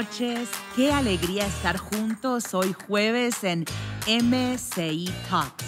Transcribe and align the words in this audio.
Noches, 0.00 0.48
qué 0.74 0.90
alegría 0.90 1.44
estar 1.46 1.76
juntos 1.76 2.54
hoy 2.54 2.72
jueves 2.72 3.44
en 3.44 3.66
MCI 4.06 5.10
Talks. 5.28 5.66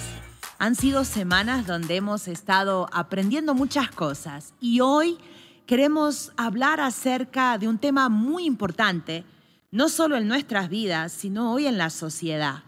Han 0.58 0.74
sido 0.74 1.04
semanas 1.04 1.66
donde 1.66 1.96
hemos 1.96 2.28
estado 2.28 2.88
aprendiendo 2.94 3.52
muchas 3.52 3.90
cosas 3.90 4.54
y 4.58 4.80
hoy 4.80 5.18
queremos 5.66 6.32
hablar 6.38 6.80
acerca 6.80 7.58
de 7.58 7.68
un 7.68 7.76
tema 7.76 8.08
muy 8.08 8.46
importante, 8.46 9.26
no 9.70 9.90
solo 9.90 10.16
en 10.16 10.28
nuestras 10.28 10.70
vidas, 10.70 11.12
sino 11.12 11.52
hoy 11.52 11.66
en 11.66 11.76
la 11.76 11.90
sociedad. 11.90 12.62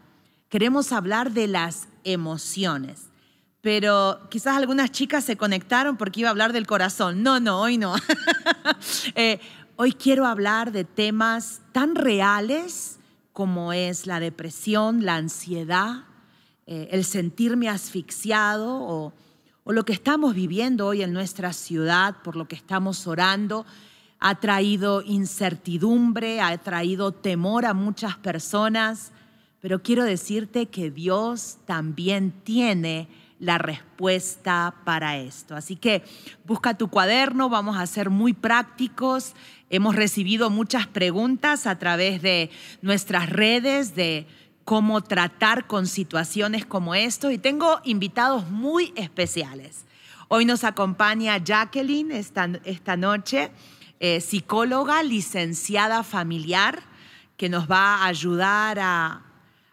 Queremos 0.51 0.93
hablar 0.93 1.33
de 1.33 1.47
las 1.47 1.89
emociones. 2.05 3.09
Pero 3.63 4.21
quizás 4.31 4.59
algunas 4.59 4.91
chicas 4.91 5.25
se 5.25 5.39
conectaron 5.39 5.97
porque 5.97 6.21
iba 6.21 6.29
a 6.29 6.33
hablar 6.33 6.53
del 6.53 6.67
corazón. 6.67 7.23
No, 7.23 7.41
no, 7.41 7.63
hoy 7.63 7.79
no. 7.79 7.95
Eh, 9.15 9.41
Hoy 9.77 9.91
quiero 9.91 10.25
hablar 10.25 10.71
de 10.71 10.85
temas 10.85 11.61
tan 11.73 11.97
reales 11.97 13.01
como 13.33 13.73
es 13.73 14.07
la 14.07 14.21
depresión, 14.21 15.05
la 15.05 15.17
ansiedad, 15.17 16.05
eh, 16.69 16.87
el 16.93 17.05
sentirme 17.05 17.69
asfixiado 17.69 18.73
o, 18.73 19.13
o 19.65 19.73
lo 19.73 19.85
que 19.85 19.93
estamos 19.93 20.37
viviendo 20.37 20.87
hoy 20.87 21.03
en 21.03 21.13
nuestra 21.13 21.53
ciudad, 21.53 22.23
por 22.23 22.37
lo 22.37 22.47
que 22.47 22.55
estamos 22.55 23.09
orando, 23.09 23.67
ha 24.21 24.37
traído 24.37 25.03
incertidumbre, 25.03 26.41
ha 26.41 26.57
traído 26.59 27.11
temor 27.11 27.67
a 27.67 27.75
muchas 27.75 28.17
personas, 28.17 29.11
pero 29.61 29.83
quiero 29.83 30.05
decirte 30.05 30.67
que 30.67 30.93
Dios 30.93 31.59
también 31.67 32.31
tiene 32.45 33.09
la 33.45 33.59
respuesta 33.59 34.75
para 34.85 35.19
esto. 35.19 35.55
Así 35.55 35.77
que 35.77 36.03
busca 36.47 36.75
tu 36.75 36.89
cuaderno, 36.89 37.51
vamos 37.51 37.77
a 37.77 37.87
ser 37.87 38.09
muy 38.09 38.33
prácticos. 38.33 39.35
Hemos 39.69 39.95
recibido 39.95 40.49
muchas 40.49 40.87
preguntas 40.87 41.67
a 41.67 41.79
través 41.79 42.23
de 42.23 42.51
nuestras 42.81 43.29
redes 43.29 43.95
de 43.95 44.27
cómo 44.65 45.03
tratar 45.03 45.67
con 45.67 45.87
situaciones 45.87 46.65
como 46.65 46.95
esto 46.95 47.31
y 47.31 47.37
tengo 47.37 47.81
invitados 47.85 48.49
muy 48.51 48.95
especiales. 48.97 49.85
Hoy 50.29 50.47
nos 50.47 50.65
acompaña 50.65 51.37
Jacqueline 51.37 52.13
esta, 52.13 52.49
esta 52.65 52.97
noche, 52.97 53.51
eh, 54.01 54.23
psicóloga, 54.23 55.03
licenciada 55.03 56.03
familiar, 56.03 56.83
que 57.37 57.51
nos 57.51 57.71
va 57.71 57.97
a 57.97 58.07
ayudar 58.07 58.79
a, 58.81 59.23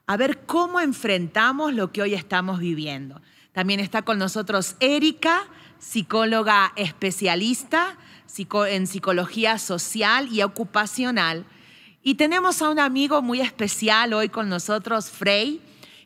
a 0.07 0.17
ver 0.17 0.45
cómo 0.45 0.81
enfrentamos 0.81 1.73
lo 1.73 1.93
que 1.93 2.01
hoy 2.01 2.15
estamos 2.15 2.59
viviendo. 2.59 3.21
También 3.53 3.79
está 3.79 4.01
con 4.03 4.17
nosotros 4.17 4.75
Erika, 4.79 5.43
psicóloga 5.79 6.73
especialista 6.75 7.97
en 8.67 8.87
psicología 8.87 9.57
social 9.57 10.29
y 10.31 10.41
ocupacional. 10.41 11.45
Y 12.01 12.15
tenemos 12.15 12.61
a 12.61 12.69
un 12.69 12.79
amigo 12.79 13.21
muy 13.21 13.41
especial 13.41 14.13
hoy 14.13 14.29
con 14.29 14.49
nosotros, 14.49 15.09
Frey, 15.09 15.61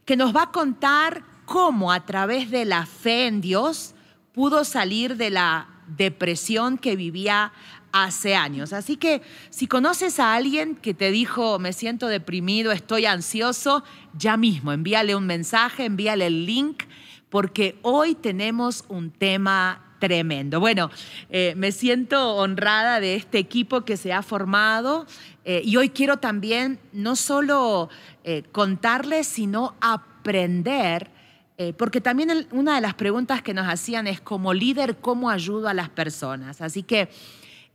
que 0.06 0.18
nos 0.18 0.36
va 0.36 0.44
a 0.44 0.52
contar 0.52 1.24
cómo 1.46 1.92
a 1.92 2.06
través 2.06 2.50
de 2.50 2.66
la 2.66 2.86
fe 2.86 3.28
en 3.28 3.42
Dios 3.42 3.94
pudo 4.34 4.66
salir 4.66 5.16
de 5.18 5.30
la 5.30 5.70
depresión 5.88 6.78
que 6.78 6.96
vivía 6.96 7.54
hace 7.92 8.36
años. 8.36 8.74
Así 8.74 8.98
que 8.98 9.22
si 9.52 9.68
conoces 9.68 10.20
a 10.20 10.34
alguien 10.34 10.76
que 10.76 10.94
te 10.94 11.12
dijo, 11.12 11.60
me 11.60 11.72
siento 11.72 12.08
deprimido, 12.08 12.72
estoy 12.72 13.06
ansioso, 13.06 13.84
ya 14.18 14.36
mismo 14.36 14.74
envíale 14.74 15.16
un 15.16 15.26
mensaje, 15.26 15.86
envíale 15.86 16.26
el 16.26 16.46
link 16.46 16.84
porque 17.30 17.78
hoy 17.82 18.16
tenemos 18.16 18.86
un 18.88 19.12
tema 19.12 19.86
tremendo. 20.00 20.60
Bueno, 20.60 20.92
eh, 21.30 21.54
me 21.58 21.72
siento 21.72 22.36
honrada 22.36 23.00
de 23.00 23.16
este 23.16 23.40
equipo 23.40 23.82
que 23.82 23.98
se 23.98 24.14
ha 24.14 24.22
formado 24.22 25.06
eh, 25.44 25.62
y 25.64 25.78
hoy 25.78 25.90
quiero 25.90 26.18
también 26.18 26.80
no 26.94 27.16
solo 27.16 27.90
eh, 28.24 28.44
contarles, 28.52 29.28
sino 29.28 29.76
aprender, 29.82 31.12
porque 31.78 32.02
también 32.02 32.48
una 32.52 32.76
de 32.76 32.82
las 32.82 32.96
preguntas 32.96 33.42
que 33.42 33.54
nos 33.54 33.66
hacían 33.70 34.08
es 34.08 34.20
como 34.20 34.54
líder, 34.54 34.98
¿cómo 34.98 35.30
ayudo 35.30 35.70
a 35.70 35.74
las 35.74 35.88
personas? 35.88 36.60
Así 36.60 36.84
que, 36.84 37.08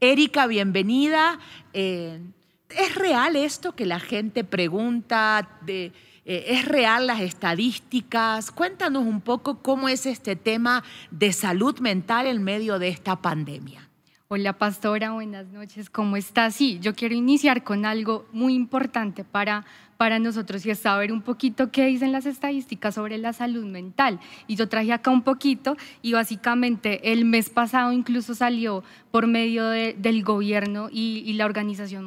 Erika, 0.01 0.47
bienvenida. 0.47 1.39
¿Es 1.73 2.95
real 2.95 3.37
esto 3.37 3.75
que 3.75 3.87
la 3.87 3.99
gente 3.99 4.45
pregunta 4.45 5.49
de 5.63 5.93
eh, 6.33 6.45
¿Es 6.47 6.65
real 6.65 7.09
las 7.09 7.21
estadísticas? 7.23 8.53
Cuéntanos 8.53 9.05
un 9.05 9.21
poco 9.21 9.59
cómo 9.59 9.89
es 9.89 10.07
este 10.07 10.37
tema 10.37 10.85
de 11.11 11.33
salud 11.33 11.81
mental 11.81 12.29
en 12.29 12.45
medio 12.45 12.79
de 12.79 12.87
esta 12.87 13.17
pandemia. 13.17 13.89
Hola 14.29 14.53
pastora, 14.53 15.11
buenas 15.11 15.49
noches, 15.49 15.91
¿cómo 15.91 16.17
estás? 16.17 16.55
Sí, 16.55 16.79
yo 16.81 16.95
quiero 16.95 17.17
iniciar 17.17 17.65
con 17.65 17.85
algo 17.85 18.29
muy 18.31 18.55
importante 18.55 19.25
para, 19.25 19.67
para 19.97 20.21
nosotros 20.21 20.65
y 20.65 20.71
es 20.71 20.79
saber 20.79 21.11
un 21.11 21.23
poquito 21.23 21.73
qué 21.73 21.87
dicen 21.87 22.13
las 22.13 22.27
estadísticas 22.27 22.95
sobre 22.95 23.19
la 23.19 23.33
salud 23.33 23.65
mental. 23.65 24.21
Y 24.47 24.55
yo 24.55 24.69
traje 24.69 24.93
acá 24.93 25.11
un 25.11 25.23
poquito 25.23 25.77
y 26.01 26.13
básicamente 26.13 27.11
el 27.11 27.25
mes 27.25 27.51
pasado 27.51 27.91
incluso 27.91 28.37
salió 28.37 28.85
por 29.11 29.27
medio 29.27 29.69
del 29.69 30.23
gobierno 30.23 30.91
y, 30.93 31.25
y 31.27 31.33
la 31.33 31.47
Organización 31.47 32.07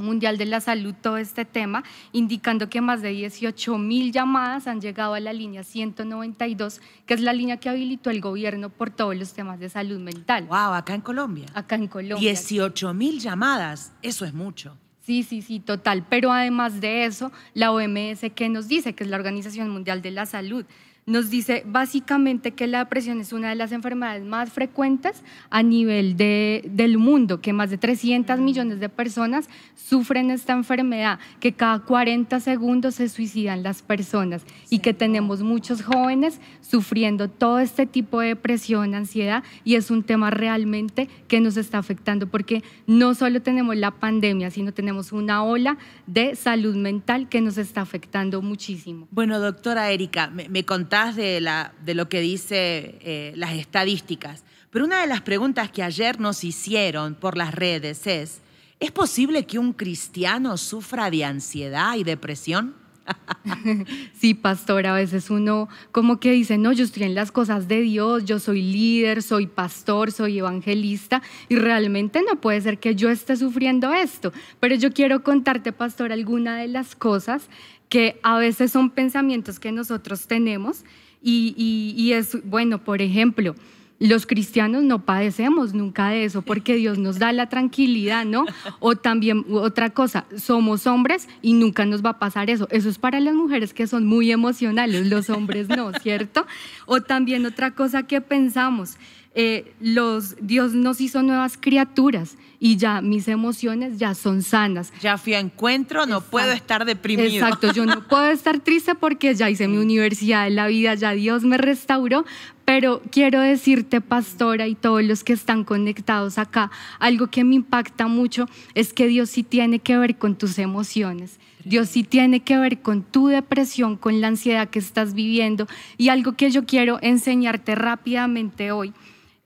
Mundial 0.00 0.38
de 0.38 0.46
la 0.46 0.60
Salud 0.60 0.94
todo 1.00 1.16
este 1.16 1.44
tema, 1.44 1.84
indicando 2.12 2.68
que 2.68 2.80
más 2.80 3.02
de 3.02 3.10
18 3.10 3.78
mil 3.78 4.12
llamadas 4.12 4.66
han 4.66 4.80
llegado 4.80 5.14
a 5.14 5.20
la 5.20 5.32
línea 5.32 5.62
192, 5.62 6.80
que 7.06 7.14
es 7.14 7.20
la 7.20 7.32
línea 7.32 7.58
que 7.58 7.68
habilitó 7.68 8.10
el 8.10 8.20
gobierno 8.20 8.70
por 8.70 8.90
todos 8.90 9.16
los 9.16 9.32
temas 9.32 9.60
de 9.60 9.68
salud 9.68 10.00
mental. 10.00 10.46
Wow, 10.46 10.74
acá 10.74 10.94
en 10.94 11.00
Colombia. 11.00 11.46
Acá 11.54 11.76
en 11.76 11.88
Colombia. 11.88 12.16
18 12.18 12.94
mil 12.94 13.20
llamadas, 13.20 13.92
eso 14.02 14.24
es 14.24 14.34
mucho. 14.34 14.76
Sí, 15.02 15.22
sí, 15.22 15.42
sí, 15.42 15.60
total. 15.60 16.04
Pero 16.08 16.32
además 16.32 16.80
de 16.80 17.04
eso, 17.04 17.32
la 17.54 17.72
OMS, 17.72 18.30
¿qué 18.34 18.48
nos 18.48 18.68
dice? 18.68 18.94
Que 18.94 19.04
es 19.04 19.10
la 19.10 19.16
Organización 19.16 19.68
Mundial 19.70 20.02
de 20.02 20.10
la 20.10 20.26
Salud 20.26 20.64
nos 21.06 21.30
dice 21.30 21.62
básicamente 21.66 22.52
que 22.52 22.66
la 22.66 22.80
depresión 22.80 23.20
es 23.20 23.32
una 23.32 23.48
de 23.48 23.54
las 23.54 23.72
enfermedades 23.72 24.24
más 24.24 24.50
frecuentes 24.52 25.22
a 25.50 25.62
nivel 25.62 26.16
de, 26.16 26.64
del 26.70 26.98
mundo, 26.98 27.40
que 27.40 27.52
más 27.52 27.70
de 27.70 27.78
300 27.78 28.38
millones 28.38 28.80
de 28.80 28.88
personas 28.88 29.48
sufren 29.74 30.30
esta 30.30 30.52
enfermedad, 30.52 31.18
que 31.40 31.52
cada 31.52 31.80
40 31.80 32.38
segundos 32.40 32.96
se 32.96 33.08
suicidan 33.08 33.62
las 33.62 33.82
personas 33.82 34.42
y 34.68 34.80
que 34.80 34.94
tenemos 34.94 35.42
muchos 35.42 35.82
jóvenes 35.82 36.40
sufriendo 36.60 37.28
todo 37.28 37.58
este 37.58 37.86
tipo 37.86 38.20
de 38.20 38.28
depresión, 38.28 38.94
ansiedad, 38.94 39.42
y 39.64 39.74
es 39.74 39.90
un 39.90 40.02
tema 40.02 40.30
realmente 40.30 41.08
que 41.26 41.40
nos 41.40 41.56
está 41.56 41.78
afectando 41.78 42.28
porque 42.28 42.62
no 42.86 43.14
solo 43.14 43.42
tenemos 43.42 43.76
la 43.76 43.90
pandemia, 43.90 44.50
sino 44.50 44.72
tenemos 44.72 45.12
una 45.12 45.42
ola 45.42 45.78
de 46.06 46.36
salud 46.36 46.76
mental 46.76 47.28
que 47.28 47.40
nos 47.40 47.58
está 47.58 47.80
afectando 47.80 48.42
muchísimo. 48.42 49.08
Bueno, 49.10 49.40
doctora 49.40 49.90
Erika, 49.90 50.28
me, 50.28 50.48
me 50.48 50.64
de, 51.08 51.40
la, 51.40 51.72
de 51.84 51.94
lo 51.94 52.08
que 52.08 52.20
dice 52.20 52.98
eh, 53.00 53.32
las 53.36 53.54
estadísticas, 53.54 54.44
pero 54.70 54.84
una 54.84 55.00
de 55.00 55.06
las 55.06 55.22
preguntas 55.22 55.70
que 55.70 55.82
ayer 55.82 56.20
nos 56.20 56.44
hicieron 56.44 57.14
por 57.14 57.36
las 57.36 57.54
redes 57.54 58.06
es, 58.06 58.40
¿es 58.78 58.92
posible 58.92 59.44
que 59.44 59.58
un 59.58 59.72
cristiano 59.72 60.56
sufra 60.56 61.10
de 61.10 61.24
ansiedad 61.24 61.96
y 61.96 62.04
depresión? 62.04 62.74
Sí, 64.14 64.34
pastor, 64.34 64.86
a 64.86 64.92
veces 64.92 65.30
uno 65.30 65.68
como 65.92 66.20
que 66.20 66.30
dice, 66.32 66.58
no, 66.58 66.72
yo 66.72 66.84
estoy 66.84 67.04
en 67.04 67.14
las 67.14 67.32
cosas 67.32 67.68
de 67.68 67.80
Dios, 67.80 68.24
yo 68.24 68.38
soy 68.38 68.62
líder, 68.62 69.22
soy 69.22 69.46
pastor, 69.46 70.12
soy 70.12 70.38
evangelista 70.38 71.22
y 71.48 71.56
realmente 71.56 72.22
no 72.22 72.40
puede 72.40 72.60
ser 72.60 72.78
que 72.78 72.94
yo 72.94 73.10
esté 73.10 73.36
sufriendo 73.36 73.92
esto. 73.92 74.32
Pero 74.60 74.74
yo 74.74 74.92
quiero 74.92 75.22
contarte, 75.22 75.72
pastor, 75.72 76.12
alguna 76.12 76.58
de 76.58 76.68
las 76.68 76.94
cosas 76.94 77.48
que 77.90 78.18
a 78.22 78.38
veces 78.38 78.72
son 78.72 78.88
pensamientos 78.88 79.58
que 79.58 79.72
nosotros 79.72 80.26
tenemos 80.26 80.84
y, 81.22 82.12
es, 82.14 82.38
bueno, 82.44 82.82
por 82.82 83.02
ejemplo, 83.02 83.54
los 83.98 84.26
cristianos 84.26 84.84
no 84.84 85.04
padecemos 85.04 85.74
nunca 85.74 86.08
de 86.08 86.24
eso 86.24 86.40
porque 86.40 86.76
Dios 86.76 86.96
nos 86.96 87.18
da 87.18 87.34
la 87.34 87.50
tranquilidad, 87.50 88.24
¿no? 88.24 88.46
O 88.78 88.96
también 88.96 89.44
otra 89.50 89.90
cosa, 89.90 90.24
somos 90.38 90.86
hombres 90.86 91.28
y 91.42 91.52
nunca 91.52 91.84
nos 91.84 92.02
va 92.02 92.10
a 92.10 92.18
pasar 92.18 92.48
eso. 92.48 92.66
Eso 92.70 92.88
es 92.88 92.98
para 92.98 93.20
las 93.20 93.34
mujeres 93.34 93.74
que 93.74 93.86
son 93.86 94.06
muy 94.06 94.32
emocionales, 94.32 95.08
los 95.08 95.28
hombres 95.28 95.68
no, 95.68 95.92
¿cierto? 96.00 96.46
O 96.86 97.02
también 97.02 97.44
otra 97.44 97.72
cosa 97.72 98.04
que 98.04 98.22
pensamos, 98.22 98.96
eh, 99.32 99.72
los, 99.80 100.34
Dios 100.40 100.74
nos 100.74 101.00
hizo 101.00 101.22
nuevas 101.22 101.56
criaturas 101.56 102.36
y 102.58 102.76
ya 102.76 103.00
mis 103.00 103.28
emociones 103.28 103.98
ya 103.98 104.14
son 104.14 104.42
sanas. 104.42 104.92
Ya 105.00 105.18
fui 105.18 105.34
a 105.34 105.38
encuentro, 105.38 106.04
no 106.04 106.20
puedo 106.20 106.50
estar 106.50 106.84
deprimido. 106.84 107.28
Exacto, 107.28 107.72
yo 107.72 107.86
no 107.86 108.06
puedo 108.08 108.28
estar 108.30 108.58
triste 108.58 108.96
porque 108.96 109.34
ya 109.36 109.48
hice 109.48 109.68
mi 109.68 109.76
universidad 109.78 110.44
de 110.44 110.50
la 110.50 110.66
vida, 110.66 110.94
ya 110.96 111.12
Dios 111.12 111.44
me 111.44 111.58
restauró, 111.58 112.24
pero 112.64 113.02
quiero 113.12 113.40
decirte, 113.40 114.00
pastora, 114.00 114.66
y 114.66 114.74
todos 114.74 115.04
los 115.04 115.22
que 115.22 115.32
están 115.32 115.62
conectados 115.62 116.36
acá, 116.36 116.72
algo 116.98 117.28
que 117.28 117.44
me 117.44 117.54
impacta 117.54 118.08
mucho 118.08 118.48
es 118.74 118.92
que 118.92 119.06
Dios 119.06 119.30
sí 119.30 119.44
tiene 119.44 119.78
que 119.78 119.96
ver 119.96 120.18
con 120.18 120.34
tus 120.34 120.58
emociones. 120.58 121.38
Dios 121.64 121.90
sí 121.90 122.02
tiene 122.02 122.40
que 122.40 122.56
ver 122.58 122.80
con 122.80 123.02
tu 123.02 123.28
depresión, 123.28 123.96
con 123.96 124.20
la 124.20 124.28
ansiedad 124.28 124.70
que 124.70 124.78
estás 124.78 125.14
viviendo. 125.14 125.68
Y 125.98 126.08
algo 126.08 126.32
que 126.32 126.50
yo 126.50 126.64
quiero 126.64 126.98
enseñarte 127.02 127.74
rápidamente 127.74 128.72
hoy 128.72 128.94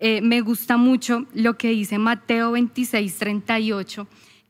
eh, 0.07 0.21
me 0.21 0.43
gusta 0.43 0.77
mucho 0.77 1.25
lo 1.33 1.57
que 1.57 1.71
dice 1.71 1.97
Mateo 1.97 2.53
26, 2.53 3.17
38, 3.17 4.07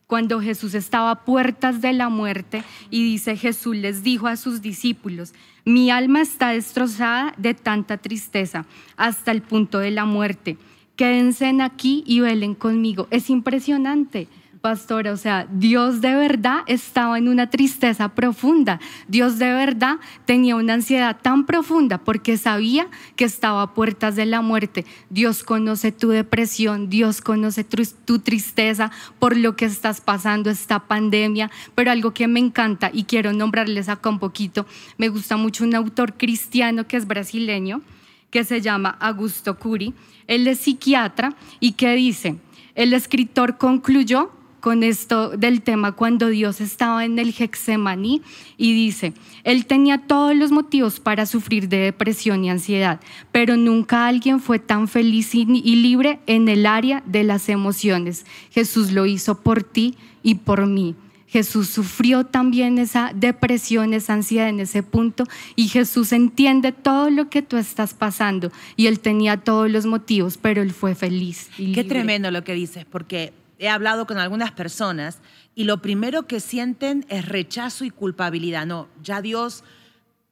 cuando 0.08 0.40
Jesús 0.40 0.74
estaba 0.74 1.12
a 1.12 1.24
puertas 1.24 1.80
de 1.80 1.92
la 1.92 2.08
muerte 2.08 2.64
y 2.90 3.04
dice 3.04 3.36
Jesús 3.36 3.76
les 3.76 4.02
dijo 4.02 4.26
a 4.26 4.34
sus 4.34 4.62
discípulos, 4.62 5.32
mi 5.64 5.92
alma 5.92 6.22
está 6.22 6.48
destrozada 6.48 7.34
de 7.36 7.54
tanta 7.54 7.98
tristeza 7.98 8.66
hasta 8.96 9.30
el 9.30 9.42
punto 9.42 9.78
de 9.78 9.92
la 9.92 10.06
muerte. 10.06 10.58
Quédense 10.96 11.46
aquí 11.62 12.02
y 12.04 12.18
velen 12.18 12.56
conmigo. 12.56 13.06
Es 13.12 13.30
impresionante 13.30 14.26
pastora, 14.64 15.12
o 15.12 15.18
sea, 15.18 15.46
Dios 15.52 16.00
de 16.00 16.14
verdad 16.14 16.60
estaba 16.66 17.18
en 17.18 17.28
una 17.28 17.50
tristeza 17.50 18.14
profunda. 18.14 18.80
Dios 19.08 19.38
de 19.38 19.52
verdad 19.52 19.96
tenía 20.24 20.56
una 20.56 20.72
ansiedad 20.72 21.18
tan 21.20 21.44
profunda 21.44 21.98
porque 21.98 22.38
sabía 22.38 22.86
que 23.14 23.26
estaba 23.26 23.60
a 23.60 23.74
puertas 23.74 24.16
de 24.16 24.24
la 24.24 24.40
muerte. 24.40 24.86
Dios 25.10 25.44
conoce 25.44 25.92
tu 25.92 26.08
depresión, 26.08 26.88
Dios 26.88 27.20
conoce 27.20 27.62
tu, 27.62 28.20
tristeza 28.20 28.90
por 29.18 29.36
lo 29.36 29.54
que 29.54 29.66
estás 29.66 30.00
pasando, 30.00 30.48
esta 30.48 30.78
pandemia. 30.78 31.50
Pero 31.74 31.90
algo 31.90 32.14
que 32.14 32.26
me 32.26 32.40
encanta 32.40 32.90
y 32.90 33.04
quiero 33.04 33.34
nombrarles 33.34 33.90
acá 33.90 34.08
un 34.08 34.18
poquito, 34.18 34.64
me 34.96 35.10
gusta 35.10 35.36
mucho 35.36 35.64
un 35.64 35.74
autor 35.74 36.14
cristiano 36.14 36.88
que 36.88 36.96
es 36.96 37.06
brasileño, 37.06 37.82
que 38.30 38.44
se 38.44 38.62
llama 38.62 38.96
Augusto 38.98 39.58
Curi. 39.58 39.92
Él 40.26 40.46
es 40.46 40.60
psiquiatra 40.60 41.36
y 41.60 41.72
que 41.72 41.94
dice, 41.96 42.36
el 42.74 42.94
escritor 42.94 43.58
concluyó 43.58 44.30
con 44.64 44.82
esto 44.82 45.28
del 45.28 45.60
tema 45.60 45.92
cuando 45.92 46.28
Dios 46.28 46.62
estaba 46.62 47.04
en 47.04 47.18
el 47.18 47.34
Hexemaní 47.38 48.22
y 48.56 48.72
dice, 48.72 49.12
Él 49.42 49.66
tenía 49.66 49.98
todos 49.98 50.34
los 50.34 50.52
motivos 50.52 51.00
para 51.00 51.26
sufrir 51.26 51.68
de 51.68 51.76
depresión 51.76 52.42
y 52.46 52.48
ansiedad, 52.48 52.98
pero 53.30 53.58
nunca 53.58 54.06
alguien 54.06 54.40
fue 54.40 54.58
tan 54.58 54.88
feliz 54.88 55.34
y 55.34 55.44
libre 55.44 56.20
en 56.26 56.48
el 56.48 56.64
área 56.64 57.02
de 57.04 57.24
las 57.24 57.50
emociones. 57.50 58.24
Jesús 58.52 58.90
lo 58.92 59.04
hizo 59.04 59.42
por 59.42 59.64
ti 59.64 59.98
y 60.22 60.36
por 60.36 60.66
mí. 60.66 60.94
Jesús 61.28 61.68
sufrió 61.68 62.24
también 62.24 62.78
esa 62.78 63.12
depresión, 63.14 63.92
esa 63.92 64.14
ansiedad 64.14 64.48
en 64.48 64.60
ese 64.60 64.82
punto 64.82 65.24
y 65.56 65.68
Jesús 65.68 66.12
entiende 66.12 66.72
todo 66.72 67.10
lo 67.10 67.28
que 67.28 67.42
tú 67.42 67.58
estás 67.58 67.92
pasando 67.92 68.50
y 68.76 68.86
él 68.86 69.00
tenía 69.00 69.36
todos 69.36 69.70
los 69.70 69.84
motivos, 69.84 70.38
pero 70.38 70.62
él 70.62 70.72
fue 70.72 70.94
feliz. 70.94 71.50
Y 71.58 71.72
Qué 71.72 71.84
tremendo 71.84 72.30
lo 72.30 72.44
que 72.44 72.54
dices, 72.54 72.86
porque 72.86 73.34
he 73.58 73.68
hablado 73.68 74.06
con 74.06 74.18
algunas 74.18 74.52
personas 74.52 75.18
y 75.54 75.64
lo 75.64 75.80
primero 75.80 76.26
que 76.26 76.40
sienten 76.40 77.06
es 77.08 77.26
rechazo 77.28 77.84
y 77.84 77.90
culpabilidad. 77.90 78.66
No, 78.66 78.88
ya 79.02 79.22
Dios 79.22 79.62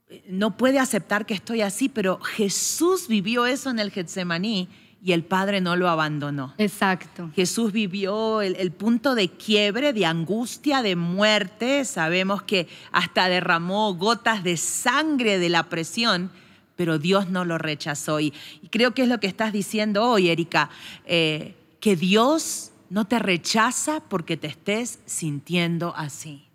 eh, 0.08 0.24
no 0.28 0.56
puede 0.56 0.78
aceptar 0.78 1.26
que 1.26 1.34
estoy 1.34 1.60
así, 1.62 1.88
pero 1.88 2.20
Jesús 2.20 3.08
vivió 3.08 3.46
eso 3.46 3.70
en 3.70 3.78
el 3.78 3.90
Getsemaní 3.90 4.68
y 5.04 5.12
el 5.12 5.24
Padre 5.24 5.60
no 5.60 5.74
lo 5.74 5.88
abandonó. 5.88 6.54
Exacto. 6.58 7.30
Jesús 7.34 7.72
vivió 7.72 8.40
el, 8.40 8.54
el, 8.56 8.70
punto 8.70 9.14
de 9.16 9.28
quiebre, 9.28 9.92
de 9.92 10.06
angustia, 10.06 10.82
de 10.82 10.94
muerte. 10.94 11.84
Sabemos 11.84 12.42
que 12.42 12.68
hasta 12.92 13.28
derramó 13.28 13.94
gotas 13.94 14.44
de 14.44 14.56
sangre 14.56 15.40
de 15.40 15.48
la 15.48 15.64
presión, 15.64 16.30
pero 16.76 16.98
Dios 16.98 17.30
no 17.30 17.44
lo 17.44 17.58
rechazó. 17.58 18.20
Y, 18.20 18.32
creo 18.70 18.92
que 18.92 19.02
es 19.02 19.08
lo 19.08 19.18
que 19.18 19.26
estás 19.26 19.52
diciendo 19.52 20.04
hoy, 20.04 20.28
Erika, 20.30 20.70
eh, 21.04 21.54
que 21.80 21.96
Dios 21.96 22.71
no 22.92 23.06
te 23.06 23.18
rechaza 23.18 24.00
porque 24.00 24.36
te 24.36 24.48
estés 24.48 24.98
sintiendo 25.06 25.94
así. 25.96 26.51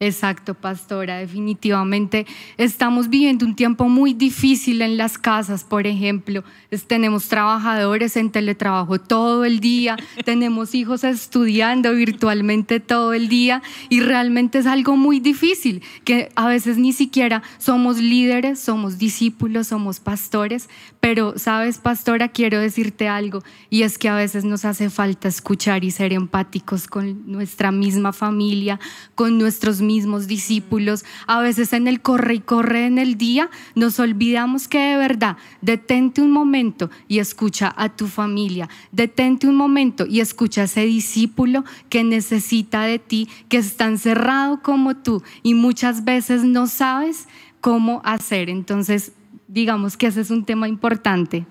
Exacto, 0.00 0.54
pastora, 0.54 1.18
definitivamente 1.18 2.24
estamos 2.56 3.08
viviendo 3.08 3.44
un 3.44 3.56
tiempo 3.56 3.88
muy 3.88 4.14
difícil 4.14 4.80
en 4.80 4.96
las 4.96 5.18
casas, 5.18 5.64
por 5.64 5.88
ejemplo. 5.88 6.44
tenemos 6.86 7.26
trabajadores 7.26 8.16
en 8.16 8.30
teletrabajo 8.30 9.00
todo 9.00 9.44
el 9.44 9.58
día, 9.58 9.96
tenemos 10.24 10.76
hijos 10.76 11.02
estudiando 11.02 11.92
virtualmente 11.94 12.78
todo 12.78 13.12
el 13.12 13.28
día 13.28 13.60
y 13.88 13.98
realmente 13.98 14.58
es 14.58 14.66
algo 14.66 14.96
muy 14.96 15.18
difícil, 15.18 15.82
que 16.04 16.30
a 16.36 16.46
veces 16.46 16.78
ni 16.78 16.92
siquiera 16.92 17.42
somos 17.58 17.98
líderes, 17.98 18.60
somos 18.60 18.98
discípulos, 18.98 19.66
somos 19.66 19.98
pastores, 19.98 20.68
pero 21.00 21.36
sabes, 21.40 21.78
pastora, 21.78 22.28
quiero 22.28 22.60
decirte 22.60 23.08
algo 23.08 23.42
y 23.68 23.82
es 23.82 23.98
que 23.98 24.08
a 24.08 24.14
veces 24.14 24.44
nos 24.44 24.64
hace 24.64 24.90
falta 24.90 25.26
escuchar 25.26 25.82
y 25.82 25.90
ser 25.90 26.12
empáticos 26.12 26.86
con 26.86 27.28
nuestra 27.28 27.72
misma 27.72 28.12
familia, 28.12 28.78
con 29.16 29.38
nuestros 29.38 29.80
mismos 29.88 30.26
discípulos. 30.26 31.04
A 31.26 31.40
veces 31.40 31.72
en 31.72 31.88
el 31.88 32.02
corre 32.02 32.34
y 32.34 32.40
corre 32.40 32.84
en 32.84 32.98
el 32.98 33.16
día 33.16 33.48
nos 33.74 33.98
olvidamos 33.98 34.68
que 34.68 34.78
de 34.78 34.96
verdad, 34.96 35.38
detente 35.62 36.20
un 36.20 36.30
momento 36.30 36.90
y 37.08 37.18
escucha 37.20 37.74
a 37.76 37.88
tu 37.88 38.06
familia, 38.06 38.68
detente 38.92 39.48
un 39.48 39.56
momento 39.56 40.06
y 40.06 40.20
escucha 40.20 40.60
a 40.60 40.64
ese 40.64 40.84
discípulo 40.84 41.64
que 41.88 42.04
necesita 42.04 42.82
de 42.82 42.98
ti, 42.98 43.28
que 43.48 43.56
está 43.56 43.86
encerrado 43.86 44.60
como 44.62 44.94
tú 44.94 45.22
y 45.42 45.54
muchas 45.54 46.04
veces 46.04 46.44
no 46.44 46.66
sabes 46.66 47.26
cómo 47.62 48.02
hacer. 48.04 48.50
Entonces, 48.50 49.12
digamos 49.48 49.96
que 49.96 50.08
ese 50.08 50.20
es 50.20 50.30
un 50.30 50.44
tema 50.44 50.68
importante. 50.68 51.46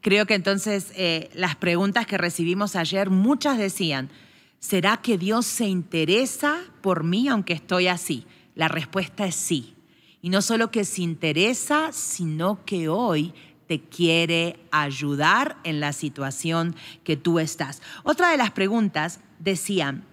Creo 0.00 0.26
que 0.26 0.34
entonces 0.34 0.92
eh, 0.96 1.30
las 1.34 1.54
preguntas 1.54 2.06
que 2.06 2.18
recibimos 2.18 2.76
ayer, 2.76 3.10
muchas 3.10 3.56
decían, 3.58 4.10
¿Será 4.60 4.96
que 4.96 5.18
Dios 5.18 5.46
se 5.46 5.66
interesa 5.66 6.58
por 6.80 7.04
mí 7.04 7.28
aunque 7.28 7.52
estoy 7.52 7.86
así? 7.88 8.26
La 8.54 8.68
respuesta 8.68 9.24
es 9.24 9.36
sí. 9.36 9.74
Y 10.20 10.30
no 10.30 10.42
solo 10.42 10.70
que 10.70 10.84
se 10.84 11.02
interesa, 11.02 11.92
sino 11.92 12.64
que 12.64 12.88
hoy 12.88 13.32
te 13.68 13.80
quiere 13.80 14.58
ayudar 14.72 15.58
en 15.62 15.78
la 15.78 15.92
situación 15.92 16.74
que 17.04 17.16
tú 17.16 17.38
estás. 17.38 17.82
Otra 18.02 18.30
de 18.30 18.36
las 18.36 18.50
preguntas 18.50 19.20
decían, 19.38 20.04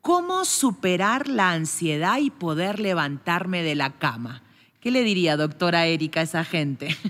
¿cómo 0.00 0.44
superar 0.44 1.28
la 1.28 1.52
ansiedad 1.52 2.18
y 2.18 2.30
poder 2.30 2.80
levantarme 2.80 3.62
de 3.62 3.76
la 3.76 3.98
cama? 3.98 4.41
¿Qué 4.82 4.90
le 4.90 5.04
diría, 5.04 5.36
doctora 5.36 5.86
Erika, 5.86 6.20
a 6.20 6.22
esa 6.24 6.44
gente? 6.44 6.96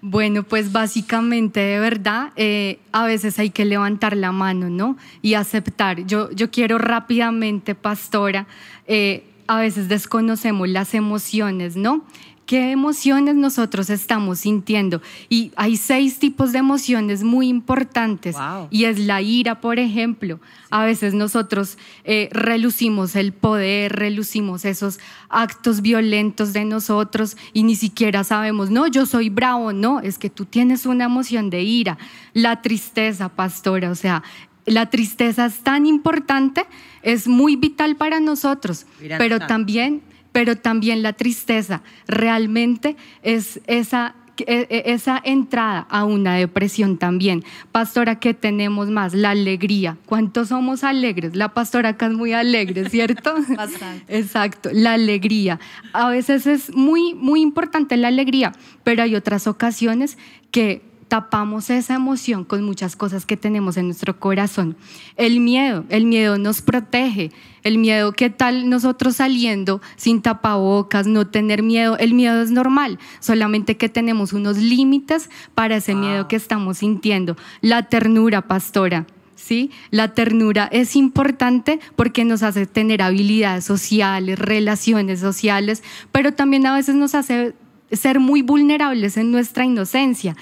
Bueno, 0.00 0.42
pues 0.44 0.72
básicamente, 0.72 1.60
de 1.60 1.80
verdad, 1.80 2.32
eh, 2.36 2.78
a 2.92 3.04
veces 3.04 3.38
hay 3.38 3.50
que 3.50 3.64
levantar 3.64 4.16
la 4.16 4.30
mano, 4.30 4.70
¿no? 4.70 4.96
Y 5.22 5.34
aceptar. 5.34 6.06
Yo, 6.06 6.30
yo 6.30 6.50
quiero 6.50 6.78
rápidamente, 6.78 7.74
pastora, 7.74 8.46
eh, 8.86 9.24
a 9.48 9.58
veces 9.58 9.88
desconocemos 9.88 10.68
las 10.68 10.94
emociones, 10.94 11.76
¿no? 11.76 12.04
Qué 12.48 12.70
emociones 12.70 13.34
nosotros 13.34 13.90
estamos 13.90 14.38
sintiendo. 14.38 15.02
Y 15.28 15.52
hay 15.54 15.76
seis 15.76 16.18
tipos 16.18 16.50
de 16.52 16.60
emociones 16.60 17.22
muy 17.22 17.46
importantes. 17.46 18.34
Y 18.70 18.84
es 18.84 18.98
la 18.98 19.20
ira, 19.20 19.60
por 19.60 19.78
ejemplo. 19.78 20.40
A 20.70 20.82
veces 20.86 21.12
nosotros 21.12 21.76
eh, 22.04 22.30
relucimos 22.32 23.16
el 23.16 23.34
poder, 23.34 23.92
relucimos 23.92 24.64
esos 24.64 24.98
actos 25.28 25.82
violentos 25.82 26.54
de 26.54 26.64
nosotros 26.64 27.36
y 27.52 27.64
ni 27.64 27.76
siquiera 27.76 28.24
sabemos, 28.24 28.70
no, 28.70 28.86
yo 28.86 29.04
soy 29.04 29.28
bravo, 29.28 29.74
no, 29.74 30.00
es 30.00 30.16
que 30.16 30.30
tú 30.30 30.46
tienes 30.46 30.86
una 30.86 31.04
emoción 31.04 31.50
de 31.50 31.62
ira. 31.62 31.98
La 32.32 32.62
tristeza, 32.62 33.28
pastora, 33.28 33.90
o 33.90 33.94
sea, 33.94 34.22
la 34.64 34.88
tristeza 34.88 35.44
es 35.44 35.58
tan 35.58 35.84
importante, 35.84 36.64
es 37.02 37.28
muy 37.28 37.56
vital 37.56 37.96
para 37.96 38.20
nosotros, 38.20 38.86
pero 39.18 39.38
también 39.38 40.00
pero 40.32 40.56
también 40.56 41.02
la 41.02 41.12
tristeza 41.12 41.82
realmente 42.06 42.96
es 43.22 43.60
esa 43.66 44.14
e, 44.46 44.66
e, 44.70 44.92
esa 44.92 45.20
entrada 45.24 45.86
a 45.90 46.04
una 46.04 46.34
depresión 46.36 46.96
también. 46.96 47.44
Pastora, 47.72 48.20
¿qué 48.20 48.34
tenemos 48.34 48.88
más? 48.88 49.14
La 49.14 49.30
alegría. 49.30 49.96
¿Cuántos 50.06 50.48
somos 50.48 50.84
alegres? 50.84 51.34
La 51.34 51.54
pastora 51.54 51.90
acá 51.90 52.06
es 52.06 52.12
muy 52.12 52.32
alegre, 52.32 52.88
¿cierto? 52.88 53.34
Bastante. 53.56 54.04
Exacto, 54.18 54.70
la 54.72 54.92
alegría. 54.92 55.58
A 55.92 56.08
veces 56.10 56.46
es 56.46 56.74
muy, 56.74 57.14
muy 57.14 57.40
importante 57.40 57.96
la 57.96 58.08
alegría, 58.08 58.52
pero 58.84 59.02
hay 59.02 59.16
otras 59.16 59.46
ocasiones 59.46 60.18
que 60.50 60.87
tapamos 61.08 61.70
esa 61.70 61.94
emoción 61.94 62.44
con 62.44 62.62
muchas 62.62 62.94
cosas 62.94 63.26
que 63.26 63.36
tenemos 63.36 63.76
en 63.76 63.86
nuestro 63.86 64.20
corazón. 64.20 64.76
El 65.16 65.40
miedo, 65.40 65.84
el 65.88 66.04
miedo 66.04 66.38
nos 66.38 66.62
protege. 66.62 67.32
El 67.64 67.78
miedo, 67.78 68.12
¿qué 68.12 68.30
tal 68.30 68.68
nosotros 68.70 69.16
saliendo 69.16 69.80
sin 69.96 70.22
tapabocas, 70.22 71.06
no 71.06 71.26
tener 71.26 71.62
miedo? 71.62 71.98
El 71.98 72.14
miedo 72.14 72.40
es 72.40 72.50
normal, 72.50 72.98
solamente 73.20 73.76
que 73.76 73.88
tenemos 73.88 74.32
unos 74.32 74.58
límites 74.58 75.28
para 75.54 75.76
ese 75.76 75.94
miedo 75.94 76.28
que 76.28 76.36
estamos 76.36 76.78
sintiendo. 76.78 77.36
La 77.60 77.88
ternura, 77.88 78.42
pastora. 78.42 79.06
¿Sí? 79.34 79.70
La 79.90 80.14
ternura 80.14 80.68
es 80.72 80.96
importante 80.96 81.78
porque 81.96 82.24
nos 82.24 82.42
hace 82.42 82.66
tener 82.66 83.00
habilidades 83.00 83.64
sociales, 83.64 84.38
relaciones 84.38 85.20
sociales, 85.20 85.82
pero 86.12 86.34
también 86.34 86.66
a 86.66 86.74
veces 86.74 86.96
nos 86.96 87.14
hace 87.14 87.54
ser 87.92 88.20
muy 88.20 88.42
vulnerables 88.42 89.16
en 89.16 89.30
nuestra 89.30 89.64
inocencia. 89.64 90.36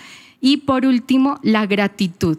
Y 0.46 0.58
por 0.58 0.86
último, 0.86 1.40
la 1.42 1.66
gratitud. 1.66 2.38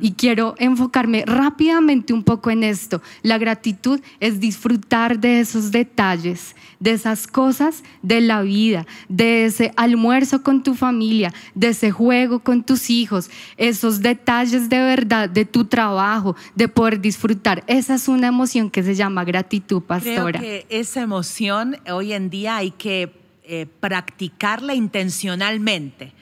Y 0.00 0.12
quiero 0.12 0.54
enfocarme 0.58 1.24
rápidamente 1.26 2.12
un 2.12 2.22
poco 2.22 2.52
en 2.52 2.62
esto. 2.62 3.02
La 3.22 3.36
gratitud 3.36 3.98
es 4.20 4.38
disfrutar 4.38 5.18
de 5.18 5.40
esos 5.40 5.72
detalles, 5.72 6.54
de 6.78 6.92
esas 6.92 7.26
cosas 7.26 7.82
de 8.00 8.20
la 8.20 8.42
vida, 8.42 8.86
de 9.08 9.46
ese 9.46 9.72
almuerzo 9.74 10.44
con 10.44 10.62
tu 10.62 10.76
familia, 10.76 11.34
de 11.56 11.70
ese 11.70 11.90
juego 11.90 12.38
con 12.38 12.62
tus 12.62 12.90
hijos, 12.90 13.28
esos 13.56 14.02
detalles 14.02 14.68
de 14.68 14.78
verdad 14.78 15.28
de 15.28 15.44
tu 15.44 15.64
trabajo, 15.64 16.36
de 16.54 16.68
poder 16.68 17.00
disfrutar. 17.00 17.64
Esa 17.66 17.96
es 17.96 18.06
una 18.06 18.28
emoción 18.28 18.70
que 18.70 18.84
se 18.84 18.94
llama 18.94 19.24
gratitud, 19.24 19.82
pastora. 19.82 20.38
Creo 20.38 20.42
que 20.42 20.66
esa 20.68 21.00
emoción 21.02 21.76
hoy 21.90 22.12
en 22.12 22.30
día 22.30 22.58
hay 22.58 22.70
que 22.70 23.12
eh, 23.42 23.66
practicarla 23.80 24.76
intencionalmente. 24.76 26.12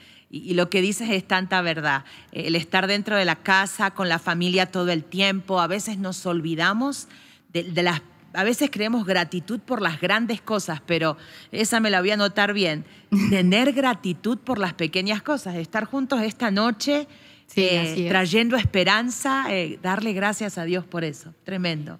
Y, 0.45 0.53
lo 0.53 0.69
que 0.69 0.81
dices 0.81 1.09
es 1.09 1.27
tanta 1.27 1.61
verdad. 1.61 2.05
El 2.31 2.55
estar 2.55 2.87
dentro 2.87 3.15
de 3.15 3.25
la 3.25 3.35
casa, 3.35 3.91
con 3.91 4.09
la 4.09 4.19
familia 4.19 4.71
todo 4.71 4.91
el 4.91 5.03
tiempo, 5.03 5.59
a 5.59 5.67
veces 5.67 5.97
nos 5.97 6.25
olvidamos 6.25 7.07
de, 7.53 7.63
de 7.63 7.83
las 7.83 8.01
a 8.33 8.43
veces 8.43 8.69
creemos 8.71 9.05
gratitud 9.05 9.59
por 9.59 9.81
las 9.81 9.99
grandes 9.99 10.41
cosas, 10.41 10.79
pero 10.85 11.17
esa 11.51 11.79
me 11.79 11.89
la 11.89 12.01
voy 12.01 12.11
a 12.11 12.17
notar 12.17 12.53
bien. 12.53 12.85
Tener 13.31 13.73
gratitud 13.73 14.37
por 14.37 14.59
las 14.59 14.73
pequeñas 14.73 15.23
cosas, 15.23 15.55
estar 15.55 15.85
juntos 15.85 16.21
esta 16.21 16.51
noche, 16.51 17.07
eh, 17.55 18.05
trayendo 18.09 18.55
esperanza, 18.55 19.45
eh, 19.49 19.79
darle 19.81 20.13
gracias 20.13 20.57
a 20.57 20.65
Dios 20.65 20.85
por 20.85 21.03
eso. 21.03 21.33
Tremendo. 21.43 21.99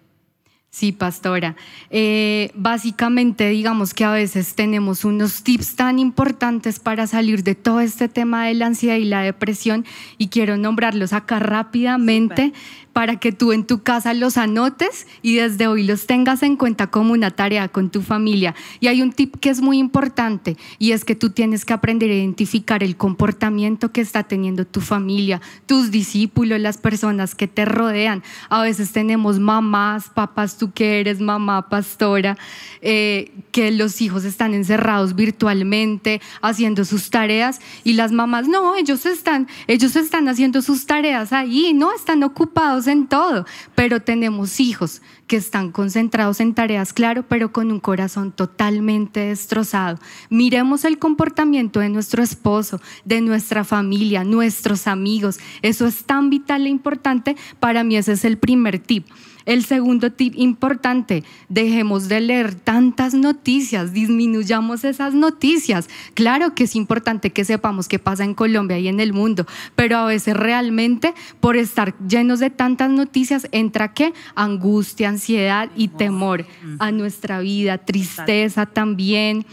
Sí, 0.77 0.91
pastora. 0.91 1.55
Eh, 1.89 2.51
básicamente, 2.53 3.49
digamos 3.49 3.95
que 3.95 4.03
a 4.03 4.11
veces 4.11 4.53
tenemos 4.53 5.05
unos 5.05 5.41
tips 5.41 5.75
tan 5.75 5.97
importantes 5.97 6.77
para 6.77 7.07
salir 7.07 7.41
de 7.41 7.55
todo 7.55 7.79
este 7.79 8.07
tema 8.07 8.45
de 8.45 8.53
la 8.53 8.67
ansiedad 8.67 8.97
y 8.97 9.05
la 9.05 9.23
depresión 9.23 9.85
y 10.19 10.27
quiero 10.27 10.55
nombrarlos 10.55 11.13
acá 11.13 11.39
rápidamente 11.39 12.53
para 12.97 13.17
que 13.17 13.31
tú 13.31 13.53
en 13.53 13.63
tu 13.63 13.83
casa 13.83 14.15
los 14.15 14.37
anotes 14.37 15.05
y 15.21 15.35
desde 15.35 15.67
hoy 15.67 15.83
los 15.83 16.07
tengas 16.07 16.41
en 16.41 16.55
cuenta 16.55 16.87
como 16.87 17.13
una 17.13 17.29
tarea 17.29 17.67
con 17.67 17.91
tu 17.91 18.01
familia. 18.01 18.55
Y 18.79 18.87
hay 18.87 19.03
un 19.03 19.11
tip 19.11 19.35
que 19.39 19.51
es 19.51 19.61
muy 19.61 19.77
importante 19.77 20.57
y 20.79 20.93
es 20.93 21.05
que 21.05 21.13
tú 21.13 21.29
tienes 21.29 21.63
que 21.63 21.73
aprender 21.73 22.09
a 22.09 22.15
identificar 22.15 22.81
el 22.81 22.97
comportamiento 22.97 23.91
que 23.91 24.01
está 24.01 24.23
teniendo 24.23 24.65
tu 24.65 24.81
familia, 24.81 25.41
tus 25.67 25.91
discípulos, 25.91 26.59
las 26.59 26.79
personas 26.79 27.35
que 27.35 27.47
te 27.47 27.65
rodean. 27.65 28.23
A 28.49 28.63
veces 28.63 28.91
tenemos 28.93 29.37
mamás, 29.37 30.09
papás, 30.09 30.57
tú 30.57 30.71
que 30.71 30.99
eres 30.99 31.19
mamá, 31.19 31.69
pastora, 31.69 32.35
eh, 32.81 33.31
que 33.51 33.69
los 33.69 34.01
hijos 34.01 34.23
están 34.23 34.55
encerrados 34.55 35.13
virtualmente 35.13 36.19
haciendo 36.41 36.83
sus 36.83 37.11
tareas 37.11 37.61
y 37.83 37.93
las 37.93 38.11
mamás, 38.11 38.47
no, 38.47 38.75
ellos 38.75 39.05
están, 39.05 39.47
ellos 39.67 39.95
están 39.95 40.27
haciendo 40.27 40.63
sus 40.63 40.87
tareas 40.87 41.31
ahí, 41.31 41.75
no, 41.75 41.93
están 41.93 42.23
ocupados 42.23 42.86
en 42.87 43.07
todo, 43.07 43.45
pero 43.75 44.01
tenemos 44.01 44.59
hijos 44.59 45.01
que 45.27 45.35
están 45.35 45.71
concentrados 45.71 46.39
en 46.39 46.53
tareas, 46.53 46.93
claro, 46.93 47.23
pero 47.27 47.51
con 47.51 47.71
un 47.71 47.79
corazón 47.79 48.31
totalmente 48.31 49.19
destrozado. 49.21 49.99
Miremos 50.29 50.85
el 50.85 50.99
comportamiento 50.99 51.79
de 51.79 51.89
nuestro 51.89 52.23
esposo, 52.23 52.81
de 53.05 53.21
nuestra 53.21 53.63
familia, 53.63 54.23
nuestros 54.23 54.87
amigos. 54.87 55.39
Eso 55.61 55.85
es 55.85 56.05
tan 56.05 56.29
vital 56.29 56.65
e 56.65 56.69
importante. 56.69 57.35
Para 57.59 57.83
mí 57.83 57.97
ese 57.97 58.13
es 58.13 58.25
el 58.25 58.37
primer 58.37 58.79
tip. 58.79 59.05
El 59.47 59.63
segundo 59.63 60.11
tip 60.11 60.33
importante, 60.35 61.23
dejemos 61.47 62.09
de 62.09 62.19
leer 62.19 62.53
tantas 62.53 63.13
noticias, 63.13 63.93
disminuyamos 63.93 64.83
esas 64.83 65.13
noticias. 65.13 65.89
Claro 66.15 66.53
que 66.53 66.65
es 66.65 66.75
importante 66.75 67.31
que 67.31 67.45
sepamos 67.45 67.87
qué 67.87 67.97
pasa 67.97 68.25
en 68.25 68.33
Colombia 68.33 68.77
y 68.77 68.89
en 68.89 68.99
el 68.99 69.13
mundo, 69.13 69.47
pero 69.73 69.97
a 69.99 70.05
veces 70.05 70.35
realmente 70.35 71.13
por 71.39 71.55
estar 71.55 71.95
llenos 71.99 72.41
de 72.41 72.49
tantas 72.49 72.89
noticias 72.91 73.47
entra 73.53 73.93
qué? 73.93 74.13
Angustia, 74.35 75.07
ansiedad 75.07 75.69
y 75.77 75.87
temor 75.87 76.45
a 76.79 76.91
nuestra 76.91 77.39
vida, 77.39 77.77
tristeza 77.77 78.65
también, 78.65 79.45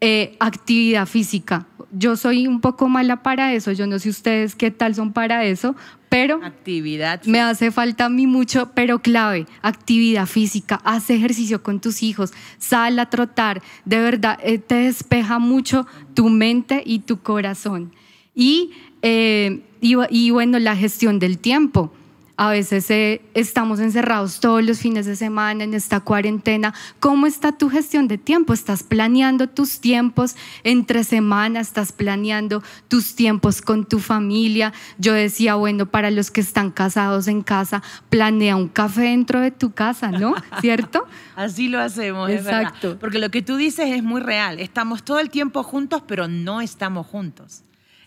eh, 0.00 0.36
actividad 0.40 1.06
física 1.06 1.66
yo 1.92 2.16
soy 2.16 2.46
un 2.46 2.60
poco 2.60 2.88
mala 2.88 3.22
para 3.22 3.54
eso, 3.54 3.72
yo 3.72 3.86
no 3.86 3.98
sé 3.98 4.10
ustedes 4.10 4.54
qué 4.54 4.70
tal 4.70 4.94
son 4.94 5.12
para 5.12 5.44
eso, 5.44 5.74
pero 6.08 6.40
actividad 6.42 7.22
me 7.24 7.40
hace 7.40 7.70
falta 7.70 8.06
a 8.06 8.08
mí 8.08 8.26
mucho, 8.26 8.70
pero 8.74 9.00
clave, 9.00 9.46
actividad 9.62 10.26
física, 10.26 10.80
haz 10.84 11.10
ejercicio 11.10 11.62
con 11.62 11.80
tus 11.80 12.02
hijos, 12.02 12.32
sal 12.58 12.98
a 12.98 13.06
trotar, 13.06 13.62
de 13.84 14.00
verdad 14.00 14.38
eh, 14.42 14.58
te 14.58 14.74
despeja 14.74 15.38
mucho 15.38 15.86
tu 16.14 16.28
mente 16.28 16.82
y 16.84 17.00
tu 17.00 17.20
corazón. 17.20 17.92
y, 18.34 18.72
eh, 19.02 19.62
y 19.80 20.30
bueno, 20.30 20.58
la 20.58 20.74
gestión 20.74 21.18
del 21.18 21.38
tiempo. 21.38 21.92
A 22.38 22.50
veces 22.50 22.90
eh, 22.90 23.22
estamos 23.32 23.80
encerrados 23.80 24.40
todos 24.40 24.62
los 24.62 24.78
fines 24.78 25.06
de 25.06 25.16
semana 25.16 25.64
en 25.64 25.72
esta 25.72 26.00
cuarentena. 26.00 26.74
¿Cómo 27.00 27.26
está 27.26 27.52
tu 27.52 27.70
gestión 27.70 28.08
de 28.08 28.18
tiempo? 28.18 28.52
¿Estás 28.52 28.82
planeando 28.82 29.48
tus 29.48 29.80
tiempos 29.80 30.36
entre 30.62 31.02
semana? 31.04 31.60
¿Estás 31.60 31.92
planeando 31.92 32.62
tus 32.88 33.14
tiempos 33.14 33.62
con 33.62 33.86
tu 33.86 34.00
familia? 34.00 34.74
Yo 34.98 35.14
decía, 35.14 35.54
bueno, 35.54 35.86
para 35.86 36.10
los 36.10 36.30
que 36.30 36.42
están 36.42 36.70
casados 36.70 37.26
en 37.26 37.40
casa, 37.42 37.82
planea 38.10 38.56
un 38.56 38.68
café 38.68 39.02
dentro 39.02 39.40
de 39.40 39.50
tu 39.50 39.72
casa, 39.72 40.10
¿no? 40.10 40.34
¿Cierto? 40.60 41.06
Así 41.36 41.68
lo 41.68 41.80
hacemos, 41.80 42.28
Exacto. 42.28 42.98
Porque 43.00 43.18
lo 43.18 43.30
que 43.30 43.40
tú 43.40 43.56
dices 43.56 43.88
es 43.88 44.02
muy 44.02 44.20
real. 44.20 44.60
Estamos 44.60 45.02
todo 45.02 45.20
el 45.20 45.30
tiempo 45.30 45.62
juntos, 45.62 46.02
pero 46.06 46.28
no 46.28 46.60
estamos 46.60 47.06
juntos. 47.06 47.62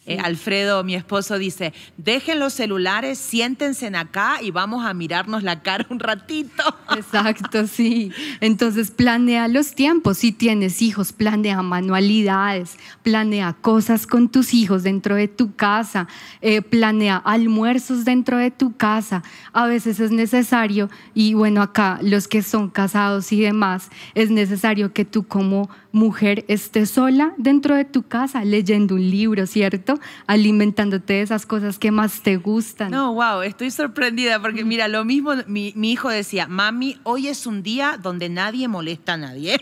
Eh, 0.09 0.17
Alfredo, 0.17 0.83
mi 0.83 0.95
esposo, 0.95 1.37
dice, 1.37 1.71
dejen 1.97 2.39
los 2.39 2.53
celulares, 2.53 3.19
siéntense 3.19 3.87
acá 3.95 4.39
y 4.41 4.49
vamos 4.49 4.83
a 4.83 4.95
mirarnos 4.95 5.43
la 5.43 5.61
cara 5.61 5.85
un 5.89 5.99
ratito. 5.99 6.63
Exacto, 6.97 7.67
sí. 7.67 8.11
Entonces 8.41 8.89
planea 8.89 9.47
los 9.47 9.75
tiempos. 9.75 10.17
Si 10.17 10.31
tienes 10.31 10.81
hijos, 10.81 11.13
planea 11.13 11.61
manualidades, 11.61 12.77
planea 13.03 13.53
cosas 13.53 14.07
con 14.07 14.29
tus 14.29 14.55
hijos 14.55 14.81
dentro 14.81 15.15
de 15.15 15.27
tu 15.27 15.53
casa, 15.55 16.07
eh, 16.41 16.63
planea 16.63 17.17
almuerzos 17.17 18.03
dentro 18.03 18.37
de 18.37 18.49
tu 18.49 18.75
casa. 18.75 19.21
A 19.53 19.67
veces 19.67 19.99
es 19.99 20.09
necesario, 20.09 20.89
y 21.13 21.35
bueno, 21.35 21.61
acá 21.61 21.99
los 22.01 22.27
que 22.27 22.41
son 22.41 22.69
casados 22.69 23.31
y 23.31 23.41
demás, 23.41 23.89
es 24.15 24.31
necesario 24.31 24.91
que 24.91 25.05
tú 25.05 25.27
como 25.27 25.69
mujer 25.91 26.45
estés 26.47 26.91
sola 26.91 27.33
dentro 27.37 27.75
de 27.75 27.85
tu 27.85 28.03
casa 28.03 28.43
leyendo 28.43 28.95
un 28.95 29.09
libro, 29.09 29.47
¿cierto? 29.47 29.99
alimentándote 30.27 31.13
de 31.13 31.21
esas 31.21 31.45
cosas 31.45 31.79
que 31.79 31.91
más 31.91 32.21
te 32.21 32.37
gustan. 32.37 32.91
No, 32.91 33.13
wow, 33.13 33.41
estoy 33.41 33.71
sorprendida 33.71 34.39
porque 34.39 34.63
mira, 34.63 34.87
lo 34.87 35.03
mismo 35.05 35.33
mi, 35.47 35.73
hijo 35.83 36.09
decía, 36.09 36.47
mami, 36.47 36.99
hoy 37.03 37.27
es 37.27 37.47
un 37.47 37.63
día 37.63 37.97
donde 38.01 38.29
nadie 38.29 38.67
molesta 38.67 39.13
a 39.13 39.17
nadie. 39.17 39.59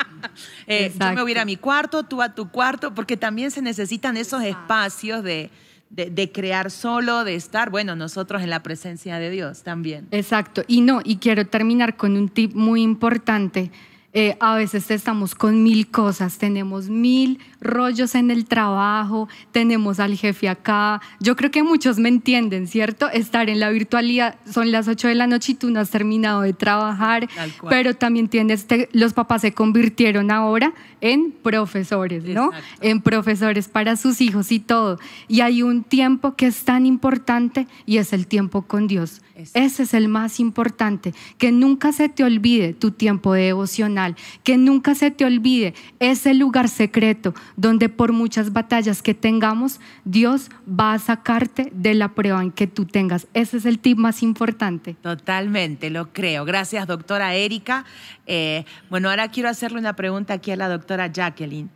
eh, 0.66 0.92
yo 0.98 1.12
me 1.12 1.22
voy 1.22 1.30
a 1.30 1.32
ir 1.32 1.38
a 1.40 1.44
mi 1.44 1.56
cuarto, 1.56 2.04
tú 2.04 2.22
a 2.22 2.34
tu 2.34 2.48
cuarto, 2.48 2.94
porque 2.94 3.16
también 3.16 3.50
se 3.50 3.62
necesitan 3.62 4.16
esos 4.16 4.42
espacios 4.42 5.24
de, 5.24 5.50
de, 5.90 6.32
crear 6.32 6.70
solo, 6.70 7.24
de 7.24 7.34
estar, 7.34 7.70
bueno, 7.70 7.96
nosotros 7.96 8.42
en 8.42 8.50
la 8.50 8.62
presencia 8.62 9.18
de 9.18 9.30
Dios 9.30 9.62
también. 9.62 10.06
Exacto. 10.10 10.62
Y 10.68 10.80
no, 10.80 11.00
y 11.04 11.16
quiero 11.16 11.46
terminar 11.46 11.96
con 11.96 12.16
un 12.16 12.28
tip 12.28 12.54
muy 12.54 12.82
importante 12.82 13.70
eh, 14.12 14.36
a 14.40 14.54
veces 14.54 14.90
estamos 14.90 15.34
con 15.34 15.62
mil 15.62 15.88
cosas, 15.88 16.38
tenemos 16.38 16.88
mil 16.88 17.38
rollos 17.60 18.14
en 18.14 18.30
el 18.30 18.46
trabajo, 18.46 19.28
tenemos 19.52 20.00
al 20.00 20.16
jefe 20.16 20.48
acá. 20.48 21.00
Yo 21.20 21.36
creo 21.36 21.50
que 21.50 21.62
muchos 21.62 21.98
me 21.98 22.08
entienden, 22.08 22.66
¿cierto? 22.66 23.10
Estar 23.10 23.50
en 23.50 23.60
la 23.60 23.70
virtualidad, 23.70 24.36
son 24.50 24.72
las 24.72 24.88
8 24.88 25.08
de 25.08 25.14
la 25.14 25.26
noche 25.26 25.52
y 25.52 25.54
tú 25.54 25.70
no 25.70 25.80
has 25.80 25.90
terminado 25.90 26.42
de 26.42 26.52
trabajar, 26.52 27.28
pero 27.68 27.94
también 27.94 28.28
tienes, 28.28 28.66
los 28.92 29.12
papás 29.12 29.42
se 29.42 29.52
convirtieron 29.52 30.30
ahora 30.30 30.72
en 31.00 31.32
profesores, 31.32 32.24
¿no? 32.24 32.50
En 32.80 33.02
profesores 33.02 33.68
para 33.68 33.96
sus 33.96 34.20
hijos 34.20 34.52
y 34.52 34.60
todo. 34.60 34.98
Y 35.28 35.40
hay 35.40 35.62
un 35.62 35.82
tiempo 35.82 36.36
que 36.36 36.46
es 36.46 36.64
tan 36.64 36.86
importante 36.86 37.66
y 37.84 37.98
es 37.98 38.12
el 38.12 38.26
tiempo 38.26 38.62
con 38.62 38.86
Dios. 38.86 39.20
Ese 39.52 39.82
es 39.82 39.92
el 39.92 40.08
más 40.08 40.40
importante, 40.40 41.12
que 41.36 41.52
nunca 41.52 41.92
se 41.92 42.08
te 42.08 42.24
olvide 42.24 42.72
tu 42.72 42.90
tiempo 42.92 43.34
devocional, 43.34 44.05
que 44.44 44.56
nunca 44.56 44.94
se 44.94 45.10
te 45.10 45.24
olvide 45.24 45.74
ese 45.98 46.34
lugar 46.34 46.68
secreto 46.68 47.34
donde 47.56 47.88
por 47.88 48.12
muchas 48.12 48.52
batallas 48.52 49.02
que 49.02 49.14
tengamos, 49.14 49.80
Dios 50.04 50.50
va 50.68 50.92
a 50.92 50.98
sacarte 50.98 51.70
de 51.74 51.94
la 51.94 52.14
prueba 52.14 52.42
en 52.42 52.52
que 52.52 52.66
tú 52.66 52.84
tengas. 52.84 53.26
Ese 53.34 53.56
es 53.56 53.66
el 53.66 53.78
tip 53.78 53.98
más 53.98 54.22
importante. 54.22 54.94
Totalmente, 55.00 55.90
lo 55.90 56.12
creo. 56.12 56.44
Gracias, 56.44 56.86
doctora 56.86 57.34
Erika. 57.34 57.84
Eh, 58.26 58.64
bueno, 58.90 59.10
ahora 59.10 59.28
quiero 59.30 59.48
hacerle 59.48 59.78
una 59.78 59.96
pregunta 59.96 60.34
aquí 60.34 60.50
a 60.50 60.56
la 60.56 60.68
doctora 60.68 61.08
Jacqueline. 61.08 61.70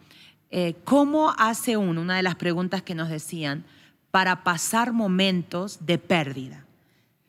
Eh, 0.51 0.75
¿Cómo 0.85 1.33
hace 1.39 1.77
uno, 1.77 2.01
una 2.01 2.17
de 2.17 2.23
las 2.23 2.35
preguntas 2.35 2.83
que 2.83 2.95
nos 2.95 3.09
decían, 3.09 3.65
para 4.11 4.43
pasar 4.43 4.93
momentos 4.93 5.87
de 5.87 5.99
pérdida? 5.99 6.67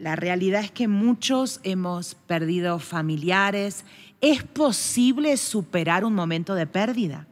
La 0.01 0.15
realidad 0.15 0.61
es 0.61 0.71
que 0.71 0.87
muchos 0.87 1.59
hemos 1.61 2.15
perdido 2.15 2.79
familiares. 2.79 3.85
¿Es 4.21 4.43
posible 4.43 5.35
superar 5.35 6.05
un 6.05 6.13
momento 6.13 6.53
de 6.53 6.67
pérdida? 6.67 7.27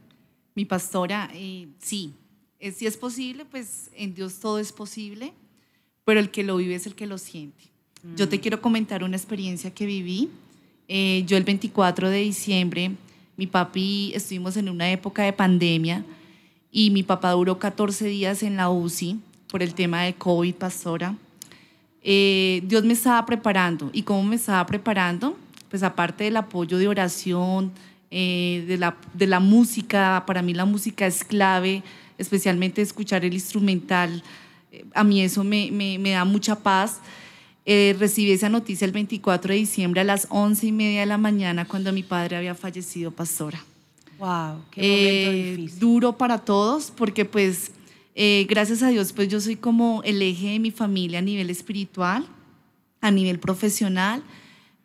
Mi 0.55 0.65
pastora, 0.65 1.29
eh, 1.35 1.67
sí, 1.77 2.13
eh, 2.59 2.71
si 2.71 2.87
es 2.87 2.97
posible, 2.97 3.45
pues 3.45 3.91
en 3.95 4.15
Dios 4.15 4.39
todo 4.39 4.59
es 4.59 4.71
posible. 4.71 5.33
pero 6.03 6.19
el 6.19 6.31
que 6.31 6.41
lo 6.41 6.57
vive 6.57 6.73
es 6.73 6.87
el 6.87 6.95
que 6.95 7.05
lo 7.05 7.19
siente. 7.19 7.65
Yo 8.15 8.27
te 8.27 8.39
quiero 8.39 8.61
comentar 8.61 9.03
una 9.03 9.15
experiencia 9.15 9.71
que 9.71 9.85
viví. 9.85 10.29
Eh, 10.87 11.23
yo 11.27 11.37
el 11.37 11.43
24 11.43 12.09
de 12.09 12.17
diciembre, 12.17 12.93
mi 13.37 13.45
papi, 13.45 14.11
estuvimos 14.15 14.57
en 14.57 14.69
una 14.69 14.91
época 14.91 15.21
de 15.21 15.33
pandemia 15.33 16.03
y 16.71 16.89
mi 16.89 17.03
papá 17.03 17.33
duró 17.33 17.59
14 17.59 18.07
días 18.07 18.41
en 18.41 18.57
la 18.57 18.71
UCI 18.71 19.19
por 19.51 19.61
el 19.61 19.75
tema 19.75 20.01
de 20.01 20.15
COVID, 20.15 20.55
pastora. 20.55 21.15
Dios 22.01 22.83
me 22.83 22.93
estaba 22.93 23.23
preparando. 23.27 23.91
¿Y 23.93 24.01
cómo 24.01 24.23
me 24.23 24.37
estaba 24.37 24.65
preparando? 24.65 25.37
Pues 25.69 25.83
aparte 25.83 26.25
del 26.25 26.37
apoyo 26.37 26.77
de 26.77 26.87
oración, 26.87 27.71
eh, 28.11 28.65
de, 28.67 28.77
la, 28.77 28.97
de 29.13 29.27
la 29.27 29.39
música, 29.39 30.23
para 30.25 30.41
mí 30.41 30.53
la 30.53 30.65
música 30.65 31.05
es 31.05 31.23
clave, 31.23 31.83
especialmente 32.17 32.81
escuchar 32.81 33.23
el 33.23 33.33
instrumental, 33.33 34.23
eh, 34.71 34.85
a 34.93 35.03
mí 35.03 35.21
eso 35.21 35.43
me, 35.43 35.69
me, 35.71 35.99
me 35.99 36.11
da 36.11 36.25
mucha 36.25 36.55
paz. 36.55 36.99
recibí 37.65 38.31
esa 38.31 38.49
noticia 38.49 38.85
el 38.85 38.91
24 38.91 39.53
de 39.53 39.59
diciembre 39.59 40.01
a 40.01 40.03
las 40.03 40.25
11 40.29 40.67
y 40.67 40.71
media 40.71 40.99
de 41.01 41.05
la 41.05 41.17
mañana 41.19 41.65
cuando 41.65 41.93
mi 41.93 42.01
padre 42.01 42.37
había 42.37 42.55
fallecido, 42.55 43.11
pastora. 43.11 43.63
Wow, 44.17 44.63
qué 44.71 44.81
momento 44.81 45.31
difícil. 45.31 45.79
Duro 45.79 46.17
para 46.17 46.39
todos 46.39 46.91
porque 46.91 47.25
pues 47.25 47.71
eh, 48.21 48.45
gracias 48.49 48.83
a 48.83 48.89
Dios, 48.89 49.13
pues 49.13 49.29
yo 49.29 49.39
soy 49.39 49.55
como 49.55 50.01
el 50.03 50.21
eje 50.21 50.49
de 50.49 50.59
mi 50.59 50.71
familia 50.71 51.19
a 51.19 51.21
nivel 51.21 51.49
espiritual, 51.49 52.25
a 52.99 53.11
nivel 53.11 53.39
profesional. 53.39 54.21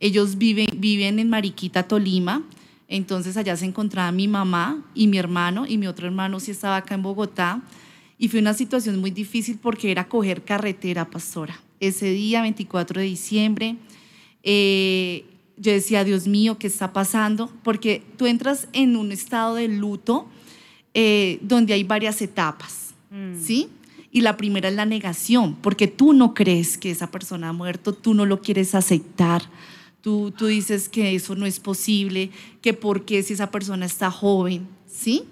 Ellos 0.01 0.39
viven, 0.39 0.69
viven 0.77 1.19
en 1.19 1.29
Mariquita, 1.29 1.85
Tolima. 1.85 2.43
Entonces 2.89 3.37
allá 3.37 3.57
se 3.57 3.65
encontraba 3.65 4.13
mi 4.13 4.29
mamá 4.29 4.83
y 4.95 5.07
mi 5.07 5.19
hermano, 5.19 5.67
y 5.67 5.79
mi 5.79 5.87
otro 5.87 6.07
hermano 6.07 6.41
sí 6.41 6.51
estaba 6.51 6.77
acá 6.77 6.95
en 6.95 7.03
Bogotá. 7.03 7.63
Y 8.19 8.29
fue 8.29 8.41
una 8.41 8.55
situación 8.55 9.01
muy 9.01 9.11
difícil 9.11 9.59
porque 9.61 9.91
era 9.91 10.09
coger 10.09 10.43
carretera, 10.43 11.11
pastora. 11.11 11.59
Ese 11.81 12.11
día, 12.11 12.43
24 12.43 13.01
de 13.01 13.07
diciembre, 13.07 13.77
eh, 14.43 15.25
yo 15.57 15.73
decía, 15.73 16.05
Dios 16.05 16.27
mío, 16.27 16.59
¿qué 16.59 16.67
está 16.67 16.93
pasando? 16.93 17.51
Porque 17.63 18.03
tú 18.17 18.27
entras 18.27 18.69
en 18.73 18.97
un 18.97 19.13
estado 19.13 19.57
de 19.57 19.69
luto 19.69 20.29
eh, 20.95 21.39
donde 21.43 21.75
hay 21.75 21.85
varias 21.85 22.23
etapas. 22.23 22.95
Mm. 23.11 23.41
¿sí? 23.41 23.69
Y 24.11 24.21
la 24.21 24.37
primera 24.37 24.69
es 24.69 24.75
la 24.75 24.85
negación, 24.85 25.57
porque 25.57 25.89
tú 25.89 26.13
no 26.13 26.35
crees 26.35 26.79
que 26.79 26.91
esa 26.91 27.11
persona 27.11 27.49
ha 27.49 27.53
muerto, 27.53 27.93
tú 27.93 28.15
no 28.15 28.27
lo 28.27 28.41
quieres 28.41 28.75
aceptar, 28.75 29.43
tú, 30.05 30.35
tú 30.37 30.47
dices 30.49 30.91
que 30.91 31.15
eso 31.15 31.35
no 31.35 31.47
es 31.47 31.59
posible, 31.59 32.31
que 32.61 32.75
por 32.75 33.07
qué 33.07 33.23
si 33.23 33.33
esa 33.33 33.51
persona 33.51 33.87
está 33.87 34.11
joven, 34.11 34.69
¿sí? 34.87 35.25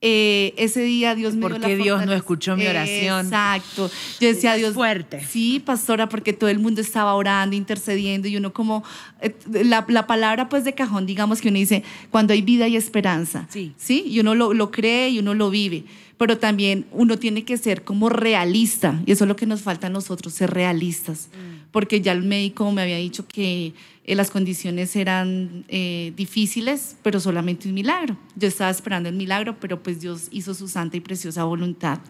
Eh, 0.00 0.54
ese 0.56 0.80
día 0.80 1.14
Dios 1.16 1.34
me 1.34 1.42
porque 1.42 1.76
Dios 1.76 2.06
no 2.06 2.12
escuchó 2.12 2.56
mi 2.56 2.68
oración. 2.68 3.26
Exacto. 3.26 3.90
Yo 4.20 4.28
decía, 4.28 4.54
Dios. 4.54 4.74
Fuerte. 4.74 5.26
Sí, 5.28 5.58
pastora, 5.58 6.08
porque 6.08 6.32
todo 6.32 6.48
el 6.48 6.60
mundo 6.60 6.80
estaba 6.80 7.14
orando, 7.14 7.56
intercediendo, 7.56 8.28
y 8.28 8.36
uno 8.36 8.52
como. 8.52 8.84
Eh, 9.20 9.34
la, 9.64 9.84
la, 9.88 10.06
palabra, 10.06 10.48
pues, 10.48 10.64
de 10.64 10.72
cajón, 10.72 11.04
digamos 11.04 11.40
que 11.40 11.48
uno 11.48 11.58
dice, 11.58 11.82
cuando 12.10 12.32
hay 12.32 12.42
vida 12.42 12.68
y 12.68 12.76
esperanza. 12.76 13.48
Sí. 13.50 13.74
Sí, 13.76 14.04
y 14.06 14.20
uno 14.20 14.36
lo, 14.36 14.54
lo 14.54 14.70
cree 14.70 15.10
y 15.10 15.18
uno 15.18 15.34
lo 15.34 15.50
vive 15.50 15.84
pero 16.20 16.36
también 16.36 16.84
uno 16.92 17.18
tiene 17.18 17.46
que 17.46 17.56
ser 17.56 17.82
como 17.82 18.10
realista, 18.10 19.00
y 19.06 19.12
eso 19.12 19.24
es 19.24 19.28
lo 19.28 19.36
que 19.36 19.46
nos 19.46 19.62
falta 19.62 19.86
a 19.86 19.90
nosotros, 19.90 20.34
ser 20.34 20.50
realistas, 20.50 21.30
mm. 21.32 21.70
porque 21.72 22.02
ya 22.02 22.12
el 22.12 22.20
médico 22.20 22.70
me 22.72 22.82
había 22.82 22.98
dicho 22.98 23.26
que 23.26 23.72
eh, 24.04 24.14
las 24.14 24.30
condiciones 24.30 24.94
eran 24.96 25.64
eh, 25.68 26.12
difíciles, 26.18 26.98
pero 27.02 27.20
solamente 27.20 27.68
un 27.68 27.74
milagro. 27.74 28.18
Yo 28.36 28.48
estaba 28.48 28.70
esperando 28.70 29.08
el 29.08 29.14
milagro, 29.14 29.56
pero 29.60 29.82
pues 29.82 30.02
Dios 30.02 30.28
hizo 30.30 30.52
su 30.52 30.68
santa 30.68 30.98
y 30.98 31.00
preciosa 31.00 31.44
voluntad, 31.44 32.00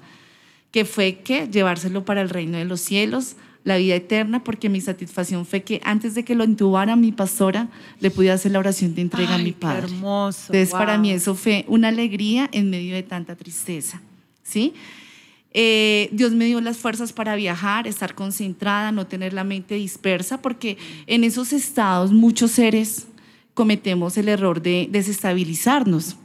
que 0.72 0.84
fue 0.84 1.20
que 1.20 1.46
llevárselo 1.46 2.04
para 2.04 2.20
el 2.20 2.30
reino 2.30 2.58
de 2.58 2.64
los 2.64 2.80
cielos, 2.80 3.36
la 3.64 3.76
vida 3.76 3.94
eterna, 3.94 4.42
porque 4.42 4.68
mi 4.68 4.80
satisfacción 4.80 5.44
fue 5.44 5.62
que 5.62 5.80
antes 5.84 6.14
de 6.14 6.24
que 6.24 6.34
lo 6.34 6.44
intubara 6.44 6.96
mi 6.96 7.12
pastora, 7.12 7.68
le 8.00 8.10
pude 8.10 8.30
hacer 8.30 8.52
la 8.52 8.58
oración 8.58 8.94
de 8.94 9.02
entrega 9.02 9.34
a 9.34 9.38
mi 9.38 9.52
padre. 9.52 9.86
Qué 9.86 9.94
hermoso. 9.94 10.52
Entonces, 10.52 10.70
para 10.70 10.96
mí 10.98 11.10
eso 11.10 11.34
fue 11.34 11.64
una 11.68 11.88
alegría 11.88 12.48
en 12.52 12.70
medio 12.70 12.94
de 12.94 13.02
tanta 13.02 13.36
tristeza. 13.36 14.00
¿Sí? 14.42 14.72
Eh, 15.52 16.08
Dios 16.12 16.32
me 16.32 16.44
dio 16.46 16.60
las 16.60 16.78
fuerzas 16.78 17.12
para 17.12 17.34
viajar, 17.34 17.86
estar 17.86 18.14
concentrada, 18.14 18.92
no 18.92 19.06
tener 19.06 19.32
la 19.32 19.44
mente 19.44 19.74
dispersa, 19.74 20.40
porque 20.40 20.78
en 21.06 21.24
esos 21.24 21.52
estados 21.52 22.12
muchos 22.12 22.52
seres 22.52 23.08
cometemos 23.54 24.16
el 24.16 24.28
error 24.28 24.62
de 24.62 24.88
desestabilizarnos. 24.90 26.16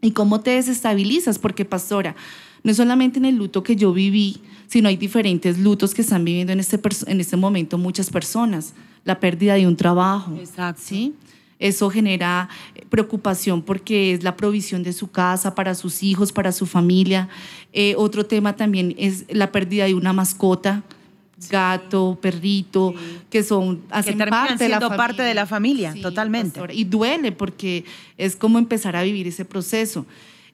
¿Y 0.00 0.12
cómo 0.12 0.40
te 0.40 0.52
desestabilizas? 0.52 1.38
Porque, 1.38 1.66
pastora, 1.66 2.16
no 2.62 2.70
es 2.70 2.76
solamente 2.76 3.18
en 3.18 3.24
el 3.24 3.36
luto 3.36 3.62
que 3.62 3.76
yo 3.76 3.92
viví, 3.92 4.40
sino 4.66 4.88
hay 4.88 4.96
diferentes 4.96 5.58
lutos 5.58 5.94
que 5.94 6.02
están 6.02 6.24
viviendo 6.24 6.52
en 6.52 6.60
este, 6.60 6.80
en 7.06 7.20
este 7.20 7.36
momento 7.36 7.78
muchas 7.78 8.10
personas. 8.10 8.74
La 9.04 9.18
pérdida 9.18 9.54
de 9.54 9.66
un 9.66 9.76
trabajo. 9.76 10.36
Exacto. 10.36 10.82
¿sí? 10.84 11.14
Eso 11.58 11.90
genera 11.90 12.48
preocupación 12.90 13.62
porque 13.62 14.12
es 14.12 14.22
la 14.22 14.36
provisión 14.36 14.82
de 14.82 14.92
su 14.92 15.10
casa 15.10 15.54
para 15.54 15.74
sus 15.74 16.02
hijos, 16.02 16.32
para 16.32 16.52
su 16.52 16.66
familia. 16.66 17.28
Eh, 17.72 17.94
otro 17.96 18.26
tema 18.26 18.56
también 18.56 18.94
es 18.98 19.24
la 19.28 19.52
pérdida 19.52 19.86
de 19.86 19.94
una 19.94 20.12
mascota 20.12 20.82
gato, 21.48 22.18
perrito, 22.20 22.94
que 23.30 23.42
son 23.42 23.80
hacen 23.90 24.18
que 24.18 24.26
parte, 24.26 24.64
de 24.64 24.68
la 24.68 24.80
parte 24.80 25.22
de 25.22 25.34
la 25.34 25.46
familia, 25.46 25.94
totalmente. 26.00 26.60
y 26.72 26.84
duele 26.84 27.32
porque 27.32 27.84
es 28.18 28.36
como 28.36 28.58
empezar 28.58 28.96
a 28.96 29.02
vivir 29.02 29.26
ese 29.26 29.44
proceso. 29.44 30.04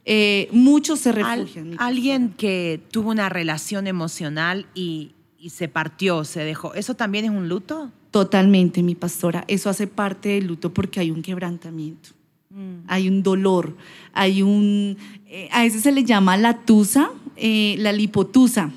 Eh, 0.09 0.49
muchos 0.53 1.01
se 1.01 1.11
refugian. 1.11 1.75
alguien 1.79 2.29
que 2.29 2.81
tuvo 2.93 3.11
una 3.11 3.29
relación 3.29 3.89
emocional 3.89 4.67
y, 4.73 5.11
se 5.49 5.69
partió, 5.69 6.25
se 6.25 6.41
dejó, 6.41 6.75
¿eso 6.75 6.95
también 6.95 7.25
es 7.25 7.31
un 7.31 7.49
luto? 7.49 7.93
Totalmente, 8.11 8.83
mi 8.83 8.97
pastora. 8.97 9.45
Eso 9.47 9.71
hace 9.71 9.87
parte 9.87 10.31
del 10.31 10.49
luto 10.49 10.75
porque 10.75 10.99
hay 10.99 11.13
un 11.13 11.23
quebrantamiento, 11.23 12.11
mm. 12.51 12.87
hay 12.89 13.09
un 13.09 13.23
dolor, 13.23 13.77
hay 14.13 14.43
un... 14.43 14.97
Eh, 15.27 15.49
a 15.53 15.65
eso 15.65 15.79
se 15.79 15.93
le 15.93 16.03
llama 16.03 16.37
la 16.37 16.59
tusa, 16.65 17.11
eh, 17.37 17.77
la 17.79 17.93
lipotusa, 17.93 18.73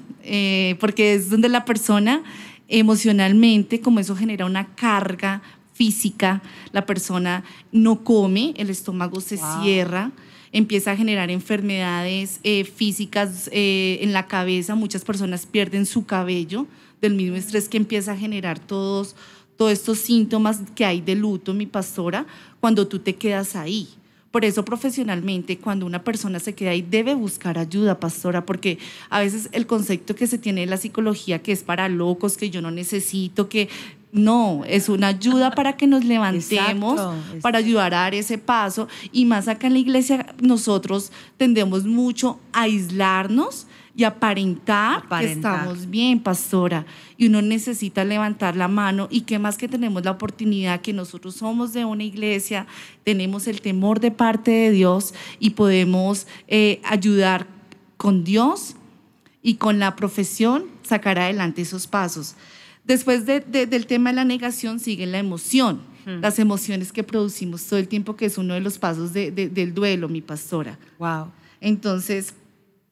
porque 0.80 1.16
es 1.16 1.32
donde 1.32 1.50
la 1.50 1.66
persona 1.66 2.22
emocionalmente, 2.68 3.82
como 3.82 4.00
eso 4.00 4.16
genera 4.16 4.46
una 4.46 4.76
carga 4.76 5.42
física, 5.74 6.44
la 6.72 6.86
persona 6.86 7.44
no 7.72 8.04
come, 8.04 8.54
el 8.58 8.70
estómago 8.70 9.22
se 9.22 9.38
cierra 9.38 10.12
empieza 10.52 10.92
a 10.92 10.96
generar 10.96 11.30
enfermedades 11.32 12.40
eh, 12.44 12.64
físicas 12.64 13.50
eh, 13.52 14.00
en 14.02 14.14
la 14.14 14.28
cabeza, 14.28 14.76
muchas 14.76 15.04
personas 15.04 15.46
pierden 15.46 15.86
su 15.86 16.06
cabello 16.06 16.68
del 17.02 17.16
mismo 17.16 17.36
estrés 17.36 17.70
que 17.70 17.78
empieza 17.78 18.14
a 18.14 18.18
generar 18.18 18.60
todos, 18.60 19.16
todos 19.58 19.72
estos 19.72 20.00
síntomas 20.00 20.60
que 20.76 20.86
hay 20.86 21.02
de 21.02 21.16
luto, 21.16 21.54
mi 21.54 21.66
pastora, 21.66 22.26
cuando 22.60 22.88
tú 22.88 23.00
te 23.00 23.16
quedas 23.16 23.56
ahí. 23.56 23.88
Por 24.32 24.46
eso 24.46 24.64
profesionalmente, 24.64 25.58
cuando 25.58 25.88
una 25.88 26.04
persona 26.04 26.40
se 26.40 26.54
queda 26.54 26.70
ahí, 26.72 26.84
debe 26.84 27.16
buscar 27.16 27.58
ayuda, 27.58 28.00
pastora, 28.00 28.46
porque 28.46 28.78
a 29.10 29.22
veces 29.22 29.50
el 29.54 29.66
concepto 29.66 30.14
que 30.14 30.28
se 30.28 30.38
tiene 30.38 30.62
de 30.62 30.68
la 30.68 30.78
psicología, 30.78 31.42
que 31.42 31.52
es 31.52 31.64
para 31.64 31.90
locos, 31.90 32.38
que 32.38 32.52
yo 32.52 32.62
no 32.62 32.70
necesito, 32.70 33.50
que 33.50 33.70
no, 34.12 34.64
es 34.66 34.90
una 34.90 35.08
ayuda 35.08 35.52
para 35.52 35.78
que 35.78 35.86
nos 35.86 36.04
levantemos, 36.04 37.00
para 37.42 37.60
ayudar 37.60 37.94
a 37.94 38.02
dar 38.02 38.16
ese 38.16 38.38
paso. 38.38 38.88
Y 39.12 39.26
más 39.26 39.48
acá 39.48 39.68
en 39.68 39.74
la 39.74 39.80
iglesia, 39.80 40.34
nosotros 40.42 41.12
tendemos 41.38 41.86
mucho 41.86 42.40
a 42.52 42.64
aislarnos 42.64 43.68
y 43.96 44.06
aparentar, 44.06 45.08
que 45.10 45.32
estamos 45.32 45.90
bien, 45.90 46.22
pastora. 46.22 46.86
Y 47.18 47.28
uno 47.28 47.42
necesita 47.42 48.04
levantar 48.04 48.56
la 48.56 48.68
mano. 48.68 49.08
Y 49.12 49.22
qué 49.22 49.38
más 49.38 49.58
que 49.58 49.68
tenemos 49.68 50.04
la 50.04 50.12
oportunidad 50.12 50.82
que 50.82 50.94
nosotros 50.94 51.36
somos 51.36 51.74
de 51.74 51.86
una 51.86 52.04
iglesia, 52.04 52.66
tenemos 53.04 53.48
el 53.48 53.62
temor 53.62 54.00
de 54.00 54.12
parte 54.12 54.52
de 54.52 54.72
Dios 54.72 55.14
y 55.40 55.52
podemos 55.52 56.28
eh, 56.48 56.82
ayudar 56.84 57.46
con 57.98 58.24
Dios 58.24 58.76
y 59.44 59.56
con 59.56 59.80
la 59.80 59.96
profesión 59.96 60.66
sacar 60.82 61.20
adelante 61.20 61.62
esos 61.62 61.86
pasos. 61.86 62.36
Después 62.90 63.28
del 63.28 63.86
tema 63.86 64.10
de 64.10 64.16
la 64.16 64.26
negación 64.26 64.80
sigue 64.80 65.06
la 65.06 65.20
emoción, 65.20 65.82
hmm. 66.08 66.22
las 66.22 66.40
emociones 66.40 66.92
que 66.92 67.04
producimos 67.04 67.64
todo 67.64 67.78
el 67.78 67.88
tiempo, 67.88 68.16
que 68.16 68.26
es 68.26 68.40
uno 68.40 68.56
de 68.56 68.62
los 68.62 68.80
pasos 68.80 69.14
del 69.14 69.74
duelo, 69.76 70.10
mi 70.10 70.22
pastora. 70.22 70.80
Wow. 70.98 71.28
Entonces, 71.62 72.34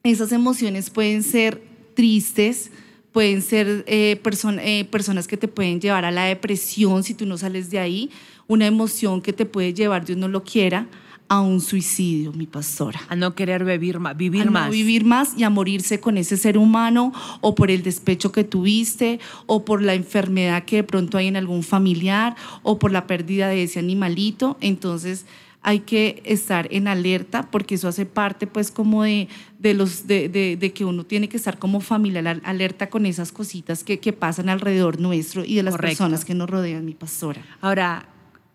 esas 0.04 0.32
emociones 0.32 0.92
pueden 0.92 1.24
ser 1.24 1.64
tristes, 1.96 2.70
pueden 3.12 3.42
ser 3.42 3.86
eh, 3.88 4.22
eh, 4.22 4.86
personas 4.86 5.28
que 5.28 5.36
te 5.36 5.48
pueden 5.48 5.82
llevar 5.82 6.06
a 6.06 6.12
la 6.12 6.26
depresión 6.26 7.04
si 7.04 7.16
tú 7.16 7.26
no 7.26 7.36
sales 7.36 7.72
de 7.72 7.80
ahí, 7.80 8.12
una 8.46 8.68
emoción 8.68 9.20
que 9.20 9.34
te 9.34 9.48
puede 9.48 9.74
llevar, 9.74 10.06
Dios 10.06 10.20
no 10.20 10.28
lo 10.28 10.44
quiera, 10.44 10.88
a 11.30 11.42
un 11.42 11.62
suicidio, 11.62 12.32
mi 12.34 12.48
pastora. 12.48 13.02
A 13.10 13.16
no 13.16 13.36
querer 13.36 13.66
vivir, 13.66 14.00
vivir 14.16 14.50
más. 14.50 14.72
vivir 14.72 15.06
más 15.06 15.38
y 15.38 15.44
a 15.44 15.50
morirse 15.50 16.00
con 16.00 16.18
ese 16.18 16.38
ser 16.38 16.58
humano 16.58 17.14
o 17.42 17.56
por 17.56 17.70
el 17.70 17.84
despecho 17.84 18.32
que 18.32 18.44
tuviste 18.44 19.20
o 19.46 19.66
por 19.66 19.82
la 19.82 19.94
enfermedad 19.94 20.64
que 20.64 20.78
de 20.78 20.84
pronto 20.84 21.18
hay 21.18 21.28
en 21.28 21.36
algún 21.36 21.64
familiar 21.64 22.36
o 22.64 22.80
por 22.80 22.92
la 22.92 23.08
pérdida 23.08 23.50
de 23.50 23.64
ese 23.64 23.80
animalito. 23.80 24.58
Entonces 24.62 25.26
hay 25.62 25.82
que 25.82 26.22
estar 26.24 26.68
en 26.72 26.88
alerta 26.88 27.50
porque 27.52 27.76
eso 27.76 27.90
hace 27.90 28.06
parte 28.06 28.48
pues 28.48 28.72
como 28.72 29.04
de, 29.04 29.28
de 29.60 29.74
los, 29.74 30.08
de, 30.08 30.30
de, 30.30 30.74
que 30.74 30.86
uno 30.86 31.06
tiene 31.06 31.28
que 31.28 31.36
estar 31.36 31.60
como 31.60 31.82
familiar 31.82 32.40
alerta 32.46 32.90
con 32.90 33.06
esas 33.06 33.34
cositas 33.34 33.84
que, 33.84 34.00
que 34.00 34.14
pasan 34.14 34.48
alrededor 34.48 35.02
nuestro 35.02 35.44
y 35.44 35.56
de 35.56 35.64
las 35.64 35.78
personas 35.78 36.24
que 36.24 36.34
nos 36.34 36.50
rodean, 36.50 36.86
mi 36.86 36.94
pastora. 36.94 37.44
Ahora, 37.60 38.08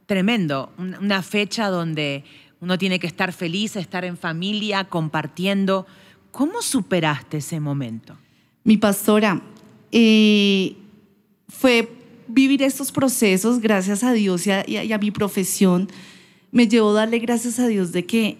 tremendo, 0.06 0.72
una 0.78 1.22
fecha 1.22 1.68
donde 1.68 2.24
uno 2.62 2.78
tiene 2.78 3.00
que 3.00 3.08
estar 3.08 3.32
feliz, 3.32 3.74
estar 3.74 4.04
en 4.04 4.16
familia, 4.16 4.84
compartiendo. 4.84 5.84
¿Cómo 6.30 6.62
superaste 6.62 7.38
ese 7.38 7.58
momento? 7.58 8.16
Mi 8.62 8.76
pastora, 8.76 9.42
eh, 9.90 10.76
fue 11.48 11.92
vivir 12.28 12.62
estos 12.62 12.92
procesos, 12.92 13.60
gracias 13.60 14.04
a 14.04 14.12
Dios 14.12 14.46
y 14.46 14.52
a, 14.92 14.98
mi 14.98 15.10
profesión, 15.10 15.88
me 16.52 16.68
llevó 16.68 16.90
a 16.90 17.00
darle 17.00 17.18
gracias 17.18 17.58
a 17.58 17.66
Dios 17.66 17.90
de 17.90 18.06
que 18.06 18.38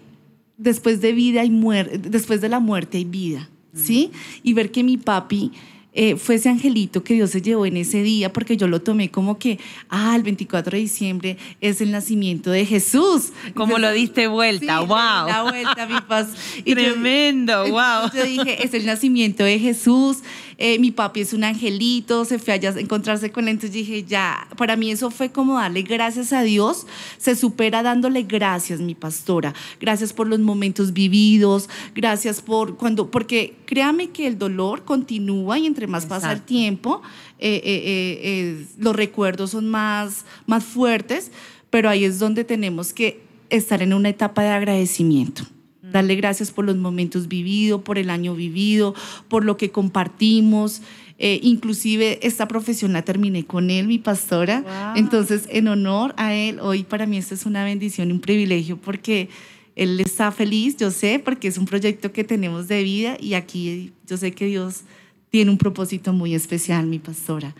después 0.57 1.01
de 1.01 1.11
vida 1.11 1.43
y 1.43 1.49
muerte, 1.49 1.97
después 1.97 2.39
de 2.39 2.47
la 2.47 2.61
muerte 2.61 2.99
hay 2.99 3.05
vida, 3.05 3.49
¿sí? 3.73 4.11
Y 4.41 4.53
ver 4.53 4.71
que 4.71 4.85
mi 4.85 4.95
papi 4.95 5.51
eh, 5.93 6.15
fue 6.15 6.35
ese 6.35 6.49
angelito 6.49 7.03
que 7.03 7.13
Dios 7.13 7.29
se 7.29 7.41
llevó 7.41 7.65
en 7.65 7.77
ese 7.77 8.01
día, 8.01 8.33
porque 8.33 8.57
yo 8.57 8.67
lo 8.67 8.81
tomé 8.81 9.11
como 9.11 9.37
que, 9.37 9.59
ah, 9.89 10.15
el 10.15 10.23
24 10.23 10.71
de 10.71 10.79
diciembre 10.79 11.37
es 11.61 11.81
el 11.81 11.91
nacimiento 11.91 12.49
de 12.49 12.65
Jesús. 12.65 13.31
Como 13.53 13.77
lo 13.77 13.91
diste 13.91 14.27
vuelta, 14.27 14.79
wow. 14.79 15.27
La 15.27 15.43
vuelta, 15.43 15.85
mi 15.85 16.01
paz. 16.01 16.29
Tremendo, 16.65 17.67
wow. 17.67 18.09
Yo 18.13 18.23
dije, 18.23 18.65
es 18.65 18.73
el 18.73 18.85
nacimiento 18.85 19.43
de 19.43 19.59
Jesús. 19.59 20.17
Eh, 20.57 20.79
mi 20.79 20.91
papi 20.91 21.21
es 21.21 21.33
un 21.33 21.43
angelito, 21.43 22.25
se 22.25 22.39
fue 22.39 22.53
allá 22.53 22.71
a 22.71 22.79
encontrarse 22.79 23.31
con 23.31 23.45
él, 23.45 23.51
entonces 23.51 23.73
dije, 23.73 24.03
ya, 24.03 24.47
para 24.57 24.75
mí 24.75 24.91
eso 24.91 25.11
fue 25.11 25.31
como 25.31 25.55
darle 25.55 25.81
gracias 25.81 26.33
a 26.33 26.43
Dios, 26.43 26.85
se 27.17 27.35
supera 27.35 27.83
dándole 27.83 28.23
gracias, 28.23 28.79
mi 28.79 28.95
pastora, 28.95 29.53
gracias 29.79 30.13
por 30.13 30.27
los 30.27 30.39
momentos 30.39 30.93
vividos, 30.93 31.69
gracias 31.95 32.41
por 32.41 32.77
cuando, 32.77 33.09
porque 33.09 33.55
créame 33.65 34.09
que 34.09 34.27
el 34.27 34.37
dolor 34.37 34.83
continúa 34.83 35.57
y 35.57 35.65
entre 35.65 35.87
más 35.87 36.05
pasa 36.05 36.31
el 36.31 36.41
tiempo, 36.41 37.01
eh, 37.39 37.61
eh, 37.63 38.65
los 38.77 38.95
recuerdos 38.95 39.51
son 39.51 39.69
más, 39.69 40.25
más 40.45 40.63
fuertes, 40.63 41.31
pero 41.69 41.89
ahí 41.89 42.05
es 42.05 42.19
donde 42.19 42.43
tenemos 42.43 42.93
que 42.93 43.21
estar 43.49 43.81
en 43.81 43.93
una 43.93 44.09
etapa 44.09 44.43
de 44.43 44.49
agradecimiento 44.49 45.43
darle 45.93 46.15
gracias 46.15 46.51
por 46.51 46.65
los 46.65 46.75
momentos 46.75 47.29
vividos, 47.29 47.83
por 47.83 47.97
el 47.97 48.09
año 48.09 48.35
vivido, 48.35 48.93
por 49.29 49.45
lo 49.45 49.55
que 49.55 49.71
compartimos. 49.71 50.81
Eh, 51.19 51.39
inclusive 51.43 52.19
esta 52.27 52.47
profesión 52.47 52.91
la 52.91 53.03
terminé 53.03 53.45
con 53.45 53.69
él, 53.69 53.87
mi 53.87 53.99
pastora. 53.99 54.93
Entonces, 54.97 55.47
en 55.49 55.69
honor 55.69 56.13
a 56.17 56.33
él, 56.33 56.59
hoy 56.59 56.83
para 56.83 57.05
mí 57.05 57.17
esto 57.17 57.35
es 57.35 57.45
una 57.45 57.63
bendición 57.63 58.11
un 58.11 58.19
privilegio 58.19 58.77
porque 58.77 59.29
él 59.75 59.99
está 59.99 60.31
feliz, 60.31 60.75
yo 60.77 60.91
sé, 60.91 61.21
porque 61.23 61.47
es 61.47 61.57
un 61.57 61.65
proyecto 61.65 62.11
que 62.11 62.23
tenemos 62.23 62.67
de 62.67 62.83
vida 62.83 63.15
y 63.19 63.35
aquí 63.35 63.93
yo 64.07 64.17
sé 64.17 64.31
que 64.31 64.47
Dios 64.47 64.81
tiene 65.29 65.51
un 65.51 65.57
propósito 65.57 66.11
muy 66.11 66.33
especial, 66.33 66.87
mi 66.87 66.99
pastora. 66.99 67.55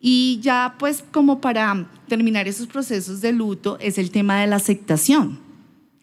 Y 0.00 0.38
ya 0.42 0.76
pues 0.78 1.04
como 1.12 1.40
para 1.40 1.90
terminar 2.08 2.46
esos 2.46 2.68
procesos 2.68 3.20
de 3.20 3.32
luto 3.32 3.78
es 3.80 3.98
el 3.98 4.10
tema 4.10 4.40
de 4.40 4.46
la 4.46 4.56
aceptación 4.56 5.40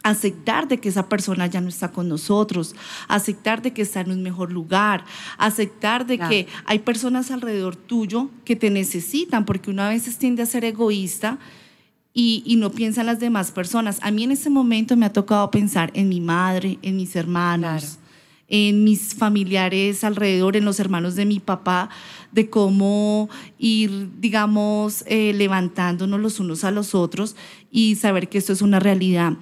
aceptar 0.04 0.68
de 0.68 0.80
que 0.80 0.90
esa 0.90 1.08
persona 1.08 1.48
ya 1.48 1.62
no 1.62 1.70
está 1.70 1.92
con 1.92 2.10
nosotros, 2.10 2.76
aceptar 3.08 3.62
de 3.62 3.72
que 3.72 3.84
está 3.84 4.02
en 4.02 4.12
un 4.12 4.24
mejor 4.24 4.52
lugar, 4.52 5.06
aceptar 5.38 6.06
de 6.06 6.18
que 6.18 6.48
hay 6.66 6.80
personas 6.80 7.32
alrededor 7.32 7.76
tuyo 7.76 8.30
que 8.46 8.56
te 8.56 8.70
necesitan, 8.70 9.46
porque 9.46 9.70
uno 9.70 9.84
a 9.84 9.90
veces 9.90 10.18
tiende 10.18 10.44
a 10.44 10.48
ser 10.48 10.66
egoísta 10.66 11.40
y, 12.14 12.56
no 12.58 12.72
piensa 12.72 13.02
en 13.02 13.08
las 13.08 13.20
demás 13.20 13.52
personas. 13.52 14.00
A 14.02 14.12
mí 14.12 14.24
en 14.24 14.32
ese 14.32 14.50
momento 14.50 14.98
me 14.98 15.06
ha 15.06 15.14
tocado 15.14 15.50
pensar 15.50 15.92
en 15.94 16.10
mi 16.10 16.20
madre, 16.20 16.78
en 16.82 16.98
mis 16.98 17.16
hermanos. 17.16 17.98
en 18.54 18.84
mis 18.84 19.16
familiares 19.16 20.04
alrededor, 20.04 20.58
en 20.58 20.66
los 20.66 20.82
hermanos 20.82 21.16
de 21.16 21.26
mi 21.26 21.40
papá, 21.40 21.90
de 22.34 22.50
cómo 22.50 23.30
ir, 23.58 24.10
digamos, 24.20 25.06
eh, 25.08 25.32
levantándonos 25.34 26.20
los 26.20 26.42
unos 26.42 26.66
a 26.66 26.72
los 26.72 26.94
otros 26.94 27.38
y 27.72 27.96
saber 27.96 28.28
que 28.28 28.40
esto 28.40 28.52
es 28.52 28.62
una 28.62 28.82
realidad 28.82 29.38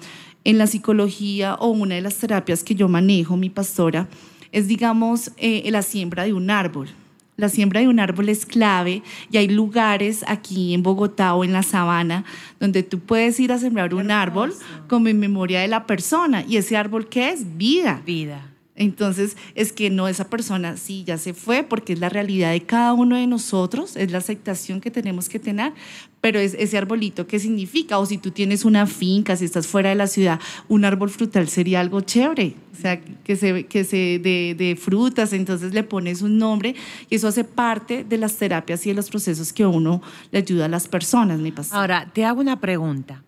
en 0.49 0.57
la 0.57 0.65
psicología 0.65 1.53
o 1.59 1.67
una 1.67 1.93
de 1.93 2.01
las 2.01 2.15
terapias 2.15 2.63
que 2.63 2.73
yo 2.73 2.89
manejo, 2.89 3.37
mi 3.37 3.51
pastora, 3.51 4.07
es, 4.51 4.67
digamos, 4.67 5.31
eh, 5.37 5.69
la 5.69 5.83
siembra 5.83 6.23
de 6.23 6.33
un 6.33 6.49
árbol. 6.49 6.89
La 7.37 7.49
siembra 7.49 7.81
de 7.81 7.87
un 7.87 7.99
árbol 7.99 8.29
es 8.29 8.47
clave 8.47 9.03
y 9.31 9.37
hay 9.37 9.47
lugares 9.47 10.25
aquí 10.27 10.73
en 10.73 10.81
Bogotá 10.81 11.35
o 11.35 11.43
en 11.43 11.53
la 11.53 11.61
sabana 11.61 12.25
donde 12.59 12.81
tú 12.81 12.99
puedes 12.99 13.39
ir 13.39 13.51
a 13.51 13.59
sembrar 13.59 13.93
un 13.93 14.09
árbol 14.09 14.51
como 14.87 15.07
en 15.07 15.19
memoria 15.19 15.61
de 15.61 15.67
la 15.67 15.85
persona. 15.85 16.43
¿Y 16.47 16.57
ese 16.57 16.75
árbol 16.75 17.07
qué 17.07 17.29
es? 17.29 17.55
Vida. 17.55 18.01
Vida. 18.03 18.49
Entonces, 18.79 19.35
es 19.55 19.73
que 19.73 19.89
no, 19.89 20.07
esa 20.07 20.29
persona 20.29 20.77
sí 20.77 21.03
ya 21.05 21.17
se 21.17 21.33
fue 21.33 21.63
porque 21.63 21.93
es 21.93 21.99
la 21.99 22.07
realidad 22.07 22.51
de 22.51 22.61
cada 22.61 22.93
uno 22.93 23.17
de 23.17 23.27
nosotros, 23.27 23.97
es 23.97 24.09
la 24.09 24.19
aceptación 24.19 24.79
que 24.79 24.89
tenemos 24.89 25.27
que 25.27 25.37
tener, 25.37 25.73
pero 26.21 26.39
es 26.39 26.53
ese 26.53 26.77
arbolito, 26.77 27.27
¿qué 27.27 27.39
significa? 27.39 27.97
O 27.99 28.05
si 28.05 28.17
tú 28.17 28.31
tienes 28.31 28.65
una 28.65 28.85
finca, 28.87 29.35
si 29.35 29.45
estás 29.45 29.67
fuera 29.67 29.89
de 29.89 29.95
la 29.95 30.07
ciudad, 30.07 30.39
un 30.67 30.85
árbol 30.85 31.09
frutal 31.09 31.47
sería 31.47 31.79
algo 31.79 32.01
chévere, 32.01 32.55
o 32.73 32.81
sea, 32.81 32.99
que 33.01 33.35
se, 33.35 33.65
que 33.67 33.83
se 33.83 34.19
de, 34.19 34.55
de 34.57 34.75
frutas, 34.75 35.33
entonces 35.33 35.73
le 35.73 35.83
pones 35.83 36.21
un 36.21 36.37
nombre 36.37 36.75
y 37.09 37.15
eso 37.15 37.27
hace 37.27 37.43
parte 37.43 38.03
de 38.03 38.17
las 38.17 38.35
terapias 38.37 38.85
y 38.85 38.89
de 38.89 38.95
los 38.95 39.09
procesos 39.09 39.53
que 39.53 39.65
uno 39.65 40.01
le 40.31 40.39
ayuda 40.39 40.65
a 40.65 40.69
las 40.69 40.87
personas, 40.87 41.39
mi 41.39 41.51
pastor. 41.51 41.77
Ahora, 41.79 42.09
te 42.13 42.25
hago 42.25 42.41
una 42.41 42.59
pregunta. 42.59 43.23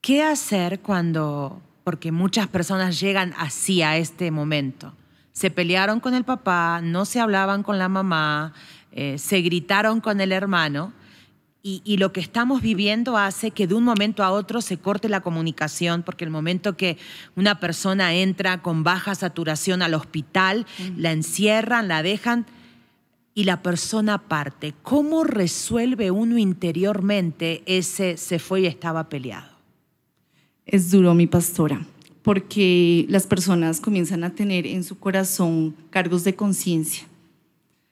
¿Qué 0.00 0.22
hacer 0.22 0.80
cuando 0.80 1.60
porque 1.84 2.12
muchas 2.12 2.46
personas 2.48 3.00
llegan 3.00 3.34
así 3.36 3.82
a 3.82 3.96
este 3.96 4.30
momento. 4.30 4.92
Se 5.32 5.50
pelearon 5.50 6.00
con 6.00 6.14
el 6.14 6.24
papá, 6.24 6.80
no 6.82 7.04
se 7.04 7.20
hablaban 7.20 7.62
con 7.62 7.78
la 7.78 7.88
mamá, 7.88 8.52
eh, 8.92 9.18
se 9.18 9.40
gritaron 9.40 10.00
con 10.00 10.20
el 10.20 10.32
hermano 10.32 10.92
y, 11.62 11.98
lo 11.98 12.12
que 12.12 12.20
estamos 12.20 12.62
viviendo 12.62 13.18
hace 13.18 13.50
que 13.50 13.66
de 13.66 13.74
un 13.74 13.84
momento 13.84 14.22
a 14.22 14.30
otro 14.30 14.62
se 14.62 14.78
corte 14.78 15.10
la 15.10 15.20
comunicación, 15.20 16.02
porque 16.02 16.24
el 16.24 16.30
momento 16.30 16.76
que 16.76 16.96
una 17.36 17.60
persona 17.60 18.14
entra 18.14 18.62
con 18.62 18.82
baja 18.82 19.14
saturación 19.14 19.82
al 19.82 19.92
hospital, 19.92 20.66
la 20.96 21.12
encierran, 21.12 21.86
la 21.86 22.02
dejan 22.02 22.46
y 23.34 23.44
la 23.44 23.62
persona 23.62 24.18
parte. 24.18 24.74
¿Cómo 24.82 25.22
resuelve 25.24 26.10
uno 26.10 26.38
interiormente 26.38 27.62
ese 27.66 28.16
se 28.16 28.38
fue 28.38 28.62
y 28.62 28.66
estaba 28.66 29.10
peleado? 29.10 29.50
Es 30.64 30.90
duro, 30.90 31.14
mi 31.14 31.26
pastora, 31.26 31.86
porque 32.22 33.04
las 33.10 33.26
personas 33.26 33.80
comienzan 33.80 34.24
a 34.24 34.34
tener 34.34 34.66
en 34.66 34.82
su 34.82 34.98
corazón 34.98 35.74
cargos 35.90 36.24
de 36.24 36.34
conciencia. 36.34 37.09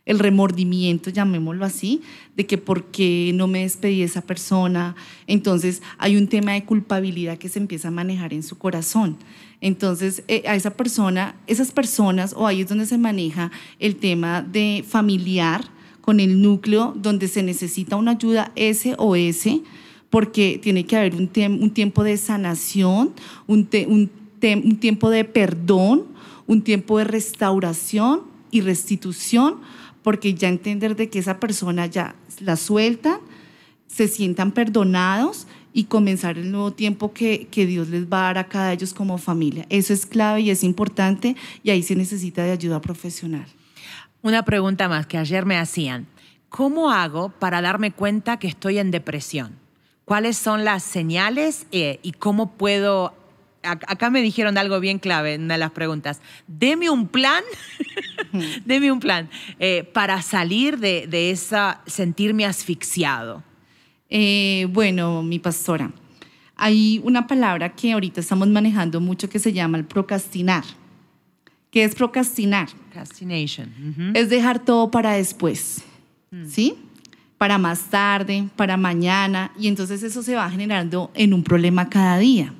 El 0.09 0.19
remordimiento, 0.19 1.11
llamémoslo 1.11 1.65
así, 1.65 2.01
de 2.35 2.47
que 2.47 2.57
por 2.57 2.87
qué 2.87 3.31
no 3.35 3.47
me 3.47 3.61
despedí 3.61 3.99
de 3.99 4.07
esa 4.07 4.23
persona. 4.23 4.97
Entonces 5.27 5.83
hay 5.99 6.17
un 6.17 6.27
tema 6.27 6.55
de 6.55 6.65
culpabilidad 6.65 7.37
que 7.37 7.51
se 7.51 7.59
empieza 7.59 7.89
a 7.89 7.91
manejar 7.93 8.33
en 8.33 8.43
su 8.43 8.57
corazón. 8.57 9.19
Entonces, 9.61 10.23
eh, 10.29 10.45
a 10.47 10.55
esa 10.55 10.71
persona, 10.71 11.37
esas 11.47 11.73
personas, 11.73 12.33
o 12.37 12.47
ahí 12.47 12.63
es 12.63 12.69
donde 12.69 12.87
se 12.87 12.97
maneja 12.97 13.51
el 13.79 13.97
tema 13.97 14.41
de 14.41 14.83
familiar 14.89 15.65
con 16.01 16.21
el 16.21 16.41
núcleo, 16.41 16.95
donde 16.97 17.29
se 17.29 17.43
necesita 17.43 17.97
una 17.97 18.13
ayuda 18.13 18.51
SOS 18.57 19.61
porque 20.11 20.59
tiene 20.63 20.87
que 20.87 20.97
haber 20.97 21.15
un, 21.15 21.31
un 21.61 21.71
tiempo 21.71 22.03
de 22.03 22.17
sanación, 22.17 23.13
un, 23.47 23.69
un, 23.87 24.11
un 24.43 24.77
tiempo 24.79 25.11
de 25.11 25.25
perdón, 25.25 26.07
un 26.47 26.63
tiempo 26.63 26.97
de 26.97 27.05
restauración 27.05 28.23
y 28.51 28.63
restitución, 28.63 29.57
porque 30.03 30.35
ya 30.35 30.49
entender 30.49 30.97
de 30.97 31.09
que 31.09 31.19
esa 31.19 31.41
persona 31.41 31.87
ya 31.87 32.15
la 32.41 32.57
suelta, 32.57 33.21
se 33.87 34.09
sientan 34.09 34.53
perdonados 34.53 35.47
y 35.73 35.85
comenzar 35.85 36.39
el 36.39 36.51
nuevo 36.51 36.73
tiempo 36.73 37.13
que, 37.13 37.47
que, 37.51 37.67
Dios 37.67 37.89
les 37.89 38.05
va 38.05 38.21
a 38.21 38.25
dar 38.25 38.39
a 38.39 38.49
cada 38.49 38.73
ellos 38.73 38.95
como 38.95 39.19
familia. 39.19 39.67
Eso 39.71 39.93
es 39.93 40.07
clave 40.07 40.43
y 40.43 40.51
es 40.51 40.65
importante 40.65 41.37
y 41.63 41.71
ahí 41.71 41.83
se 41.83 41.95
necesita 41.97 42.43
de 42.43 42.53
ayuda 42.53 42.81
profesional. 42.81 43.47
Una 44.23 44.45
pregunta 44.45 44.89
más 44.89 45.07
que 45.07 45.19
ayer 45.19 45.47
me 45.47 45.57
hacían. 45.57 46.07
¿Cómo 46.49 46.91
hago 46.91 47.31
para 47.31 47.61
darme 47.61 47.93
cuenta 47.93 48.39
que 48.39 48.49
estoy 48.49 48.79
en 48.79 48.91
depresión? 48.91 49.69
cuáles 50.09 50.39
son 50.39 50.65
las 50.65 50.83
señales 50.83 51.67
eh, 51.71 52.01
y 52.03 52.13
cómo 52.13 52.53
puedo... 52.53 53.15
Acá 53.73 54.11
me 54.11 54.23
dijeron 54.23 54.59
algo 54.59 54.81
bien 54.81 54.99
clave 54.99 55.35
en 55.35 55.45
una 55.45 55.55
de 55.55 55.61
las 55.61 55.71
preguntas. 55.71 56.21
Deme 56.47 56.91
un 56.91 57.09
plan, 57.09 57.43
deme 58.65 58.93
un 58.93 59.01
plan 59.01 59.29
eh, 59.59 59.89
para 59.93 60.23
salir 60.23 60.79
de, 60.79 61.07
de, 61.07 61.31
esa, 61.31 61.81
sentirme 61.87 62.45
asfixiado. 62.45 63.43
Eh, 64.11 64.67
bueno, 64.71 65.23
mi 65.23 65.39
pastora, 65.39 65.93
hay 66.57 67.01
una 67.05 67.27
palabra 67.27 67.75
que 67.75 67.93
ahorita 67.93 68.21
estamos 68.21 68.49
manejando 68.49 69.01
mucho 69.01 69.29
que 69.29 69.39
se 69.39 69.53
llama 69.53 69.79
el 69.79 69.85
procrastinar. 69.85 70.65
¿Qué 71.71 71.85
es 71.85 71.95
procrastinar? 71.95 72.69
Procrastination. 72.91 74.13
Es 74.15 74.31
dejar 74.31 74.65
todo 74.65 74.91
para 74.91 75.13
después. 75.13 75.85
Mm. 76.31 76.47
¿Sí? 76.47 76.75
para 77.39 77.57
más 77.57 77.85
tarde, 77.85 78.49
para 78.57 78.77
mañana, 78.77 79.53
y 79.59 79.69
entonces 79.69 80.03
eso 80.03 80.23
se 80.23 80.35
va 80.35 80.51
generando 80.51 81.11
en 81.15 81.33
un 81.33 81.45
problema 81.45 81.89
cada 81.89 82.19
día. 82.19 82.53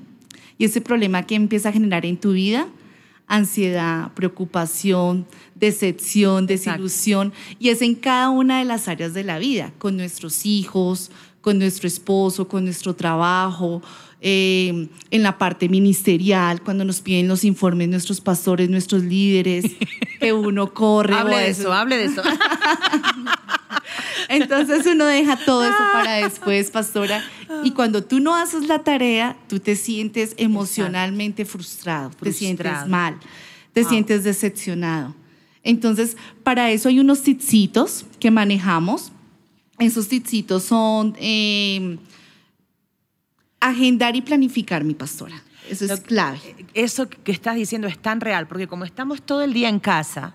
Y 0.59 0.65
ese 0.65 0.81
problema 0.81 1.25
que 1.25 1.37
empieza 1.37 1.69
a 1.69 1.73
generar 1.73 2.05
en 2.05 2.19
tu 2.19 2.33
vida, 2.33 2.67
ansiedad, 3.29 4.13
preocupación, 4.15 5.27
decepción, 5.55 6.47
desilusión, 6.47 7.33
y 7.59 7.69
es 7.69 7.81
en 7.81 7.95
cada 7.95 8.31
una 8.31 8.59
de 8.59 8.65
las 8.65 8.89
áreas 8.89 9.15
de 9.15 9.25
la 9.25 9.39
vida, 9.39 9.73
con 9.79 9.97
nuestros 9.97 10.45
hijos, 10.45 11.11
con 11.41 11.59
nuestro 11.59 11.87
esposo, 11.87 12.49
con 12.49 12.65
nuestro 12.65 12.95
trabajo, 12.95 13.83
eh, 14.21 14.89
en 15.11 15.23
la 15.23 15.39
parte 15.39 15.69
ministerial, 15.69 16.61
cuando 16.63 16.85
nos 16.85 17.01
piden 17.01 17.29
los 17.29 17.45
informes 17.45 17.89
nuestros 17.89 18.21
pastores, 18.21 18.69
nuestros 18.69 19.05
líderes, 19.05 19.65
que 20.21 20.33
uno 20.33 20.75
corre. 20.75 21.15
hable 21.15 21.37
de 21.37 21.51
eso, 21.51 21.73
hable 21.73 21.97
de 21.97 22.05
eso. 22.07 22.23
Entonces 24.29 24.85
uno 24.87 25.07
deja 25.07 25.37
todo 25.45 25.65
eso 25.65 25.79
para 25.93 26.17
después, 26.17 26.71
pastora. 26.71 27.25
Y 27.65 27.71
cuando 27.71 28.03
tú 28.03 28.21
no 28.21 28.35
haces 28.35 28.67
la 28.67 28.81
tarea, 28.81 29.37
tú 29.49 29.61
te 29.61 29.77
sientes 29.77 30.35
emocionalmente 30.37 31.45
frustrado, 31.45 32.11
te 32.11 32.33
sientes 32.33 32.87
mal, 32.87 33.19
te 33.73 33.85
sientes 33.85 34.25
decepcionado. 34.25 35.15
Entonces, 35.63 36.17
para 36.43 36.71
eso 36.71 36.89
hay 36.89 37.01
unos 37.01 37.23
tipsitos 37.23 38.05
que 38.19 38.31
manejamos. 38.31 39.13
Esos 39.79 40.09
tipsitos 40.09 40.65
son 40.65 41.15
eh, 41.21 41.99
agendar 43.61 44.17
y 44.17 44.23
planificar, 44.23 44.85
mi 44.85 44.95
pastora. 44.95 45.43
Eso 45.69 45.85
es 45.85 46.01
clave. 46.01 46.39
Eso 46.75 47.09
que 47.09 47.33
estás 47.33 47.57
diciendo 47.57 47.89
es 47.89 47.99
tan 47.99 48.21
real, 48.21 48.47
porque 48.47 48.67
como 48.67 48.85
estamos 48.85 49.23
todo 49.23 49.43
el 49.43 49.53
día 49.53 49.69
en 49.69 49.81
casa, 49.81 50.35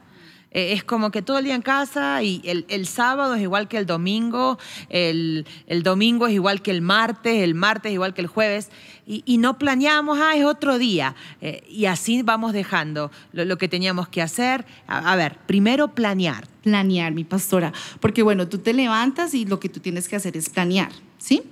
eh, 0.54 0.74
es 0.74 0.84
como 0.84 1.10
que 1.10 1.24
todo 1.24 1.40
el 1.40 1.46
día 1.46 1.56
en 1.56 1.64
casa 1.64 2.22
y 2.22 2.42
el, 2.46 2.86
sábado 2.86 3.34
es 3.34 3.42
igual 3.42 3.68
que 3.68 3.78
el 3.78 3.88
domingo, 3.88 4.60
el, 4.90 5.46
domingo 5.82 6.28
es 6.28 6.34
igual 6.34 6.62
que 6.62 6.70
el 6.70 6.82
martes, 6.82 7.42
el 7.42 7.56
martes 7.56 7.90
es 7.90 7.96
igual 7.96 8.14
que 8.14 8.22
el 8.22 8.28
jueves 8.28 8.70
y, 9.06 9.38
no 9.38 9.58
planeamos, 9.58 10.20
ah, 10.22 10.38
es 10.38 10.46
otro 10.46 10.78
día. 10.78 11.16
Eh, 11.42 11.64
y 11.68 11.86
así 11.86 12.22
vamos 12.22 12.54
dejando 12.54 13.12
lo, 13.34 13.58
que 13.58 13.68
teníamos 13.68 14.08
que 14.08 14.22
hacer. 14.22 14.66
a, 14.88 15.16
ver, 15.16 15.40
primero 15.46 15.90
planear. 15.90 16.48
Planear, 16.62 17.12
mi 17.12 17.26
pastora, 17.26 17.74
porque 18.00 18.24
bueno, 18.24 18.48
tú 18.48 18.60
te 18.60 18.72
levantas 18.72 19.34
y 19.34 19.44
lo 19.44 19.60
que 19.60 19.68
tú 19.68 19.82
tienes 19.82 20.08
que 20.08 20.16
hacer 20.16 20.38
es 20.38 20.50
planear, 20.50 20.94
¿sí? 21.18 21.44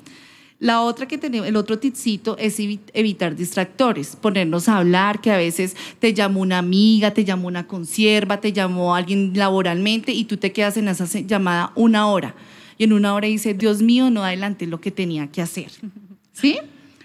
La 0.61 0.83
otra 0.83 1.07
que 1.07 1.17
tenemos, 1.17 1.47
el 1.47 1.55
otro 1.55 1.79
tipcito 1.79 2.37
es 2.37 2.59
evitar 2.59 3.35
distractores, 3.35 4.15
ponernos 4.15 4.69
a 4.69 4.77
hablar, 4.77 5.19
que 5.19 5.31
a 5.31 5.37
veces 5.37 5.75
te 5.97 6.13
llamó 6.13 6.39
una 6.39 6.59
amiga, 6.59 7.15
te 7.15 7.25
llamó 7.25 7.47
una 7.47 7.65
consierva, 7.65 8.39
te 8.39 8.53
llamó 8.53 8.93
alguien 8.93 9.31
laboralmente 9.33 10.11
y 10.11 10.25
tú 10.25 10.37
te 10.37 10.51
quedas 10.51 10.77
en 10.77 10.87
esa 10.87 11.05
llamada 11.21 11.71
una 11.73 12.05
hora. 12.05 12.35
Y 12.77 12.83
en 12.83 12.93
una 12.93 13.15
hora 13.15 13.27
dice, 13.27 13.55
Dios 13.55 13.81
mío, 13.81 14.11
no 14.11 14.23
adelanté 14.23 14.67
lo 14.67 14.79
que 14.79 14.91
tenía 14.91 15.31
que 15.31 15.41
hacer. 15.41 15.71
¿Sí? 16.31 16.59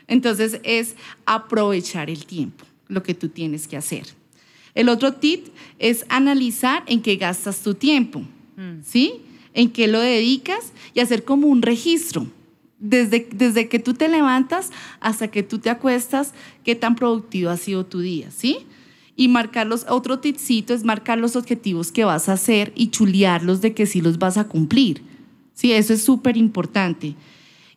Entonces 0.07 0.61
es 0.63 0.95
aprovechar 1.25 2.11
el 2.11 2.27
tiempo, 2.27 2.67
lo 2.89 3.03
que 3.03 3.15
tú 3.15 3.31
tienes 3.31 3.67
que 3.67 3.79
hacer. 3.79 4.05
El 4.75 4.91
otro 4.91 5.15
tip 5.15 5.47
es 5.79 6.05
analizar 6.11 6.83
en 6.87 7.01
qué 7.01 7.17
gastas 7.17 7.61
tu 7.61 7.73
tiempo, 7.73 8.21
mm. 8.59 8.83
¿sí? 8.85 9.23
En 9.55 9.71
qué 9.71 9.87
lo 9.87 10.01
dedicas 10.01 10.75
y 10.93 11.01
hacer 11.01 11.25
como 11.25 11.47
un 11.47 11.63
registro 11.63 12.27
desde, 12.89 13.29
desde 13.33 13.69
que 13.69 13.79
tú 13.79 13.95
te 13.95 14.09
levantas 14.09 14.71
hasta 15.01 15.29
que 15.29 15.43
tú 15.43 15.59
te 15.59 15.71
acuestas, 15.71 16.33
qué 16.65 16.75
tan 16.75 16.95
productivo 16.95 17.51
ha 17.51 17.57
sido 17.57 17.85
tu 17.85 18.01
día, 18.01 18.31
¿sí? 18.31 18.59
Y 19.17 19.29
marcar 19.29 19.67
los, 19.67 19.87
otro 19.89 20.19
tipcito 20.19 20.75
es 20.75 20.85
marcar 20.85 21.19
los 21.19 21.37
objetivos 21.37 21.91
que 21.91 22.05
vas 22.05 22.29
a 22.29 22.35
hacer 22.35 22.73
y 22.75 22.89
chulearlos 22.89 23.61
de 23.61 23.73
que 23.73 23.87
sí 23.87 24.01
los 24.01 24.19
vas 24.19 24.37
a 24.37 24.45
cumplir. 24.45 25.03
Sí, 25.55 25.73
eso 25.73 25.95
es 25.95 26.03
súper 26.03 26.37
importante. 26.37 27.15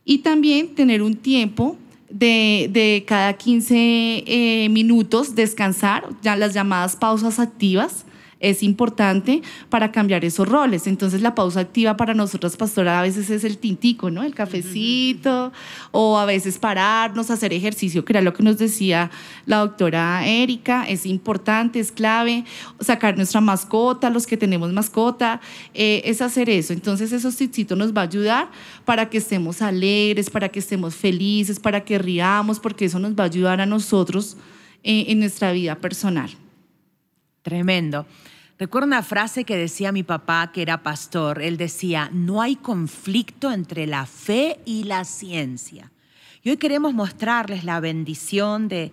Y 0.04 0.20
también 0.20 0.76
tener 0.76 1.02
un 1.02 1.16
tiempo 1.16 1.78
de, 2.10 2.70
de 2.72 3.06
cada 3.08 3.34
15 3.34 3.76
eh, 3.76 4.70
minutos 4.70 5.36
descansar, 5.36 6.10
ya 6.22 6.36
las 6.36 6.54
llamadas 6.54 6.96
pausas 6.96 7.40
activas, 7.40 8.06
es 8.40 8.64
importante 8.64 9.42
para 9.70 9.92
cambiar 9.92 10.24
esos 10.24 10.48
roles. 10.48 10.88
Entonces 10.88 11.22
la 11.22 11.36
pausa 11.36 11.60
activa 11.60 11.98
para 11.98 12.14
nosotras, 12.14 12.56
pastora, 12.58 13.00
a 13.00 13.02
veces 13.02 13.30
es 13.30 13.44
el 13.44 13.58
tintico, 13.58 14.10
¿no? 14.10 14.24
El 14.24 14.34
cafecito, 14.34 15.52
o 15.92 16.18
a 16.18 16.26
veces 16.26 16.58
pararnos, 16.58 17.30
hacer 17.32 17.54
ejercicio, 17.54 18.06
que 18.06 18.14
era 18.14 18.22
lo 18.22 18.34
que 18.34 18.44
nos 18.44 18.58
decía 18.58 19.12
la 19.46 19.58
doctora 19.58 20.26
Erika, 20.26 20.86
es 20.88 21.06
importante, 21.06 21.80
es 21.80 21.92
clave, 21.92 22.46
sacar 22.80 23.18
nuestra 23.18 23.42
mascota, 23.42 24.10
los 24.10 24.26
que 24.26 24.38
tenemos 24.38 24.72
mascota, 24.72 25.42
eh, 25.74 26.02
es 26.06 26.22
hacer 26.22 26.50
eso. 26.50 26.74
Entonces 26.74 27.12
esos 27.12 27.36
tipsitos 27.36 27.78
nos 27.78 27.94
va 27.94 28.02
a 28.02 28.06
ayudar 28.06 28.50
para 28.86 29.10
que 29.10 29.18
estemos 29.18 29.62
alegres, 29.62 30.30
para 30.30 30.50
que 30.50 30.60
estemos 30.60 30.96
felices, 30.96 31.60
para 31.60 31.84
que 31.84 31.98
riamos, 31.98 32.60
porque 32.60 32.86
eso 32.86 33.00
nos 33.00 33.14
va 33.14 33.24
a 33.24 33.28
ayudar 33.28 33.62
a 33.62 33.66
nosotros 33.66 34.38
eh, 34.84 35.06
en 35.10 35.20
nuestra 35.20 35.52
vida 35.52 35.76
personal. 35.76 36.30
Tremendo. 37.42 38.06
Recuerdo 38.58 38.88
una 38.88 39.04
frase 39.04 39.46
que 39.46 39.56
decía 39.56 39.94
mi 39.94 40.04
papá, 40.04 40.52
que 40.52 40.62
era 40.62 40.84
pastor. 40.84 41.42
Él 41.42 41.56
decía, 41.56 42.10
no 42.12 42.42
hay 42.42 42.58
conflicto 42.58 43.52
entre 43.52 43.88
la 43.88 44.06
fe 44.06 44.60
y 44.66 44.84
la 44.84 45.06
ciencia. 45.06 45.92
Y 46.44 46.50
hoy 46.50 46.58
queremos 46.58 46.94
mostrarles 46.94 47.64
la 47.64 47.80
bendición 47.80 48.68
de, 48.68 48.92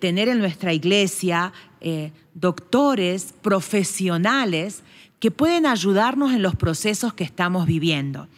tener 0.00 0.28
en 0.28 0.38
nuestra 0.38 0.72
iglesia 0.72 1.52
eh, 1.82 2.12
doctores 2.32 3.34
profesionales 3.42 4.82
que 5.20 5.30
pueden 5.30 5.66
ayudarnos 5.66 6.32
en 6.32 6.40
los 6.40 6.56
procesos 6.56 7.12
que 7.12 7.24
estamos 7.24 7.66
viviendo. 7.66 8.28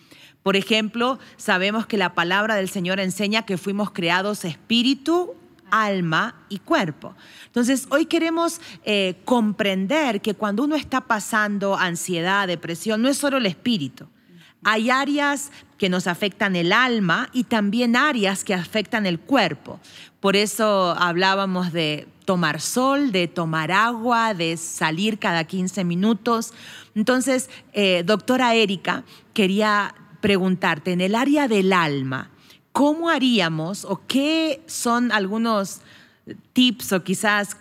Por 0.43 0.57
ejemplo, 0.57 1.19
sabemos 1.37 1.87
que 1.87 1.99
la 1.99 2.15
palabra 2.15 2.57
del 2.57 2.69
Señor 2.69 2.99
enseña 2.99 3.45
que 3.45 3.59
fuimos 3.59 3.91
creados 3.91 4.45
espíritu, 4.45 5.35
alma 5.71 6.45
y 6.49 6.59
cuerpo. 6.59 7.15
Entonces, 7.47 7.87
hoy 7.91 8.07
queremos 8.07 8.61
eh, 8.85 9.17
comprender 9.25 10.21
que 10.21 10.35
cuando 10.35 10.65
uno 10.65 10.77
está 10.77 11.03
pasando 11.03 11.77
ansiedad, 11.77 12.47
depresión, 12.47 13.03
no 13.03 13.09
es 13.09 13.19
solo 13.19 13.39
el 13.39 13.47
espíritu. 13.47 14.07
Hay 14.63 14.91
áreas 14.91 15.51
que 15.79 15.89
nos 15.89 16.07
afectan 16.07 16.55
el 16.55 16.73
alma 16.73 17.31
y 17.33 17.45
también 17.45 17.97
áreas 17.97 18.45
que 18.45 18.53
afectan 18.53 19.07
el 19.07 19.19
cuerpo. 19.19 19.81
Por 20.21 20.37
eso 20.37 20.95
hablábamos 20.99 21.73
de 21.73 22.07
tomar 22.27 22.61
sol, 22.61 23.11
de 23.11 23.27
tomar 23.27 23.73
agua, 23.73 24.35
de 24.35 24.59
salir 24.59 25.19
cada 25.19 25.45
15 25.45 25.85
minutos. 25.85 26.53
Entonces, 26.95 27.49
eh, 27.73 28.03
doctora 28.05 28.55
Erika, 28.55 29.05
quería 29.33 29.95
preguntarte, 30.21 30.93
en 30.93 31.01
el 31.01 31.15
área 31.15 31.49
del 31.49 31.73
alma, 31.73 32.31
¿cómo 32.73 33.11
haríamos 33.11 33.85
o 33.85 34.01
qué 34.07 34.63
son 34.67 35.13
algunos 35.13 35.81
tips 36.53 36.93
o 36.93 37.03
quizás 37.03 37.57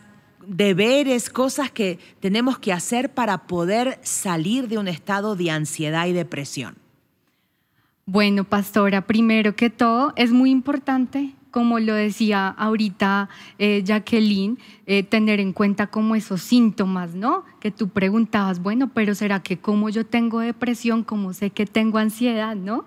deberes, 0.46 1.30
cosas 1.30 1.72
que 1.72 2.00
tenemos 2.20 2.58
que 2.58 2.74
hacer 2.74 3.14
para 3.14 3.48
poder 3.48 4.00
salir 4.02 4.68
de 4.68 4.78
un 4.78 4.88
estado 4.88 5.36
de 5.36 5.52
ansiedad 5.52 6.08
y 6.08 6.14
depresión? 6.14 6.76
Bueno, 8.06 8.44
pastora, 8.44 9.06
primero 9.06 9.56
que 9.56 9.70
todo, 9.70 10.14
es 10.16 10.32
muy 10.32 10.50
importante, 10.50 11.36
como 11.52 11.80
lo 11.80 11.94
decía 11.94 12.48
ahorita 12.48 13.30
eh, 13.60 13.84
Jacqueline, 13.86 14.58
eh, 14.88 15.04
tener 15.04 15.40
en 15.40 15.54
cuenta 15.54 15.88
como 15.88 16.16
esos 16.16 16.42
síntomas, 16.42 17.14
¿no? 17.14 17.44
Que 17.60 17.70
tú 17.70 17.90
preguntabas, 17.90 18.62
bueno, 18.62 18.90
pero 18.94 19.14
¿será 19.14 19.42
que 19.42 19.60
como 19.60 19.90
yo 19.90 20.08
tengo 20.08 20.40
depresión, 20.40 21.04
como 21.04 21.34
sé 21.34 21.52
que 21.52 21.68
tengo 21.68 22.00
ansiedad, 22.00 22.56
¿no? 22.56 22.86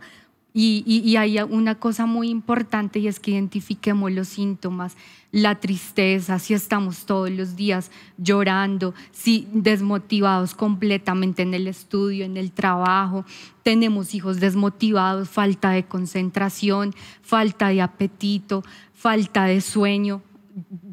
Y, 0.55 1.17
hay 1.17 1.39
una 1.41 1.77
cosa 1.77 2.05
muy 2.05 2.29
importante 2.29 2.99
y 2.99 3.09
es 3.09 3.19
que 3.21 3.31
identifiquemos 3.31 4.13
los 4.13 4.29
síntomas, 4.29 4.97
la 5.31 5.61
tristeza, 5.61 6.39
si 6.39 6.53
estamos 6.53 7.07
todos 7.07 7.31
los 7.31 7.57
días 7.57 7.91
llorando, 8.19 8.93
si 9.13 9.49
desmotivados 9.53 10.55
completamente 10.55 11.41
en 11.41 11.55
el 11.55 11.67
estudio, 11.69 12.27
en 12.27 12.37
el 12.37 12.53
trabajo, 12.53 13.25
tenemos 13.63 14.15
hijos 14.15 14.41
desmotivados, 14.41 15.31
falta 15.31 15.71
de 15.71 15.85
concentración, 15.85 16.95
falta 17.23 17.69
de 17.69 17.81
apetito, 17.81 18.63
falta 18.93 19.47
de 19.47 19.63
sueño, 19.63 20.21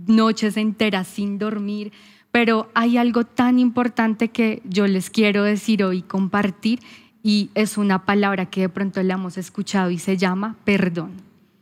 noches 0.08 0.56
enteras 0.56 1.08
sin 1.08 1.38
dormir. 1.38 1.92
Pero 2.32 2.70
hay 2.76 2.98
algo 2.98 3.26
tan 3.26 3.60
importante 3.60 4.30
que 4.30 4.62
yo 4.64 4.88
les 4.88 5.10
quiero 5.10 5.44
decir 5.44 5.84
hoy, 5.84 6.02
compartir, 6.04 6.80
y 7.24 7.50
es 7.56 7.78
una 7.78 8.06
palabra 8.06 8.46
que 8.46 8.62
de 8.62 8.70
pronto 8.70 9.02
le 9.04 9.14
hemos 9.14 9.38
escuchado 9.38 9.90
y 9.92 10.00
se 10.00 10.18
llama 10.18 10.56
perdón. 10.64 11.12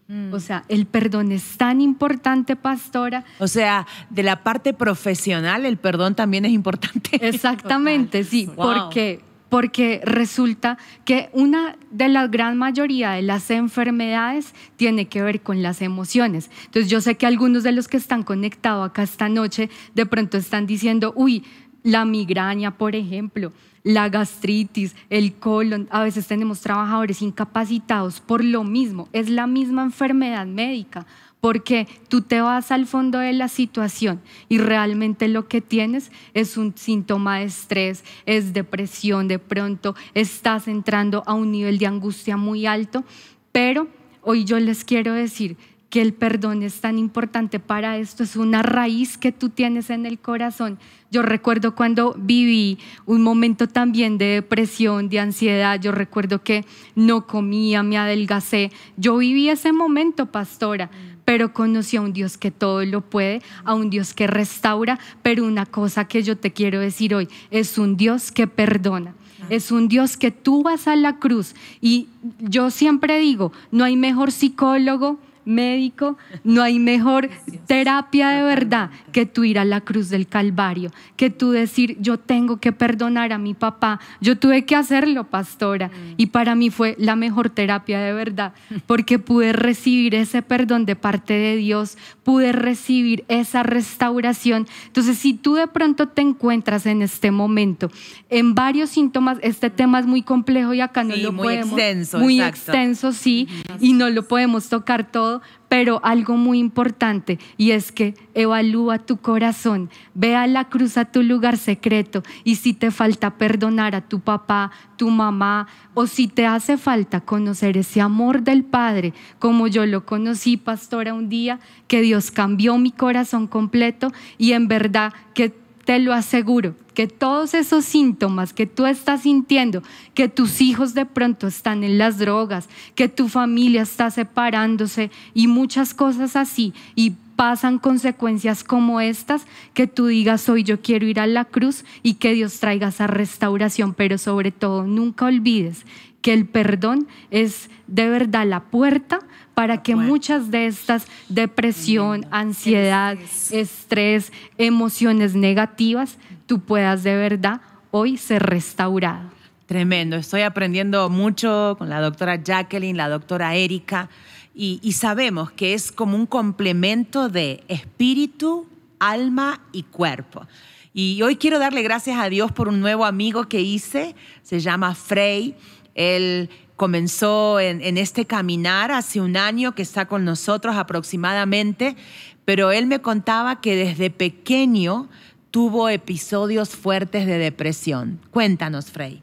Mm. 0.07 0.33
O 0.33 0.39
sea, 0.39 0.63
el 0.69 0.85
perdón 0.85 1.31
es 1.31 1.57
tan 1.57 1.81
importante, 1.81 2.55
pastora. 2.55 3.25
O 3.39 3.47
sea, 3.47 3.85
de 4.09 4.23
la 4.23 4.43
parte 4.43 4.73
profesional, 4.73 5.65
el 5.65 5.77
perdón 5.77 6.15
también 6.15 6.45
es 6.45 6.51
importante. 6.51 7.11
Exactamente, 7.27 8.23
sí, 8.23 8.49
porque 8.55 9.21
porque 9.49 10.01
resulta 10.03 10.77
que 11.05 11.29
una 11.31 11.77
de 11.89 12.09
la 12.09 12.27
gran 12.27 12.57
mayoría 12.57 13.11
de 13.11 13.21
las 13.21 13.49
enfermedades 13.49 14.53
tiene 14.75 15.07
que 15.07 15.21
ver 15.21 15.41
con 15.41 15.63
las 15.63 15.81
emociones. 15.81 16.51
Entonces 16.65 16.91
yo 16.91 16.99
sé 16.99 17.15
que 17.15 17.27
algunos 17.27 17.63
de 17.63 17.71
los 17.71 17.87
que 17.87 17.95
están 17.95 18.23
conectados 18.23 18.89
acá 18.89 19.03
esta 19.03 19.29
noche 19.29 19.69
de 19.95 20.05
pronto 20.05 20.37
están 20.37 20.67
diciendo, 20.67 21.13
uy, 21.15 21.45
la 21.83 22.03
migraña, 22.03 22.77
por 22.77 22.95
ejemplo, 22.95 23.53
la 23.87 24.09
gastritis, 24.09 24.95
el 25.09 25.35
colon. 25.35 25.87
A 25.91 26.03
veces 26.03 26.27
tenemos 26.27 26.59
trabajadores 26.59 27.21
incapacitados 27.21 28.19
por 28.19 28.43
lo 28.43 28.65
mismo. 28.65 29.07
Es 29.13 29.29
la 29.29 29.47
misma 29.47 29.83
enfermedad 29.83 30.45
médica 30.45 31.07
porque 31.39 31.87
tú 32.09 32.21
te 32.21 32.41
vas 32.41 32.71
al 32.71 32.85
fondo 32.85 33.19
de 33.19 33.31
la 33.31 33.47
situación 33.47 34.19
y 34.49 34.57
realmente 34.57 35.29
lo 35.29 35.47
que 35.47 35.61
tienes 35.61 36.11
es 36.33 36.57
un 36.57 36.75
síntoma 36.75 37.39
de 37.39 37.45
estrés, 37.45 38.03
es 38.25 38.51
depresión 38.51 39.29
de 39.29 39.39
pronto, 39.39 39.95
estás 40.15 40.67
entrando 40.67 41.23
a 41.25 41.33
un 41.33 41.51
nivel 41.51 41.77
de 41.77 41.85
angustia 41.85 42.35
muy 42.35 42.65
alto, 42.65 43.05
pero 43.53 43.87
hoy 44.21 44.43
yo 44.43 44.59
les 44.59 44.83
quiero 44.83 45.13
decir 45.13 45.55
que 45.97 46.01
el 46.03 46.13
perdón 46.13 46.61
es 46.61 46.79
tan 46.79 46.99
importante 46.99 47.59
para 47.59 47.97
esto, 47.97 48.21
es 48.21 48.35
una 48.35 48.61
raíz 48.61 49.17
que 49.17 49.31
tú 49.31 49.49
tienes 49.49 49.89
en 49.89 50.05
el 50.05 50.19
corazón. 50.19 50.77
Yo 51.09 51.23
recuerdo 51.23 51.73
cuando 51.73 52.13
viví 52.15 52.77
un 53.07 53.23
momento 53.23 53.65
también 53.67 54.19
de 54.19 54.25
depresión, 54.25 55.09
de 55.09 55.19
ansiedad, 55.19 55.81
yo 55.81 55.91
recuerdo 55.91 56.43
que 56.43 56.65
no 56.93 57.25
comía, 57.25 57.81
me 57.81 57.97
adelgacé. 57.97 58.71
Yo 58.95 59.17
viví 59.17 59.49
ese 59.49 59.73
momento, 59.73 60.27
pastora, 60.27 60.91
pero 61.25 61.51
conocí 61.51 61.97
a 61.97 62.01
un 62.01 62.13
Dios 62.13 62.37
que 62.37 62.51
todo 62.51 62.85
lo 62.85 63.01
puede, 63.01 63.41
a 63.63 63.73
un 63.73 63.89
Dios 63.89 64.13
que 64.13 64.27
restaura, 64.27 64.99
pero 65.23 65.45
una 65.45 65.65
cosa 65.65 66.07
que 66.07 66.21
yo 66.21 66.37
te 66.37 66.53
quiero 66.53 66.79
decir 66.79 67.15
hoy, 67.15 67.27
es 67.49 67.79
un 67.79 67.97
Dios 67.97 68.31
que 68.31 68.45
perdona. 68.45 69.15
Es 69.49 69.71
un 69.71 69.87
Dios 69.87 70.15
que 70.15 70.29
tú 70.29 70.61
vas 70.61 70.87
a 70.87 70.95
la 70.95 71.17
cruz 71.17 71.55
y 71.81 72.09
yo 72.39 72.69
siempre 72.69 73.17
digo, 73.17 73.51
no 73.71 73.83
hay 73.83 73.95
mejor 73.95 74.31
psicólogo, 74.31 75.19
médico, 75.47 76.17
no 76.43 76.61
hay 76.61 76.77
mejor 76.77 77.29
terapia 77.65 78.29
de 78.29 78.43
verdad 78.43 78.91
que 79.11 79.25
tú 79.25 79.43
ir 79.43 79.57
a 79.57 79.65
la 79.65 79.81
cruz 79.81 80.09
del 80.09 80.27
Calvario, 80.27 80.91
que 81.15 81.29
tú 81.29 81.51
decir, 81.51 81.97
yo 81.99 82.19
tengo 82.19 82.57
que 82.57 82.71
perdonar 82.71 83.33
a 83.33 83.37
mi 83.37 83.53
papá, 83.53 83.99
yo 84.21 84.37
tuve 84.37 84.65
que 84.65 84.75
hacerlo, 84.75 85.23
pastora, 85.23 85.89
y 86.17 86.27
para 86.27 86.55
mí 86.55 86.69
fue 86.69 86.95
la 86.99 87.15
mejor 87.15 87.49
terapia 87.49 87.99
de 87.99 88.13
verdad, 88.13 88.53
porque 88.85 89.19
pude 89.19 89.53
recibir 89.53 90.13
ese 90.13 90.41
perdón 90.41 90.85
de 90.85 90.95
parte 90.95 91.33
de 91.33 91.55
Dios, 91.55 91.97
pude 92.23 92.51
recibir 92.51 93.23
esa 93.27 93.63
restauración. 93.63 94.67
Entonces, 94.87 95.17
si 95.17 95.33
tú 95.33 95.55
de 95.55 95.67
pronto 95.67 96.09
te 96.09 96.21
encuentras 96.21 96.85
en 96.85 97.01
este 97.01 97.31
momento 97.31 97.89
en 98.29 98.53
varios 98.53 98.89
síntomas, 98.89 99.37
este 99.41 99.69
tema 99.69 99.99
es 99.99 100.05
muy 100.05 100.21
complejo 100.21 100.73
y 100.73 100.81
acá 100.81 101.03
no 101.03 101.15
lo 101.15 101.31
muy 101.31 101.47
podemos, 101.47 101.79
extenso, 101.79 102.19
muy 102.19 102.39
exacto. 102.39 102.71
extenso, 102.71 103.11
sí, 103.13 103.47
y 103.79 103.93
no 103.93 104.09
lo 104.09 104.27
podemos 104.27 104.67
tocar 104.69 105.09
todo, 105.09 105.36
pero 105.69 105.99
algo 106.03 106.37
muy 106.37 106.59
importante 106.59 107.39
y 107.57 107.71
es 107.71 107.91
que 107.91 108.15
evalúa 108.33 108.99
tu 108.99 109.17
corazón, 109.17 109.89
ve 110.13 110.35
a 110.35 110.47
la 110.47 110.69
cruz 110.69 110.97
a 110.97 111.05
tu 111.05 111.23
lugar 111.23 111.57
secreto 111.57 112.23
y 112.43 112.55
si 112.55 112.73
te 112.73 112.91
falta 112.91 113.37
perdonar 113.37 113.95
a 113.95 114.01
tu 114.01 114.19
papá, 114.19 114.71
tu 114.95 115.09
mamá 115.09 115.67
o 115.93 116.07
si 116.07 116.27
te 116.27 116.45
hace 116.45 116.77
falta 116.77 117.21
conocer 117.21 117.77
ese 117.77 118.01
amor 118.01 118.41
del 118.41 118.63
Padre, 118.63 119.13
como 119.39 119.67
yo 119.67 119.85
lo 119.85 120.05
conocí, 120.05 120.57
pastora, 120.57 121.13
un 121.13 121.29
día 121.29 121.59
que 121.87 122.01
Dios 122.01 122.31
cambió 122.31 122.77
mi 122.77 122.91
corazón 122.91 123.47
completo 123.47 124.11
y 124.37 124.53
en 124.53 124.67
verdad 124.67 125.13
que 125.33 125.66
te 125.87 125.99
lo 125.99 126.13
aseguro, 126.13 126.75
que 126.93 127.07
todos 127.07 127.53
esos 127.53 127.85
síntomas 127.85 128.51
que 128.51 128.65
tú 128.65 128.85
estás 128.85 129.21
sintiendo, 129.21 129.83
que 130.13 130.27
tus 130.27 130.59
hijos 130.59 130.93
de 130.93 131.05
pronto 131.05 131.47
están 131.47 131.85
en 131.85 131.97
las 131.97 132.17
drogas, 132.17 132.67
que 132.93 133.07
tu 133.07 133.29
familia 133.29 133.83
está 133.83 134.11
separándose 134.11 135.11
y 135.33 135.47
muchas 135.47 135.93
cosas 135.93 136.35
así, 136.35 136.73
y 136.93 137.11
pasan 137.37 137.79
consecuencias 137.79 138.65
como 138.65 138.99
estas, 138.99 139.45
que 139.73 139.87
tú 139.87 140.07
digas 140.07 140.49
hoy 140.49 140.63
yo 140.63 140.81
quiero 140.81 141.07
ir 141.07 141.21
a 141.21 141.27
la 141.27 141.45
cruz 141.45 141.85
y 142.03 142.15
que 142.15 142.33
Dios 142.33 142.59
traiga 142.59 142.89
esa 142.89 143.07
restauración, 143.07 143.93
pero 143.93 144.17
sobre 144.17 144.51
todo 144.51 144.83
nunca 144.83 145.23
olvides 145.23 145.85
que 146.21 146.33
el 146.33 146.45
perdón 146.45 147.07
es 147.31 147.69
de 147.87 148.09
verdad 148.09 148.45
la 148.45 148.65
puerta 148.65 149.19
para 149.57 149.81
que 149.81 149.95
muchas 149.95 150.51
de 150.51 150.67
estas 150.67 151.07
depresión, 151.29 152.27
ansiedad, 152.29 153.17
estrés, 153.49 154.31
emociones 154.59 155.33
negativas, 155.33 156.19
tú 156.45 156.59
puedas 156.59 157.01
de 157.01 157.15
verdad 157.15 157.61
hoy 157.89 158.17
ser 158.17 158.43
restaurado. 158.43 159.31
Tremendo, 159.65 160.15
estoy 160.15 160.43
aprendiendo 160.43 161.09
mucho 161.09 161.73
con 161.79 161.89
la 161.89 161.99
doctora 162.01 162.35
Jacqueline, 162.35 162.97
la 162.97 163.09
doctora 163.09 163.55
Erika, 163.55 164.11
y, 164.53 164.79
y 164.83 164.91
sabemos 164.91 165.49
que 165.49 165.73
es 165.73 165.91
como 165.91 166.15
un 166.15 166.27
complemento 166.27 167.27
de 167.27 167.63
espíritu, 167.67 168.67
alma 168.99 169.61
y 169.71 169.81
cuerpo. 169.81 170.45
Y 170.93 171.23
hoy 171.23 171.35
quiero 171.35 171.57
darle 171.57 171.81
gracias 171.81 172.19
a 172.19 172.29
Dios 172.29 172.51
por 172.51 172.67
un 172.67 172.79
nuevo 172.79 173.05
amigo 173.05 173.49
que 173.49 173.59
hice, 173.61 174.13
se 174.43 174.59
llama 174.59 174.93
Frey. 174.93 175.55
Él 175.95 176.47
comenzó 176.77 177.59
en, 177.59 177.97
este 177.97 178.25
caminar 178.25 178.91
hace 178.91 179.19
un 179.19 179.35
año 179.35 179.75
que 179.75 179.81
está 179.81 180.05
con 180.05 180.23
nosotros 180.23 180.77
aproximadamente, 180.77 181.97
pero 182.45 182.71
él 182.71 182.85
me 182.85 183.01
contaba 183.01 183.59
que 183.59 183.75
desde 183.75 184.09
pequeño 184.09 185.09
tuvo 185.51 185.89
episodios 185.89 186.69
fuertes 186.69 187.25
de 187.25 187.39
depresión. 187.39 188.19
Cuéntanos, 188.31 188.91
Frey. 188.91 189.21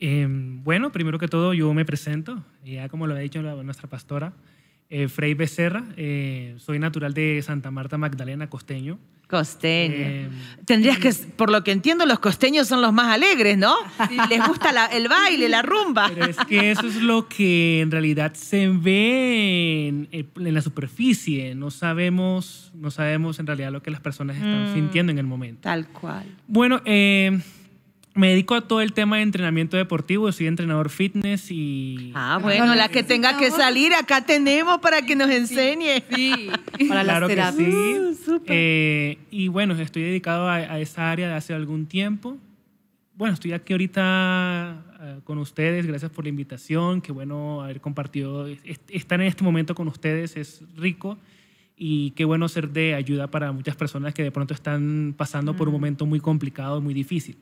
Eh, 0.00 0.26
bueno, 0.28 0.90
primero 0.90 1.18
que 1.18 1.28
todo 1.28 1.54
yo 1.54 1.72
me 1.72 1.84
presento, 1.84 2.42
ya 2.64 2.88
como 2.88 3.06
lo 3.06 3.14
ha 3.14 3.18
dicho 3.18 3.40
la- 3.40 3.62
nuestra 3.62 3.88
pastora, 3.88 4.32
eh, 4.90 5.08
Frey 5.08 5.34
Becerra, 5.34 5.84
eh, 5.96 6.54
soy 6.58 6.78
natural 6.78 7.14
de 7.14 7.40
Santa 7.42 7.70
Marta 7.70 7.96
Magdalena, 7.96 8.48
costeño. 8.50 8.98
Costeño. 9.28 9.94
Eh, 9.96 10.28
Tendrías 10.64 10.98
que, 10.98 11.12
por 11.36 11.52
lo 11.52 11.62
que 11.62 11.70
entiendo, 11.70 12.04
los 12.04 12.18
costeños 12.18 12.66
son 12.66 12.80
los 12.82 12.92
más 12.92 13.06
alegres, 13.14 13.56
¿no? 13.56 13.72
Les 14.28 14.44
gusta 14.44 14.72
la- 14.72 14.86
el 14.86 15.06
baile, 15.06 15.48
la 15.48 15.62
rumba. 15.62 16.10
Pero 16.12 16.26
es 16.26 16.36
que 16.48 16.72
eso 16.72 16.88
es 16.88 16.96
lo 16.96 17.28
que 17.28 17.80
en 17.80 17.92
realidad 17.92 18.34
se 18.34 18.66
ve 18.68 19.86
en, 19.86 20.08
en 20.12 20.54
la 20.54 20.60
superficie, 20.62 21.54
no 21.54 21.70
sabemos, 21.70 22.72
no 22.74 22.90
sabemos 22.90 23.38
en 23.38 23.46
realidad 23.46 23.70
lo 23.70 23.82
que 23.84 23.92
las 23.92 24.00
personas 24.00 24.34
están 24.36 24.72
Mm. 24.72 24.74
sintiendo 24.74 25.12
en 25.12 25.18
el 25.20 25.26
momento. 25.26 25.60
Tal 25.62 25.86
cual. 25.86 26.24
Bueno, 26.48 26.82
eh, 26.84 27.40
me 28.14 28.30
dedico 28.30 28.54
a 28.54 28.60
todo 28.62 28.80
el 28.80 28.92
tema 28.92 29.16
de 29.16 29.22
entrenamiento 29.22 29.76
deportivo, 29.76 30.30
soy 30.32 30.46
entrenador 30.48 30.90
fitness 30.90 31.50
y... 31.50 32.12
Ah, 32.14 32.38
bueno, 32.42 32.74
la 32.74 32.88
que 32.88 33.02
tenga 33.02 33.38
que 33.38 33.50
salir, 33.50 33.94
acá 33.94 34.26
tenemos 34.26 34.78
para 34.80 35.02
que 35.02 35.14
nos 35.16 35.30
enseñe. 35.30 36.02
Para 36.88 37.04
las 37.04 37.04
claro 37.04 37.28
que 37.28 37.34
terapias. 37.36 37.68
sí. 37.70 37.98
Uh, 37.98 38.14
súper. 38.14 38.52
Eh, 38.56 39.18
y 39.30 39.48
bueno, 39.48 39.74
estoy 39.74 40.02
dedicado 40.02 40.48
a, 40.48 40.54
a 40.56 40.80
esa 40.80 41.10
área 41.10 41.28
de 41.28 41.34
hace 41.34 41.54
algún 41.54 41.86
tiempo. 41.86 42.36
Bueno, 43.14 43.34
estoy 43.34 43.52
aquí 43.52 43.74
ahorita 43.74 44.82
eh, 45.02 45.20
con 45.24 45.38
ustedes, 45.38 45.86
gracias 45.86 46.10
por 46.10 46.24
la 46.24 46.30
invitación, 46.30 47.00
qué 47.02 47.12
bueno 47.12 47.62
haber 47.62 47.80
compartido, 47.80 48.46
est- 48.46 48.82
estar 48.90 49.20
en 49.20 49.26
este 49.28 49.44
momento 49.44 49.74
con 49.74 49.86
ustedes 49.88 50.36
es 50.36 50.62
rico 50.76 51.18
y 51.76 52.10
qué 52.12 52.24
bueno 52.24 52.48
ser 52.48 52.70
de 52.70 52.94
ayuda 52.94 53.28
para 53.28 53.52
muchas 53.52 53.76
personas 53.76 54.14
que 54.14 54.22
de 54.22 54.30
pronto 54.30 54.52
están 54.54 55.14
pasando 55.16 55.54
por 55.54 55.68
un 55.68 55.74
momento 55.74 56.06
muy 56.06 56.18
complicado, 56.20 56.80
muy 56.80 56.92
difícil. 56.94 57.36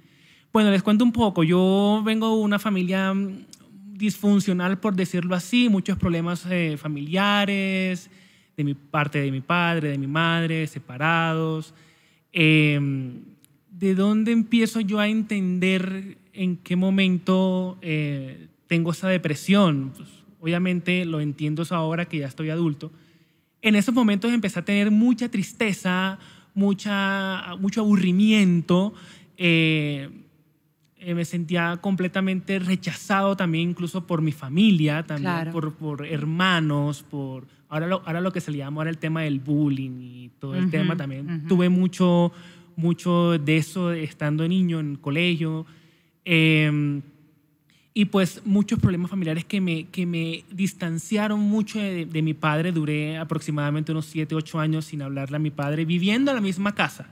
Bueno, 0.50 0.70
les 0.70 0.82
cuento 0.82 1.04
un 1.04 1.12
poco, 1.12 1.44
yo 1.44 2.00
vengo 2.02 2.34
de 2.34 2.42
una 2.42 2.58
familia 2.58 3.12
mm, 3.12 3.44
disfuncional, 3.92 4.78
por 4.78 4.96
decirlo 4.96 5.34
así, 5.34 5.68
muchos 5.68 5.98
problemas 5.98 6.46
eh, 6.48 6.78
familiares, 6.78 8.10
de 8.56 8.64
mi 8.64 8.72
parte 8.72 9.20
de 9.20 9.30
mi 9.30 9.42
padre, 9.42 9.90
de 9.90 9.98
mi 9.98 10.06
madre, 10.06 10.66
separados. 10.66 11.74
Eh, 12.32 12.80
¿De 13.70 13.94
dónde 13.94 14.32
empiezo 14.32 14.80
yo 14.80 14.98
a 14.98 15.08
entender 15.08 16.16
en 16.32 16.56
qué 16.56 16.76
momento 16.76 17.76
eh, 17.82 18.48
tengo 18.68 18.92
esa 18.92 19.08
depresión? 19.08 19.92
Pues, 19.94 20.08
obviamente 20.40 21.04
lo 21.04 21.20
entiendo 21.20 21.62
ahora 21.70 22.06
que 22.06 22.18
ya 22.18 22.26
estoy 22.26 22.48
adulto. 22.48 22.90
En 23.60 23.76
esos 23.76 23.94
momentos 23.94 24.32
empecé 24.32 24.60
a 24.60 24.64
tener 24.64 24.90
mucha 24.90 25.28
tristeza, 25.30 26.18
mucha, 26.54 27.54
mucho 27.60 27.82
aburrimiento. 27.82 28.94
eh, 29.36 30.08
eh, 31.00 31.14
me 31.14 31.24
sentía 31.24 31.78
completamente 31.80 32.58
rechazado 32.58 33.36
también 33.36 33.70
incluso 33.70 34.06
por 34.06 34.20
mi 34.22 34.32
familia, 34.32 35.04
también 35.04 35.32
Claro. 35.32 35.52
por, 35.52 35.74
por 35.74 36.06
hermanos, 36.06 37.02
por 37.08 37.46
ahora 37.68 37.86
lo, 37.86 38.02
ahora 38.06 38.20
lo 38.20 38.32
que 38.32 38.40
se 38.40 38.50
le 38.50 38.58
llama 38.58 38.80
ahora 38.80 38.90
el 38.90 38.98
tema 38.98 39.22
del 39.22 39.38
bullying 39.40 40.00
y 40.00 40.28
todo 40.40 40.54
el 40.56 40.70
tema 40.70 40.96
también. 40.96 41.46
Tuve 41.48 41.68
mucho, 41.68 42.32
mucho 42.76 43.38
de 43.38 43.56
eso 43.56 43.92
estando 43.92 44.46
niño 44.48 44.80
en 44.80 44.92
el 44.92 44.98
colegio. 45.00 45.66
Eh, 46.24 47.00
y 47.94 48.04
pues 48.04 48.42
muchos 48.44 48.78
problemas 48.78 49.10
familiares 49.10 49.44
que 49.44 49.60
me, 49.60 49.84
que 49.86 50.06
me 50.06 50.44
distanciaron 50.52 51.40
mucho 51.40 51.80
de, 51.80 52.06
de 52.06 52.22
mi 52.22 52.32
padre. 52.32 52.70
Duré 52.70 53.16
aproximadamente 53.18 53.90
unos 53.90 54.06
7, 54.06 54.36
8 54.36 54.60
años 54.60 54.84
sin 54.84 55.02
hablarle 55.02 55.36
a 55.36 55.40
mi 55.40 55.50
padre, 55.50 55.84
viviendo 55.84 56.30
en 56.30 56.36
la 56.36 56.40
misma 56.40 56.74
casa. 56.76 57.08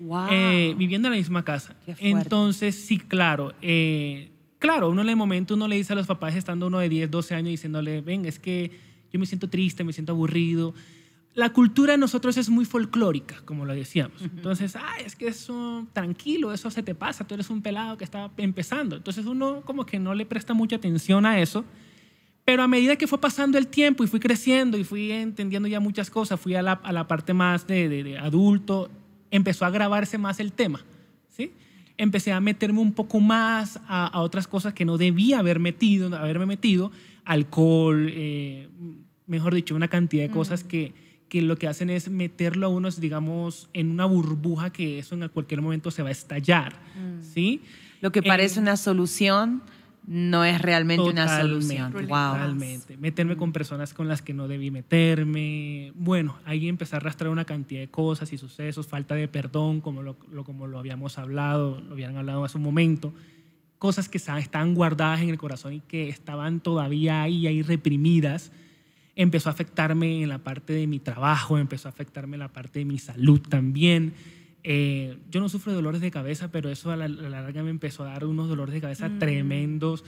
Wow. 0.00 0.28
Eh, 0.30 0.74
viviendo 0.76 1.08
en 1.08 1.12
la 1.12 1.18
misma 1.18 1.44
casa. 1.44 1.76
Entonces, 1.98 2.74
sí, 2.74 2.98
claro. 2.98 3.52
eh, 3.62 4.30
claro, 4.58 4.90
uno 4.90 5.02
en 5.02 5.08
el 5.08 5.16
momento 5.16 5.54
uno 5.54 5.68
le 5.68 5.76
dice 5.76 5.92
a 5.92 5.96
los 5.96 6.06
papás, 6.06 6.34
estando 6.34 6.66
uno 6.66 6.78
de 6.78 6.88
10, 6.88 7.10
12 7.10 7.34
años, 7.34 7.50
diciéndole, 7.50 8.00
ven, 8.00 8.24
es 8.24 8.38
que 8.38 8.70
yo 9.12 9.18
me 9.18 9.26
siento 9.26 9.48
triste, 9.48 9.84
me 9.84 9.92
siento 9.92 10.12
aburrido. 10.12 10.74
la 11.34 11.50
cultura 11.50 11.92
de 11.92 11.98
nosotros 11.98 12.36
es 12.36 12.48
muy 12.48 12.64
folclórica, 12.64 13.42
como 13.44 13.64
lo 13.64 13.74
decíamos. 13.74 14.22
Entonces, 14.22 14.74
ah, 14.76 14.96
es 15.04 15.14
que 15.16 15.28
eso, 15.28 15.86
tranquilo, 15.92 16.52
eso 16.52 16.70
se 16.70 16.82
te 16.82 16.94
pasa, 16.94 17.26
tú 17.26 17.34
eres 17.34 17.50
un 17.50 17.62
pelado 17.62 17.96
que 17.96 18.04
está 18.04 18.30
empezando. 18.36 18.96
Entonces 18.96 19.26
uno 19.26 19.62
como 19.64 19.86
que 19.86 19.98
no 19.98 20.14
le 20.14 20.26
presta 20.26 20.54
mucha 20.54 20.76
atención 20.76 21.26
a 21.26 21.40
eso. 21.40 21.64
Pero 22.44 22.62
a 22.64 22.68
medida 22.68 22.96
que 22.96 23.06
fue 23.06 23.20
pasando 23.20 23.58
el 23.58 23.68
tiempo 23.68 24.02
y 24.02 24.08
fui 24.08 24.18
creciendo 24.18 24.76
y 24.76 24.82
fui 24.82 25.12
entendiendo 25.12 25.68
ya 25.68 25.78
muchas 25.78 26.10
cosas, 26.10 26.40
fui 26.40 26.54
a 26.54 26.62
la, 26.62 26.72
a 26.72 26.92
la 26.92 27.06
parte 27.06 27.32
más 27.32 27.66
de, 27.66 27.88
de, 27.88 28.18
adulto, 28.18 28.90
empezó 29.30 29.64
a 29.64 29.70
grabarse 29.70 30.18
más 30.18 30.40
el 30.40 30.52
tema. 30.52 30.84
¿sí? 31.30 31.52
Empecé 31.96 32.32
a 32.32 32.40
meterme 32.40 32.80
un 32.80 32.92
poco 32.92 33.20
más 33.20 33.78
a, 33.86 34.06
a 34.06 34.20
otras 34.20 34.46
cosas 34.46 34.74
que 34.74 34.84
no 34.84 34.98
debía 34.98 35.38
haber 35.38 35.58
metido, 35.58 36.14
haberme 36.16 36.46
metido, 36.46 36.90
alcohol, 37.24 38.08
eh, 38.10 38.68
mejor 39.26 39.54
dicho, 39.54 39.74
una 39.74 39.88
cantidad 39.88 40.24
de 40.24 40.30
cosas 40.30 40.64
que, 40.64 40.92
que 41.28 41.42
lo 41.42 41.56
que 41.56 41.68
hacen 41.68 41.90
es 41.90 42.10
meterlo 42.10 42.66
a 42.66 42.68
unos, 42.68 43.00
digamos, 43.00 43.70
en 43.72 43.90
una 43.90 44.04
burbuja 44.04 44.70
que 44.70 44.98
eso 44.98 45.14
en 45.14 45.28
cualquier 45.28 45.62
momento 45.62 45.90
se 45.90 46.02
va 46.02 46.08
a 46.08 46.12
estallar. 46.12 46.74
¿sí? 47.22 47.62
Lo 48.00 48.10
que 48.12 48.22
parece 48.22 48.58
una 48.58 48.76
solución 48.76 49.62
no 50.06 50.44
es 50.44 50.60
realmente 50.60 51.02
una 51.02 51.40
solución. 51.40 51.92
Wow. 51.92 52.02
Totalmente. 52.02 52.96
Meterme 52.96 53.36
con 53.36 53.52
personas 53.52 53.94
con 53.94 54.08
las 54.08 54.22
que 54.22 54.34
no 54.34 54.48
debí 54.48 54.70
meterme. 54.70 55.92
Bueno, 55.94 56.36
ahí 56.44 56.68
empecé 56.68 56.96
a 56.96 56.98
arrastrar 56.98 57.30
una 57.30 57.44
cantidad 57.44 57.80
de 57.80 57.88
cosas 57.88 58.32
y 58.32 58.38
sucesos, 58.38 58.86
falta 58.86 59.14
de 59.14 59.28
perdón, 59.28 59.80
como 59.80 60.02
lo, 60.02 60.16
como 60.44 60.66
lo 60.66 60.78
habíamos 60.78 61.18
hablado, 61.18 61.80
lo 61.80 61.92
habían 61.92 62.16
hablado 62.16 62.44
hace 62.44 62.58
un 62.58 62.64
momento. 62.64 63.12
Cosas 63.78 64.08
que 64.08 64.18
estaban 64.18 64.74
guardadas 64.74 65.20
en 65.20 65.30
el 65.30 65.38
corazón 65.38 65.74
y 65.74 65.80
que 65.80 66.08
estaban 66.08 66.60
todavía 66.60 67.22
ahí, 67.22 67.46
ahí 67.46 67.62
reprimidas. 67.62 68.52
Empezó 69.16 69.48
a 69.48 69.52
afectarme 69.52 70.22
en 70.22 70.28
la 70.28 70.38
parte 70.38 70.72
de 70.72 70.86
mi 70.86 70.98
trabajo, 70.98 71.58
empezó 71.58 71.88
a 71.88 71.90
afectarme 71.90 72.36
en 72.36 72.40
la 72.40 72.48
parte 72.48 72.80
de 72.80 72.84
mi 72.84 72.98
salud 72.98 73.40
también 73.40 74.14
eh, 74.62 75.16
yo 75.30 75.40
no 75.40 75.48
sufro 75.48 75.72
de 75.72 75.76
dolores 75.76 76.00
de 76.00 76.10
cabeza, 76.10 76.50
pero 76.50 76.70
eso 76.70 76.90
a 76.90 76.96
la, 76.96 77.08
larga 77.08 77.62
me 77.62 77.70
empezó 77.70 78.04
a 78.04 78.08
dar 78.08 78.24
unos 78.24 78.48
dolores 78.48 78.74
de 78.74 78.80
cabeza 78.80 79.08
mm, 79.08 79.18
tremendos, 79.18 80.04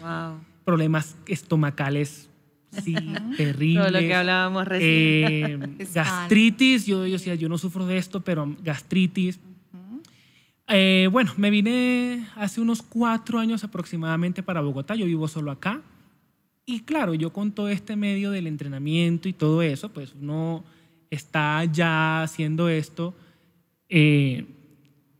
problemas 0.64 1.16
estomacales, 1.26 2.28
sí, 2.70 2.94
terribles. 3.36 3.84
Todo 3.90 4.00
lo 4.00 4.06
que 4.06 4.14
hablábamos 4.14 4.68
recién. 4.68 5.76
Eh, 5.78 5.86
gastritis, 5.94 6.86
yo, 6.86 7.06
yo 7.06 7.12
decía, 7.12 7.34
yo 7.34 7.48
no 7.48 7.56
sufro 7.56 7.86
de 7.86 7.96
esto, 7.96 8.20
pero 8.20 8.54
gastritis. 8.62 9.40
Eh, 10.68 11.08
bueno, 11.10 11.32
me 11.36 11.50
vine 11.50 12.26
hace 12.36 12.60
unos 12.60 12.82
cuatro 12.82 13.38
años 13.38 13.64
aproximadamente 13.64 14.42
para 14.42 14.60
Bogotá, 14.60 14.94
yo 14.94 15.06
vivo 15.06 15.28
solo 15.28 15.50
acá. 15.50 15.82
Y 16.64 16.80
claro, 16.80 17.14
yo 17.14 17.32
con 17.32 17.52
todo 17.52 17.68
este 17.68 17.96
medio 17.96 18.30
del 18.30 18.46
entrenamiento 18.46 19.28
y 19.28 19.32
todo 19.32 19.62
eso, 19.62 19.92
pues 19.92 20.14
uno 20.20 20.64
está 21.10 21.64
ya 21.64 22.22
haciendo 22.22 22.68
esto 22.68 23.14
eh, 23.94 24.46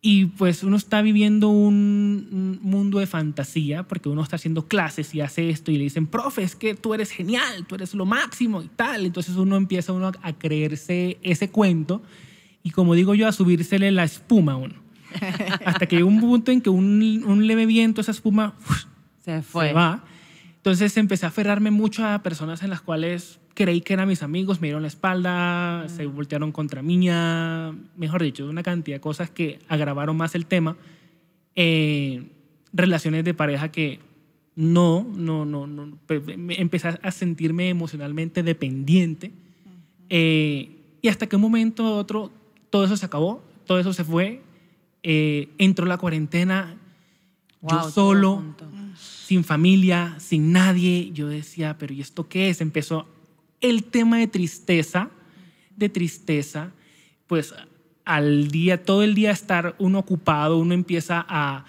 y 0.01 0.25
pues 0.25 0.65
uno 0.65 0.79
está 0.79 1.03
viviendo 1.03 1.51
un 1.51 2.59
mundo 2.63 3.01
de 3.01 3.07
fantasía 3.07 3.83
porque 3.83 4.09
uno 4.09 4.23
está 4.23 4.37
haciendo 4.37 4.67
clases 4.67 5.15
y 5.15 5.21
hace 5.21 5.51
esto 5.51 5.71
y 5.71 5.77
le 5.77 5.85
dicen, 5.85 6.07
profe, 6.07 6.43
es 6.43 6.57
que 6.57 6.75
tú 6.75 6.95
eres 6.95 7.11
genial, 7.11 7.67
tú 7.69 7.75
eres 7.75 7.95
lo 7.95 8.07
máximo 8.07 8.63
y 8.63 8.69
tal. 8.69 9.05
Entonces 9.05 9.37
uno 9.37 9.57
empieza 9.57 9.93
uno 9.93 10.11
a 10.23 10.33
creerse 10.33 11.19
ese 11.23 11.51
cuento 11.51 12.03
y 12.63 12.71
como 12.71 12.95
digo 12.95 13.15
yo, 13.15 13.29
a 13.29 13.33
subírsele 13.33 13.91
la 13.91 14.05
espuma 14.05 14.53
a 14.53 14.57
uno. 14.57 14.75
Hasta 15.67 15.85
que 15.85 15.97
llega 15.97 16.09
un 16.09 16.21
punto 16.21 16.51
en 16.51 16.63
que 16.63 16.71
un, 16.71 17.23
un 17.27 17.47
leve 17.47 17.67
viento, 17.67 18.01
esa 18.01 18.13
espuma 18.13 18.55
se, 19.23 19.43
fue. 19.43 19.69
se 19.69 19.73
va. 19.75 20.03
Entonces 20.57 20.97
empecé 20.97 21.27
a 21.27 21.29
aferrarme 21.29 21.71
mucho 21.71 22.07
a 22.07 22.23
personas 22.23 22.63
en 22.63 22.71
las 22.71 22.81
cuales 22.81 23.39
creí 23.55 23.81
que 23.81 23.93
eran 23.93 24.09
mis 24.09 24.23
amigos, 24.23 24.61
me 24.61 24.69
dieron 24.69 24.83
la 24.83 24.89
espalda, 24.89 25.89
se 25.89 26.07
voltearon 26.07 26.53
contra 26.53 26.83
mí, 26.83 27.09
mejor 27.97 28.23
dicho, 28.23 28.49
una 28.49 28.63
cantidad 28.63 28.97
de 28.97 29.01
cosas 29.01 29.31
que 29.31 29.59
agravaron 29.69 30.17
más 30.17 30.35
el 30.35 30.47
tema. 30.47 30.77
Eh, 31.55 32.25
relaciones 32.73 33.25
de 33.25 33.35
pareja 33.35 33.71
que 33.71 34.01
no, 34.55 35.07
no, 35.17 35.45
no, 35.45 35.67
no, 35.67 35.99
empecé 36.09 36.99
a 37.03 37.11
sentirme 37.11 37.69
emocionalmente 37.69 38.43
dependiente. 38.43 39.33
Eh, 40.09 40.79
y 41.01 41.09
hasta 41.09 41.27
que 41.27 41.37
un 41.37 41.43
momento 41.43 41.83
u 41.83 41.87
otro 41.95 42.31
todo 42.71 42.85
eso 42.85 42.97
se 42.97 43.07
acabó, 43.07 43.43
todo 43.67 43.79
eso 43.79 43.93
se 43.93 44.05
fue, 44.05 44.43
eh, 45.03 45.49
entró 45.59 45.85
la 45.87 45.99
cuarentena, 45.99 46.79
yo 47.63 47.91
solo, 47.91 48.43
sin 48.97 49.45
familia, 49.45 50.17
sin 50.19 50.53
nadie, 50.53 51.11
yo 51.13 51.29
decía, 51.29 51.77
pero 51.79 51.93
¿y 51.95 52.01
esto 52.01 52.29
qué 52.29 52.49
es? 52.49 52.61
Empezó 52.61 53.07
el 53.63 53.85
tema 53.85 54.19
de 54.19 54.27
tristeza, 54.27 55.09
de 55.77 55.89
tristeza, 55.89 56.73
pues 57.27 57.55
al 58.05 58.49
día, 58.49 58.85
todo 58.85 59.03
el 59.03 59.15
día 59.15 59.31
estar 59.31 59.75
uno 59.79 60.01
ocupado, 60.01 60.59
uno 60.59 60.75
empieza 60.75 61.25
a, 61.27 61.65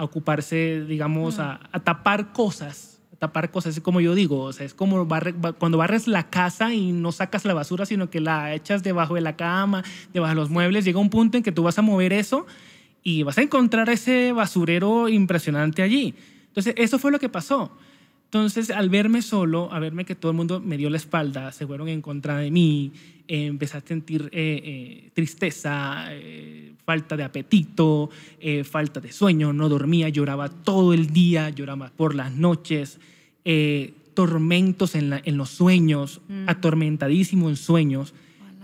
ocuparse, 0.00 0.84
digamos, 0.86 1.38
a, 1.38 1.60
tapar 1.84 2.32
cosas, 2.32 2.98
a 3.12 3.16
tapar 3.16 3.50
cosas, 3.50 3.76
es 3.76 3.82
como 3.82 4.00
yo 4.00 4.14
digo, 4.14 4.40
o 4.40 4.52
sea, 4.52 4.64
es 4.64 4.72
como 4.72 5.06
cuando 5.58 5.76
barres 5.78 6.08
la 6.08 6.30
casa 6.30 6.72
y 6.72 6.92
no 6.92 7.12
sacas 7.12 7.44
la 7.44 7.52
basura, 7.52 7.84
sino 7.84 8.08
que 8.08 8.20
la 8.20 8.54
echas 8.54 8.82
debajo 8.82 9.14
de 9.14 9.20
la 9.20 9.36
cama, 9.36 9.84
debajo 10.14 10.30
de 10.30 10.40
los 10.40 10.50
muebles, 10.50 10.84
llega 10.86 10.98
un 10.98 11.10
punto 11.10 11.36
en 11.36 11.42
que 11.42 11.52
tú 11.52 11.62
vas 11.62 11.78
a 11.78 11.82
mover 11.82 12.14
eso 12.14 12.46
y 13.02 13.22
vas 13.22 13.36
a 13.36 13.42
encontrar 13.42 13.90
ese 13.90 14.32
basurero 14.32 15.10
impresionante 15.10 15.82
allí. 15.82 16.14
Entonces, 16.48 16.74
eso 16.78 16.98
fue 16.98 17.12
lo 17.12 17.18
que 17.18 17.28
pasó. 17.28 17.70
Entonces, 18.26 18.70
al 18.70 18.90
verme 18.90 19.22
solo, 19.22 19.72
a 19.72 19.78
verme 19.78 20.04
que 20.04 20.16
todo 20.16 20.32
el 20.32 20.36
mundo 20.36 20.60
me 20.60 20.76
dio 20.76 20.90
la 20.90 20.96
espalda, 20.96 21.52
se 21.52 21.64
fueron 21.64 21.88
en 21.88 22.02
contra 22.02 22.38
de 22.38 22.50
mí, 22.50 22.92
eh, 23.28 23.46
empecé 23.46 23.76
a 23.76 23.80
sentir 23.80 24.28
eh, 24.32 24.60
eh, 24.64 25.10
tristeza, 25.14 26.08
falta 26.84 27.16
de 27.16 27.22
apetito, 27.22 28.10
falta 28.64 29.00
de 29.00 29.12
sueño, 29.12 29.52
no 29.52 29.68
dormía, 29.68 30.08
lloraba 30.08 30.48
todo 30.48 30.92
el 30.92 31.12
día, 31.12 31.50
lloraba 31.50 31.90
por 31.96 32.14
las 32.14 32.32
noches, 32.32 32.98
tormentos 34.14 34.94
en, 34.96 35.20
en, 35.24 35.36
los 35.36 35.50
sueños, 35.50 36.20
mm. 36.28 36.48
atormentadísimo 36.48 37.48
en 37.48 37.56
sueños. 37.56 38.12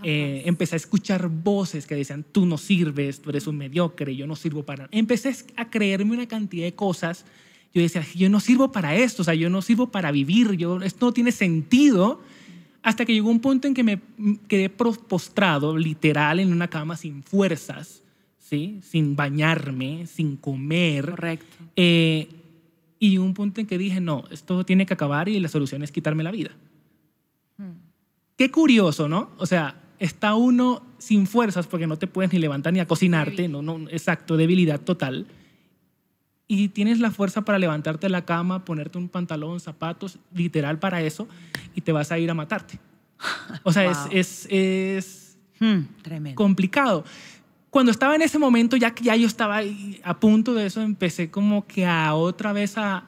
empecé 0.03 0.75
a 0.75 0.77
escuchar 0.77 1.29
voces 1.29 1.85
que 1.87 1.95
decían, 1.95 2.25
tú 2.29 2.45
no 2.45 2.57
sirves, 2.57 3.21
tú 3.21 3.29
eres 3.29 3.47
un 3.47 3.57
mediocre, 3.57 4.15
yo 4.15 4.27
no 4.27 4.35
sirvo 4.35 4.63
para... 4.63 4.87
Empecé 4.91 5.35
a 5.55 5.69
creerme 5.69 6.13
una 6.13 6.27
cantidad 6.27 6.65
de 6.65 6.75
cosas 6.75 7.25
yo 7.73 7.81
decía, 7.81 8.05
yo 8.15 8.29
no 8.29 8.39
sirvo 8.39 8.71
para 8.71 8.95
esto, 8.95 9.23
o 9.23 9.25
sea, 9.25 9.33
yo 9.33 9.49
no 9.49 9.61
sirvo 9.61 9.87
para 9.87 10.11
vivir, 10.11 10.51
yo, 10.53 10.81
esto 10.81 11.07
no 11.07 11.11
tiene 11.11 11.31
sentido. 11.31 12.21
Hasta 12.83 13.05
que 13.05 13.13
llegó 13.13 13.29
un 13.29 13.39
punto 13.39 13.67
en 13.67 13.73
que 13.73 13.83
me 13.83 13.99
quedé 14.47 14.69
postrado, 14.69 15.77
literal, 15.77 16.39
en 16.39 16.51
una 16.51 16.67
cama 16.67 16.97
sin 16.97 17.23
fuerzas, 17.23 18.03
¿sí? 18.37 18.79
sin 18.83 19.15
bañarme, 19.15 20.05
sin 20.05 20.35
comer. 20.35 21.09
Correcto. 21.09 21.55
Eh, 21.75 22.27
y 22.99 23.17
un 23.17 23.33
punto 23.33 23.59
en 23.59 23.67
que 23.67 23.77
dije, 23.77 23.99
no, 23.99 24.25
esto 24.29 24.65
tiene 24.65 24.85
que 24.85 24.93
acabar 24.93 25.27
y 25.27 25.39
la 25.39 25.47
solución 25.47 25.81
es 25.81 25.91
quitarme 25.91 26.23
la 26.23 26.31
vida. 26.31 26.51
Hmm. 27.57 27.71
Qué 28.37 28.51
curioso, 28.51 29.07
¿no? 29.07 29.31
O 29.37 29.45
sea, 29.45 29.81
está 29.97 30.35
uno 30.35 30.83
sin 30.99 31.25
fuerzas 31.25 31.65
porque 31.65 31.87
no 31.87 31.97
te 31.97 32.07
puedes 32.07 32.31
ni 32.33 32.39
levantar 32.39 32.73
ni 32.73 32.81
a 32.81 32.87
cocinarte, 32.87 33.47
no, 33.47 33.61
no, 33.61 33.89
exacto, 33.89 34.37
debilidad 34.37 34.79
total 34.81 35.25
y 36.47 36.69
tienes 36.69 36.99
la 36.99 37.11
fuerza 37.11 37.43
para 37.43 37.59
levantarte 37.59 38.07
de 38.07 38.11
la 38.11 38.25
cama, 38.25 38.65
ponerte 38.65 38.97
un 38.97 39.09
pantalón, 39.09 39.59
zapatos, 39.59 40.19
literal 40.33 40.79
para 40.79 41.01
eso, 41.01 41.27
y 41.75 41.81
te 41.81 41.91
vas 41.91 42.11
a 42.11 42.19
ir 42.19 42.29
a 42.29 42.33
matarte. 42.33 42.79
O 43.63 43.71
sea, 43.71 43.89
es, 43.89 43.97
es, 44.11 44.47
es 44.49 45.37
hmm, 45.59 46.33
complicado. 46.35 47.05
Cuando 47.69 47.91
estaba 47.91 48.15
en 48.15 48.21
ese 48.21 48.37
momento, 48.37 48.75
ya 48.75 48.91
que 48.91 49.03
ya 49.03 49.15
yo 49.15 49.25
estaba 49.25 49.61
a 50.03 50.19
punto 50.19 50.53
de 50.53 50.65
eso, 50.65 50.81
empecé 50.81 51.31
como 51.31 51.65
que 51.65 51.85
a 51.85 52.13
otra 52.13 52.53
vez 52.53 52.77
a... 52.77 53.05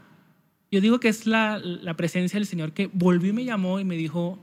Yo 0.72 0.82
digo 0.82 1.00
que 1.00 1.10
es 1.10 1.28
la, 1.28 1.60
la 1.60 1.96
presencia 1.96 2.40
del 2.40 2.48
Señor 2.48 2.74
que 2.74 2.90
volvió 2.92 3.30
y 3.30 3.34
me 3.34 3.46
llamó 3.46 3.80
y 3.80 3.86
me 3.86 3.96
dijo, 3.96 4.40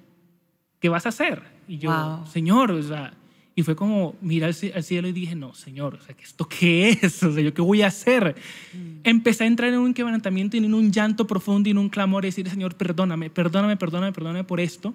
¿qué 0.79 0.89
vas 0.89 1.07
a 1.07 1.09
hacer? 1.09 1.43
Y 1.67 1.79
yo, 1.79 2.25
Señor, 2.31 2.71
o 2.71 2.83
sea, 2.83 3.15
y 3.63 3.65
fue 3.65 3.77
como 3.77 4.17
mirar 4.21 4.53
al 4.75 4.83
cielo 4.83 5.07
y 5.07 5.13
dije, 5.13 5.37
no, 5.37 5.55
Señor, 5.55 5.95
o 5.95 6.05
sea, 6.05 6.17
¿esto 6.21 6.49
qué 6.49 6.91
es? 7.03 7.23
O 7.23 7.33
sea, 7.33 7.43
¿yo 7.43 7.55
qué 7.55 7.63
voy 7.63 7.83
a 7.83 7.87
hacer? 7.87 8.35
Mm. 8.75 9.01
Empecé 9.05 9.45
a 9.45 9.47
entrar 9.47 9.73
en 9.73 9.79
un 9.79 9.95
quebrantamiento 9.95 10.57
y 10.57 10.65
en 10.65 10.75
un 10.75 10.93
llanto 10.93 11.27
profundo 11.27 11.69
y 11.69 11.73
en 11.73 11.79
un 11.79 11.89
clamor 11.89 12.25
y 12.25 12.29
decir, 12.29 12.49
Señor, 12.51 12.75
perdóname, 12.75 13.31
perdóname, 13.31 13.77
perdóname, 13.77 14.13
perdóname 14.13 14.45
por 14.45 14.59
esto. 14.59 14.95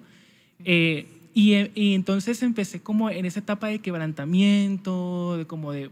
Eh, 0.64 1.08
y, 1.32 1.54
y, 1.74 1.94
entonces 1.94 2.42
empecé 2.42 2.80
como 2.80 3.08
en 3.08 3.24
esa 3.24 3.40
etapa 3.40 3.68
de 3.68 3.78
quebrantamiento, 3.78 5.36
de 5.38 5.46
como 5.46 5.72
de 5.72 5.90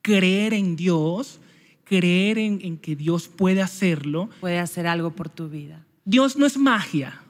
creer 0.00 0.54
en 0.54 0.76
Dios, 0.76 1.40
creer 1.84 2.38
en, 2.38 2.60
en 2.62 2.78
que 2.78 2.96
Dios 2.96 3.28
puede 3.28 3.60
hacerlo. 3.60 4.30
Puede 4.40 4.58
hacer 4.58 4.86
algo 4.86 5.10
por 5.10 5.28
tu 5.28 5.48
vida. 5.48 5.84
Dios 6.06 6.36
no 6.36 6.46
es 6.46 6.56
magia. 6.56 7.20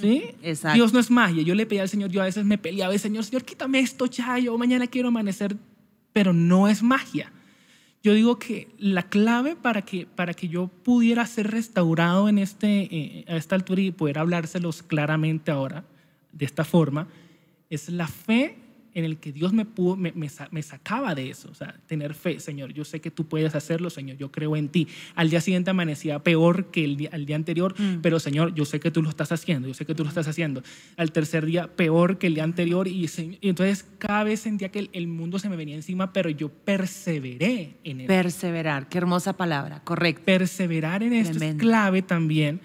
¿Sí? 0.00 0.24
Exacto. 0.42 0.74
Dios 0.74 0.92
no 0.92 1.00
es 1.00 1.10
magia. 1.10 1.42
Yo 1.42 1.54
le 1.54 1.66
pedía 1.66 1.82
al 1.82 1.88
Señor, 1.88 2.10
yo 2.10 2.22
a 2.22 2.24
veces 2.24 2.44
me 2.44 2.58
peleaba, 2.58 2.96
Señor, 2.98 3.24
Señor, 3.24 3.44
quítame 3.44 3.80
esto 3.80 4.06
ya, 4.06 4.38
yo 4.38 4.56
mañana 4.56 4.86
quiero 4.86 5.08
amanecer, 5.08 5.56
pero 6.12 6.32
no 6.32 6.68
es 6.68 6.82
magia. 6.82 7.32
Yo 8.02 8.14
digo 8.14 8.38
que 8.38 8.68
la 8.78 9.04
clave 9.04 9.54
para 9.54 9.82
que, 9.82 10.06
para 10.06 10.34
que 10.34 10.48
yo 10.48 10.66
pudiera 10.66 11.24
ser 11.26 11.50
restaurado 11.50 12.28
en 12.28 12.38
este, 12.38 12.88
eh, 12.90 13.24
a 13.28 13.36
esta 13.36 13.54
altura 13.54 13.80
y 13.80 13.92
poder 13.92 14.18
hablárselos 14.18 14.82
claramente 14.82 15.52
ahora, 15.52 15.84
de 16.32 16.44
esta 16.44 16.64
forma, 16.64 17.06
es 17.70 17.88
la 17.88 18.08
fe 18.08 18.56
en 18.94 19.04
el 19.04 19.18
que 19.18 19.32
Dios 19.32 19.52
me, 19.52 19.64
pudo, 19.64 19.96
me, 19.96 20.12
me, 20.12 20.28
me, 20.50 20.62
sacaba 20.62 21.14
de 21.14 21.30
eso. 21.30 21.48
O 21.50 21.54
sea, 21.54 21.74
tener 21.86 22.14
fe, 22.14 22.40
Señor, 22.40 22.72
yo 22.72 22.84
sé 22.84 23.00
que 23.00 23.10
tú 23.10 23.26
puedes 23.26 23.54
hacerlo, 23.54 23.90
Señor, 23.90 24.16
yo 24.18 24.30
creo 24.30 24.56
en 24.56 24.68
ti. 24.68 24.88
Al 25.14 25.30
día 25.30 25.40
siguiente 25.40 25.70
amanecía 25.70 26.18
peor 26.20 26.66
que 26.66 26.84
el 26.84 26.96
día, 26.96 27.10
el 27.12 27.26
día 27.26 27.36
anterior, 27.36 27.74
mm. 27.78 28.00
pero 28.02 28.20
Señor, 28.20 28.54
yo 28.54 28.64
sé 28.64 28.80
que 28.80 28.90
tú 28.90 29.02
lo 29.02 29.08
estás 29.08 29.32
haciendo, 29.32 29.68
yo 29.68 29.74
sé 29.74 29.86
que 29.86 29.94
tú 29.94 30.02
lo 30.02 30.08
estás 30.08 30.28
haciendo. 30.28 30.62
Al 30.96 31.12
tercer 31.12 31.46
día 31.46 31.68
peor 31.68 32.18
que 32.18 32.26
el 32.26 32.34
día 32.34 32.44
anterior 32.44 32.88
y, 32.88 33.06
y 33.40 33.48
entonces 33.48 33.86
cada 33.98 34.24
vez 34.24 34.40
sentía 34.40 34.70
que 34.70 34.80
el, 34.80 34.90
el, 34.92 35.08
mundo 35.08 35.38
se 35.38 35.48
me 35.48 35.56
venía 35.56 35.74
encima, 35.74 36.12
pero 36.12 36.30
yo 36.30 36.48
perseveré 36.48 37.76
en 37.84 38.02
él. 38.02 38.06
Perseverar, 38.06 38.88
qué 38.88 38.98
hermosa 38.98 39.36
palabra, 39.36 39.80
correcto. 39.84 40.22
Perseverar 40.24 41.02
en 41.02 41.12
esto 41.12 41.42
es 41.42 41.54
clave 41.56 42.02
también 42.02 42.60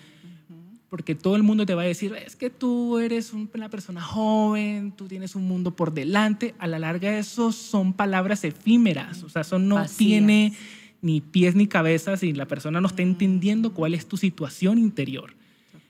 porque 0.89 1.15
todo 1.15 1.35
el 1.35 1.43
mundo 1.43 1.65
te 1.65 1.75
va 1.75 1.81
a 1.81 1.85
decir, 1.85 2.13
es 2.13 2.35
que 2.35 2.49
tú 2.49 2.97
eres 2.97 3.33
una 3.33 3.69
persona 3.69 4.01
joven, 4.01 4.91
tú 4.91 5.07
tienes 5.07 5.35
un 5.35 5.47
mundo 5.47 5.75
por 5.75 5.93
delante. 5.93 6.55
A 6.59 6.67
la 6.67 6.79
larga 6.79 7.17
eso 7.17 7.51
son 7.51 7.93
palabras 7.93 8.43
efímeras, 8.43 9.23
o 9.23 9.29
sea, 9.29 9.41
eso 9.41 9.59
no 9.59 9.85
tiene 9.85 10.53
ni 11.01 11.21
pies 11.21 11.55
ni 11.55 11.67
cabezas 11.67 12.23
y 12.23 12.33
la 12.33 12.47
persona 12.47 12.81
no 12.81 12.87
está 12.87 13.01
entendiendo 13.01 13.73
cuál 13.73 13.93
es 13.93 14.07
tu 14.07 14.17
situación 14.17 14.77
interior. 14.77 15.33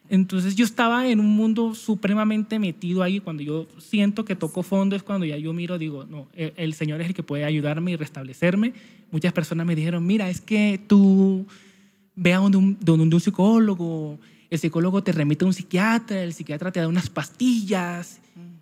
Entonces 0.10 0.56
yo 0.56 0.64
estaba 0.64 1.08
en 1.10 1.20
un 1.20 1.30
mundo 1.36 1.76
supremamente 1.76 2.60
metido 2.60 3.04
ahí. 3.04 3.20
Cuando 3.20 3.44
yo 3.44 3.68
siento 3.78 4.24
que 4.26 4.36
toco 4.36 4.64
fondo 4.64 4.96
es 4.96 5.04
cuando 5.04 5.26
ya 5.26 5.38
yo 5.38 5.54
miro, 5.54 5.78
digo, 5.78 6.06
no, 6.06 6.28
e, 6.34 6.54
el, 6.56 6.74
Señor 6.74 7.02
es 7.02 7.08
el 7.08 7.14
que 7.14 7.24
puede 7.24 7.44
ayudarme 7.44 7.92
y 7.92 7.96
restablecerme. 7.98 8.74
Muchas 9.12 9.34
personas 9.34 9.68
me 9.68 9.76
dijeron, 9.76 10.06
mira, 10.06 10.30
es 10.30 10.40
que 10.40 10.80
tú 10.88 11.46
ve 12.16 12.34
a 12.34 12.38
donde 12.38 12.58
un, 12.58 12.78
donde 12.80 13.16
un 13.16 13.22
psicólogo, 13.22 14.18
el 14.50 14.60
psicólogo 14.60 15.04
te 15.04 15.12
remite 15.12 15.46
a 15.46 15.48
un 15.48 15.54
psiquiatra, 15.54 16.24
el 16.24 16.34
psiquiatra 16.34 16.72
te 16.72 16.80
da 16.80 16.88
unas 16.88 17.10
pastillas. 17.10 18.20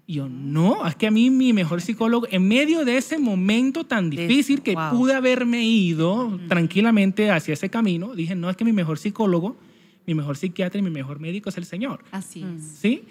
Y 0.07 0.15
yo, 0.15 0.29
no, 0.29 0.85
es 0.87 0.95
que 0.95 1.07
a 1.07 1.11
mí 1.11 1.29
mi 1.29 1.51
mejor 1.51 1.81
psicólogo, 1.81 2.27
en 2.29 2.47
medio 2.47 2.85
de 2.85 2.97
ese 2.97 3.17
momento 3.17 3.85
tan 3.85 4.09
difícil 4.09 4.61
que 4.61 4.75
pude 4.91 5.13
haberme 5.13 5.63
ido 5.63 6.39
tranquilamente 6.47 7.31
hacia 7.31 7.53
ese 7.53 7.69
camino, 7.69 8.13
dije, 8.13 8.35
no, 8.35 8.49
es 8.49 8.55
que 8.55 8.65
mi 8.65 8.73
mejor 8.73 8.99
psicólogo, 8.99 9.57
mi 10.05 10.13
mejor 10.13 10.37
psiquiatra 10.37 10.79
y 10.79 10.83
mi 10.83 10.91
mejor 10.91 11.19
médico 11.19 11.49
es 11.49 11.57
el 11.57 11.65
Señor. 11.65 12.03
Así 12.11 12.43
es. 12.43 12.63
¿Sí? 12.79 13.03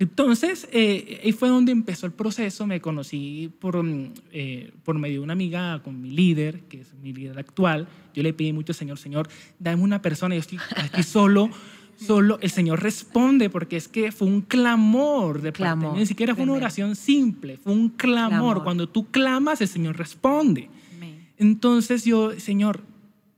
Entonces, 0.00 0.68
eh, 0.72 1.20
ahí 1.22 1.32
fue 1.32 1.48
donde 1.48 1.70
empezó 1.70 2.06
el 2.06 2.12
proceso. 2.12 2.66
Me 2.66 2.80
conocí 2.80 3.52
por, 3.60 3.80
mm, 3.80 4.12
eh, 4.32 4.72
por 4.82 4.98
medio 4.98 5.20
de 5.20 5.24
una 5.24 5.34
amiga 5.34 5.80
con 5.82 6.00
mi 6.00 6.10
líder, 6.10 6.62
que 6.62 6.80
es 6.80 6.92
mi 6.94 7.12
líder 7.12 7.38
actual. 7.38 7.86
Yo 8.12 8.22
le 8.24 8.32
pedí 8.32 8.52
mucho, 8.52 8.72
Señor, 8.72 8.98
Señor, 8.98 9.28
dame 9.60 9.82
una 9.82 10.02
persona, 10.02 10.34
yo 10.34 10.40
estoy 10.40 10.58
aquí 10.76 11.02
solo 11.04 11.48
solo 12.06 12.38
el 12.40 12.50
Señor 12.50 12.82
responde 12.82 13.50
porque 13.50 13.76
es 13.76 13.88
que 13.88 14.12
fue 14.12 14.28
un 14.28 14.40
clamor 14.40 15.40
de 15.40 15.52
clamor. 15.52 15.88
parte. 15.88 16.00
Ni 16.00 16.06
siquiera 16.06 16.34
fue 16.34 16.44
una 16.44 16.54
oración 16.54 16.96
simple, 16.96 17.56
fue 17.56 17.72
un 17.72 17.88
clamor. 17.88 18.62
Cuando 18.64 18.88
tú 18.88 19.06
clamas, 19.10 19.60
el 19.60 19.68
Señor 19.68 19.96
responde. 19.96 20.68
Entonces 21.36 22.04
yo, 22.04 22.38
Señor, 22.38 22.80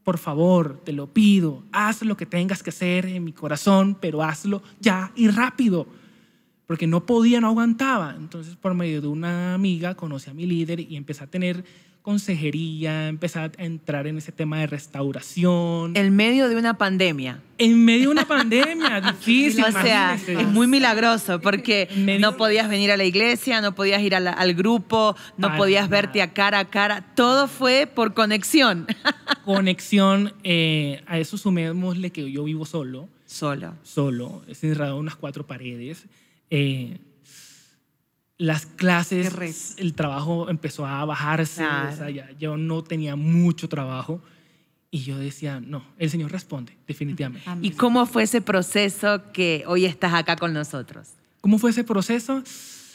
por 0.05 0.19
favor, 0.19 0.81
te 0.85 0.93
lo 0.93 1.09
pido, 1.09 1.65
haz 1.73 2.03
lo 2.03 2.17
que 2.17 2.27
tengas 2.27 2.63
que 2.63 2.71
hacer 2.71 3.07
en 3.07 3.25
mi 3.25 3.33
corazón, 3.33 3.97
pero 4.01 4.23
hazlo 4.23 4.63
ya 4.81 5.11
y 5.17 5.29
rápido. 5.29 5.87
Porque 6.67 6.87
no 6.87 7.07
podía, 7.07 7.41
no 7.41 7.49
aguantaba. 7.49 8.15
Entonces, 8.17 8.57
por 8.57 8.75
medio 8.75 9.01
de 9.01 9.09
una 9.09 9.55
amiga, 9.55 9.95
conocí 9.95 10.31
a 10.31 10.35
mi 10.35 10.47
líder 10.47 10.81
y 10.81 10.97
empecé 10.97 11.25
a 11.25 11.27
tener 11.29 11.65
consejería, 12.07 13.09
empezar 13.09 13.51
a 13.59 13.65
entrar 13.65 14.07
en 14.07 14.19
ese 14.19 14.31
tema 14.31 14.61
de 14.61 14.69
restauración. 14.69 15.97
En 15.97 16.15
medio 16.15 16.49
de 16.49 16.55
una 16.55 16.79
pandemia. 16.79 17.43
En 17.59 17.85
medio 17.85 18.03
de 18.03 18.09
una 18.11 18.29
pandemia, 18.29 19.01
difícil. 19.13 19.65
o 19.65 19.73
sea, 19.73 20.15
es 20.15 20.47
muy 20.47 20.69
milagroso 20.69 21.41
porque 21.41 21.89
no 22.21 22.37
podías 22.37 22.69
venir 22.69 22.93
a 22.93 22.97
la 22.97 23.03
iglesia, 23.03 23.61
no 23.61 23.75
podías 23.75 24.01
ir 24.03 24.15
al 24.15 24.55
grupo, 24.55 25.17
no 25.37 25.57
podías 25.57 25.89
verte 25.89 26.23
a 26.23 26.33
cara 26.33 26.61
a 26.61 26.67
cara. 26.67 27.13
Todo 27.17 27.49
fue 27.49 27.89
por 27.93 28.15
conexión. 28.15 28.87
Conexión, 29.45 30.33
eh, 30.45 31.03
a 31.07 31.19
eso 31.19 31.37
sumémosle 31.37 32.11
que 32.11 32.31
yo 32.31 32.45
vivo 32.45 32.67
solo. 32.67 33.09
Solo. 33.25 33.75
Solo, 33.83 34.43
encerrado 34.47 34.95
en 34.95 35.01
unas 35.01 35.17
cuatro 35.17 35.45
paredes. 35.45 36.07
Eh, 36.51 36.99
las 38.39 38.67
clases, 38.67 39.77
el 39.79 39.95
trabajo 39.95 40.51
empezó 40.51 40.87
a 40.87 41.05
bajarse, 41.05 41.65
yo 42.39 42.57
no 42.57 42.85
tenía 42.85 43.17
mucho 43.17 43.69
trabajo 43.69 44.21
y 44.91 45.01
yo 45.01 45.19
decía, 45.19 45.61
no, 45.61 45.85
el 45.99 46.11
Señor 46.11 46.33
responde, 46.33 46.77
definitivamente. 46.87 47.49
¿Y 47.63 47.71
cómo 47.71 48.07
fue 48.07 48.25
ese 48.25 48.41
proceso 48.41 49.33
que 49.33 49.65
hoy 49.67 49.85
estás 49.87 50.15
acá 50.15 50.37
con 50.37 50.53
nosotros? 50.53 51.09
¿Cómo 51.41 51.59
fue 51.59 51.71
ese 51.71 51.85
proceso? 51.85 52.43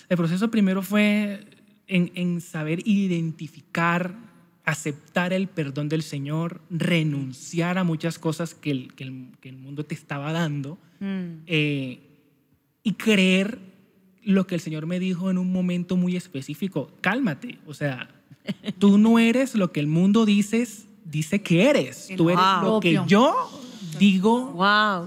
El 0.09 0.17
proceso 0.17 0.51
primero 0.51 0.83
fue 0.83 1.45
en, 1.87 2.41
saber 2.41 2.87
identificar, 2.87 4.15
aceptar 4.63 5.33
el 5.33 5.47
perdón 5.47 5.89
del 5.89 6.03
Señor, 6.03 6.61
renunciar 6.69 7.77
a 7.77 7.83
muchas 7.83 8.19
cosas 8.19 8.53
que 8.53 8.71
el, 8.71 8.93
que 8.93 9.03
el, 9.49 9.57
mundo 9.57 9.85
te 9.85 9.95
estaba 9.95 10.31
dando 10.31 10.77
mm. 10.99 11.43
eh, 11.47 11.99
y 12.83 12.93
creer 12.93 13.70
lo 14.23 14.47
que 14.47 14.55
el 14.55 14.61
Señor 14.61 14.85
me 14.85 14.99
dijo 14.99 15.29
en 15.29 15.37
un 15.37 15.51
momento 15.51 15.95
muy 15.97 16.15
específico, 16.15 16.91
cálmate, 17.01 17.57
o 17.65 17.73
sea, 17.73 18.09
tú 18.79 18.97
no 18.97 19.19
eres 19.19 19.55
lo 19.55 19.71
que 19.71 19.79
el 19.79 19.87
mundo 19.87 20.25
dices, 20.25 20.85
dice 21.05 21.41
que 21.41 21.69
eres, 21.69 22.09
tú 22.15 22.29
eres 22.29 22.43
lo 22.63 22.79
que 22.79 22.99
yo 23.07 23.49
digo 23.97 24.57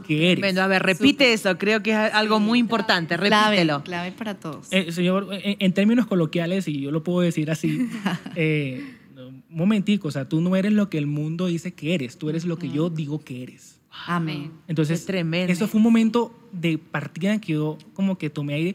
que 0.06 0.32
eres. 0.32 0.40
Bueno, 0.40 0.62
a 0.62 0.66
ver, 0.66 0.82
repite 0.82 1.32
eso, 1.32 1.56
creo 1.58 1.82
que 1.82 1.90
es 1.90 1.96
algo 1.96 2.40
muy 2.40 2.58
importante, 2.58 3.16
repítelo. 3.16 3.82
Clave, 3.84 4.12
para 4.12 4.34
todos. 4.34 4.68
Eh, 4.70 4.92
señor, 4.92 5.28
en, 5.30 5.72
términos 5.72 6.06
coloquiales, 6.06 6.68
y 6.68 6.80
yo 6.80 6.90
lo 6.90 7.02
puedo 7.02 7.20
decir 7.20 7.50
así, 7.50 7.88
eh, 8.36 8.84
un 9.16 9.44
momentico, 9.48 10.08
o 10.08 10.10
sea, 10.10 10.28
tú 10.28 10.40
no 10.40 10.56
eres 10.56 10.72
lo 10.72 10.90
que 10.90 10.98
el 10.98 11.06
mundo 11.06 11.46
dice 11.46 11.72
que 11.72 11.94
eres, 11.94 12.18
tú 12.18 12.30
eres 12.30 12.44
lo 12.44 12.58
que 12.58 12.68
yo 12.68 12.90
digo 12.90 13.24
que 13.24 13.42
eres. 13.42 13.80
Amén. 14.06 14.52
Entonces, 14.68 15.06
eso 15.08 15.68
fue 15.68 15.78
un 15.78 15.84
momento 15.84 16.34
de 16.52 16.78
partida 16.78 17.34
en 17.34 17.40
que 17.40 17.52
yo 17.52 17.78
como 17.94 18.18
que 18.18 18.30
tomé 18.30 18.54
aire 18.54 18.74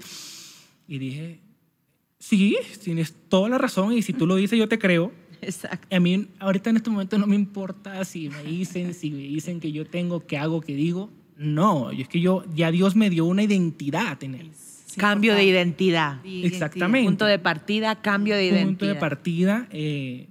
y 0.87 0.97
dije, 0.97 1.39
sí, 2.19 2.57
tienes 2.83 3.13
toda 3.27 3.49
la 3.49 3.57
razón 3.57 3.93
y 3.93 4.01
si 4.01 4.13
tú 4.13 4.25
lo 4.25 4.35
dices 4.35 4.57
yo 4.57 4.67
te 4.67 4.79
creo. 4.79 5.11
Exacto. 5.41 5.95
A 5.95 5.99
mí 5.99 6.27
ahorita 6.39 6.69
en 6.69 6.77
este 6.77 6.89
momento 6.89 7.17
no 7.17 7.27
me 7.27 7.35
importa 7.35 8.03
si 8.05 8.29
me 8.29 8.43
dicen, 8.43 8.93
si 8.93 9.11
me 9.11 9.19
dicen 9.19 9.59
que 9.59 9.71
yo 9.71 9.85
tengo, 9.85 10.25
que 10.25 10.37
hago, 10.37 10.61
que 10.61 10.75
digo. 10.75 11.09
No, 11.37 11.91
es 11.91 12.07
que 12.09 12.19
yo, 12.19 12.43
ya 12.53 12.69
Dios 12.71 12.95
me 12.95 13.09
dio 13.09 13.25
una 13.25 13.43
identidad 13.43 14.21
en 14.23 14.35
él. 14.35 14.51
cambio 14.97 15.35
de 15.35 15.45
identidad. 15.45 16.19
Exactamente. 16.25 17.07
Punto 17.07 17.25
de 17.25 17.39
partida, 17.39 18.01
cambio 18.01 18.35
de 18.35 18.45
identidad. 18.45 18.67
Punto 18.67 18.85
de 18.87 18.95
partida. 18.95 19.67
Eh, 19.71 20.27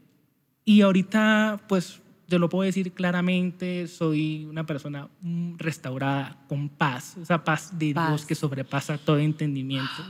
y 0.66 0.82
ahorita, 0.82 1.62
pues, 1.66 2.02
yo 2.28 2.38
lo 2.38 2.48
puedo 2.48 2.64
decir 2.64 2.92
claramente, 2.92 3.88
soy 3.88 4.44
una 4.44 4.66
persona 4.66 5.08
restaurada 5.56 6.36
con 6.46 6.68
paz, 6.68 7.16
esa 7.16 7.42
paz 7.42 7.78
de 7.78 7.94
Dios 7.94 8.26
que 8.26 8.34
sobrepasa 8.34 8.98
todo 8.98 9.18
entendimiento. 9.18 10.02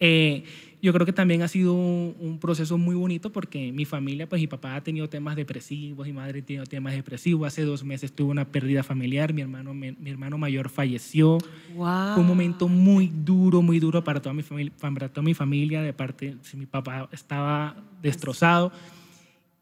Eh, 0.00 0.44
yo 0.80 0.92
creo 0.92 1.06
que 1.06 1.12
también 1.12 1.40
ha 1.40 1.48
sido 1.48 1.72
un, 1.72 2.38
proceso 2.40 2.76
muy 2.76 2.94
bonito 2.94 3.32
porque 3.32 3.72
mi 3.72 3.86
familia, 3.86 4.28
pues 4.28 4.40
mi 4.40 4.46
papá 4.46 4.76
ha 4.76 4.82
tenido 4.82 5.08
temas 5.08 5.34
depresivos, 5.34 6.06
mi 6.06 6.12
madre 6.12 6.40
ha 6.40 6.44
tenido 6.44 6.66
temas 6.66 6.92
depresivos. 6.92 7.46
Hace 7.46 7.62
dos 7.62 7.84
meses 7.84 8.12
tuve 8.12 8.30
una 8.30 8.46
pérdida 8.46 8.82
familiar, 8.82 9.32
mi 9.32 9.40
hermano, 9.40 9.72
mi, 9.72 9.96
hermano 10.04 10.36
mayor 10.36 10.68
falleció. 10.68 11.38
Fue 11.74 12.20
un 12.20 12.26
momento 12.26 12.68
muy 12.68 13.10
duro, 13.14 13.62
muy 13.62 13.80
duro 13.80 14.04
para 14.04 14.20
toda 14.20 14.34
mi 14.34 14.42
familia, 14.42 14.72
para 14.78 15.08
toda 15.08 15.22
mi 15.22 15.32
familia 15.32 15.80
de 15.80 15.94
parte, 15.94 16.36
si 16.42 16.58
mi 16.58 16.66
papá 16.66 17.08
estaba 17.12 17.76
destrozado. 18.02 18.70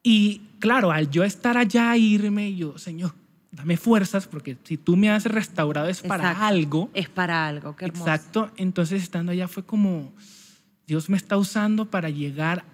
Y 0.03 0.43
claro, 0.59 0.91
al 0.91 1.11
yo 1.11 1.25
estar 1.25 1.57
allá, 1.57 1.97
irme, 1.97 2.55
yo, 2.55 2.77
Señor, 2.79 3.15
dame 3.51 3.77
fuerzas, 3.77 4.27
porque 4.27 4.57
si 4.65 4.77
tú 4.77 4.97
me 4.97 5.11
has 5.11 5.27
restaurado 5.27 5.89
es 5.89 6.03
para 6.03 6.47
algo. 6.47 6.91
Es 6.95 7.09
para 7.09 7.47
algo, 7.47 7.77
qué 7.77 7.87
hermoso. 7.87 8.11
Exacto. 8.11 8.51
Entonces, 8.57 9.03
estando 9.03 9.33
allá 9.33 9.47
fue 9.47 9.65
como, 9.65 10.13
Dios 10.87 11.09
me 11.09 11.17
está 11.17 11.37
usando 11.37 11.91
para 11.91 12.11
llegar 12.11 12.65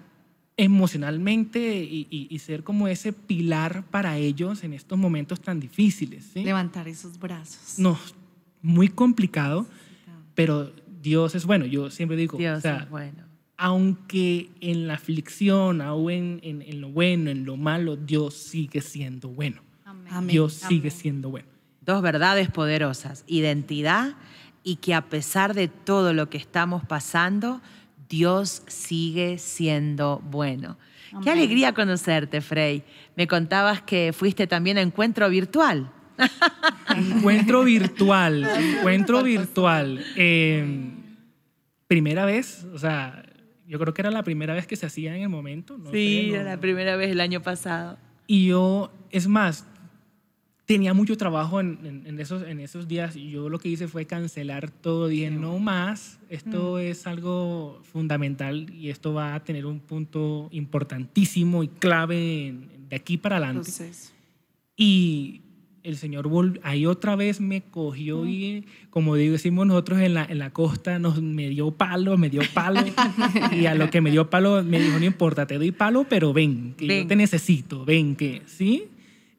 emocionalmente 0.57 1.83
y, 1.83 2.37
ser 2.39 2.63
como 2.63 2.87
ese 2.87 3.13
pilar 3.13 3.83
para 3.91 4.17
ellos 4.17 4.63
en 4.63 4.73
estos 4.73 4.97
momentos 4.97 5.39
tan 5.39 5.59
difíciles. 5.59 6.35
Levantar 6.35 6.87
esos 6.87 7.17
brazos. 7.17 7.79
No, 7.79 7.97
muy 8.61 8.89
complicado, 8.89 9.67
pero 10.35 10.73
Dios 11.01 11.35
es 11.35 11.45
bueno. 11.45 11.65
Yo 11.65 11.89
siempre 11.89 12.17
digo, 12.17 12.37
Dios 12.37 12.65
es 12.65 12.89
bueno 12.89 13.28
aunque 13.59 14.49
en 14.61 14.87
la 14.87 14.93
aflicción, 14.93 15.81
aún 15.81 16.39
en, 16.43 16.79
lo 16.79 16.87
bueno, 16.87 17.29
en 17.29 17.43
lo 17.43 17.57
malo, 17.57 17.97
Dios 17.97 18.33
sigue 18.33 18.79
siendo 18.79 19.27
bueno. 19.27 19.61
Dios 20.23 20.53
sigue 20.53 20.89
siendo 20.89 21.29
bueno. 21.29 21.49
Dos 21.85 22.01
verdades 22.01 22.49
poderosas, 22.49 23.25
identidad 23.27 24.15
y 24.63 24.77
que 24.77 24.93
a 24.93 25.09
pesar 25.09 25.53
de 25.55 25.67
todo 25.67 26.13
lo 26.13 26.29
que 26.29 26.37
estamos 26.37 26.85
pasando, 26.85 27.59
Dios 28.07 28.63
sigue 28.67 29.37
siendo 29.37 30.21
bueno. 30.31 30.77
Qué 31.21 31.29
alegría 31.29 31.73
conocerte, 31.73 32.39
Frey. 32.39 32.83
Me 33.17 33.27
contabas 33.27 33.81
que 33.81 34.13
fuiste 34.13 34.47
también 34.47 34.77
a 34.77 34.81
encuentro 34.81 35.29
virtual. 35.29 35.91
Encuentro 36.95 37.63
virtual, 37.65 38.49
encuentro 38.57 39.21
virtual. 39.21 40.01
Eh, 40.15 40.93
primera 41.87 42.23
vez, 42.23 42.65
o 42.73 42.79
sea, 42.79 43.25
yo 43.69 43.79
creo 43.79 43.93
que 43.93 44.01
era 44.01 44.11
la 44.11 44.23
primera 44.23 44.53
vez 44.53 44.67
que 44.67 44.75
se 44.75 44.85
hacía 44.85 45.15
en 45.15 45.21
el 45.21 45.29
momento. 45.29 45.77
No 45.77 45.91
sí, 45.91 46.21
sé, 46.23 46.27
no- 46.27 46.35
era 46.35 46.43
la 46.43 46.59
primera 46.59 46.95
vez 46.97 47.11
el 47.11 47.21
año 47.21 47.41
pasado. 47.41 47.97
Y 48.27 48.47
yo, 48.47 48.91
es 49.11 49.27
más, 49.27 49.65
tenía 50.65 50.93
mucho 50.93 51.17
trabajo 51.17 51.59
en, 51.59 51.79
en- 51.83 52.03
en 52.05 52.19
esos, 52.19 52.43
en 52.43 52.59
esos 52.59 52.87
días 52.87 53.15
y 53.15 53.31
yo 53.31 53.49
lo 53.49 53.57
que 53.59 53.69
hice 53.69 53.87
fue 53.87 54.05
cancelar 54.05 54.69
todo. 54.69 55.07
Dije, 55.07 55.31
no 55.31 55.57
más, 55.59 56.19
esto 56.29 56.77
es 56.79 57.07
algo 57.07 57.81
fundamental 57.91 58.69
y 58.73 58.89
esto 58.89 59.13
va 59.13 59.33
a 59.35 59.43
tener 59.43 59.65
un 59.65 59.79
punto 59.79 60.47
importantísimo 60.51 61.63
y 61.63 61.67
clave 61.69 62.47
en- 62.47 62.69
de 62.89 62.95
aquí 62.95 63.17
para 63.17 63.37
adelante. 63.37 63.63
Proceso. 63.63 64.11
Y 64.75 65.41
el 65.83 65.97
Señor 65.97 66.29
ahí 66.63 66.85
otra 66.85 67.15
vez 67.15 67.39
me 67.39 67.61
cogió 67.61 68.27
y, 68.27 68.65
como 68.89 69.15
digo, 69.15 69.33
decimos 69.33 69.65
nosotros 69.67 69.99
en 69.99 70.13
la, 70.13 70.25
en 70.25 70.39
la 70.39 70.51
costa, 70.51 70.99
nos, 70.99 71.21
me 71.21 71.49
dio 71.49 71.71
palo, 71.71 72.17
me 72.17 72.29
dio 72.29 72.41
palo. 72.53 72.81
y 73.51 73.65
a 73.65 73.75
lo 73.75 73.89
que 73.89 74.01
me 74.01 74.11
dio 74.11 74.29
palo 74.29 74.63
me 74.63 74.79
dijo, 74.79 74.99
no 74.99 75.05
importa, 75.05 75.45
te 75.47 75.57
doy 75.57 75.71
palo, 75.71 76.05
pero 76.07 76.33
ven, 76.33 76.73
que 76.77 76.87
Ven. 76.87 77.01
yo 77.03 77.07
te 77.07 77.15
necesito, 77.15 77.85
ven, 77.85 78.15
que, 78.15 78.41
¿sí? 78.45 78.85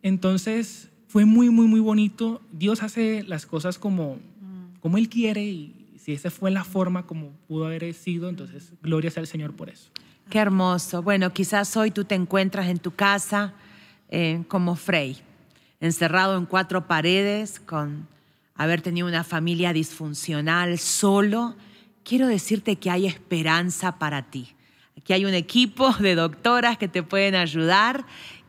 Entonces 0.02 0.90
fue 1.08 1.24
muy, 1.24 1.50
muy, 1.50 1.66
muy 1.66 1.80
bonito. 1.80 2.40
Dios 2.52 2.82
hace 2.82 3.24
las 3.24 3.46
cosas 3.46 3.78
como, 3.78 4.18
como 4.80 4.98
Él 4.98 5.08
quiere 5.08 5.44
y 5.44 5.74
si 5.98 6.12
esa 6.12 6.30
fue 6.30 6.50
la 6.50 6.64
forma 6.64 7.06
como 7.06 7.32
pudo 7.46 7.66
haber 7.66 7.92
sido, 7.94 8.28
entonces 8.28 8.72
gloria 8.82 9.10
sea 9.10 9.20
al 9.20 9.26
Señor 9.26 9.54
por 9.54 9.68
eso. 9.68 9.90
Qué 10.30 10.38
hermoso. 10.38 11.02
Bueno, 11.02 11.32
quizás 11.32 11.76
hoy 11.76 11.90
tú 11.90 12.04
te 12.04 12.14
encuentras 12.14 12.68
en 12.68 12.78
tu 12.78 12.92
casa 12.92 13.52
eh, 14.08 14.44
como 14.48 14.76
Frey, 14.76 15.18
encerrado 15.80 16.36
en 16.36 16.46
cuatro 16.46 16.86
paredes, 16.86 17.60
con 17.60 18.06
haber 18.54 18.82
tenido 18.82 19.06
una 19.06 19.24
familia 19.24 19.72
disfuncional, 19.72 20.78
solo. 20.78 21.56
Quiero 22.04 22.26
decirte 22.26 22.76
que 22.76 22.90
hay 22.90 23.06
esperanza 23.06 23.98
para 23.98 24.30
ti. 24.30 24.54
Aquí 24.98 25.12
hay 25.12 25.24
un 25.24 25.34
equipo 25.34 25.92
de 26.00 26.14
doctoras 26.14 26.76
que 26.76 26.88
te 26.88 27.02
pueden 27.02 27.34
ayudar 27.34 28.04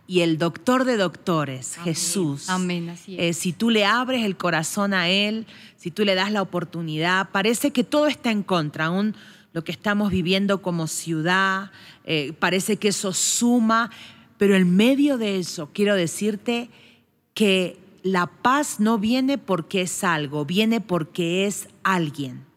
y 0.07 0.19
el 0.21 0.37
doctor 0.37 0.83
de 0.83 0.97
doctores, 0.97 1.77
Jesús. 1.85 2.49
Amén, 2.49 2.89
así 2.89 3.15
es. 3.17 3.21
Eh, 3.21 3.39
si 3.39 3.53
tú 3.53 3.69
le 3.69 3.85
abres 3.85 4.25
el 4.25 4.35
corazón 4.35 4.93
a 4.93 5.07
Él, 5.07 5.45
si 5.77 5.89
tú 5.89 6.03
le 6.03 6.15
das 6.15 6.33
la 6.33 6.41
oportunidad, 6.41 7.29
parece 7.31 7.71
que 7.71 7.85
todo 7.85 8.07
está 8.07 8.29
en 8.29 8.43
contra, 8.43 8.87
aún 8.87 9.15
lo 9.53 9.63
que 9.63 9.71
estamos 9.71 10.11
viviendo 10.11 10.61
como 10.61 10.87
ciudad, 10.87 11.71
eh, 12.03 12.33
parece 12.39 12.75
que 12.75 12.89
eso 12.89 13.13
suma, 13.13 13.89
pero 14.37 14.55
en 14.55 14.75
medio 14.75 15.17
de 15.17 15.37
eso 15.37 15.69
quiero 15.73 15.95
decirte 15.95 16.69
que 17.33 17.77
la 18.03 18.27
paz 18.27 18.79
no 18.79 18.97
viene 18.97 19.37
porque 19.37 19.81
es 19.81 20.03
algo, 20.03 20.45
viene 20.45 20.81
porque 20.81 21.45
es 21.45 21.67
alguien 21.83 22.51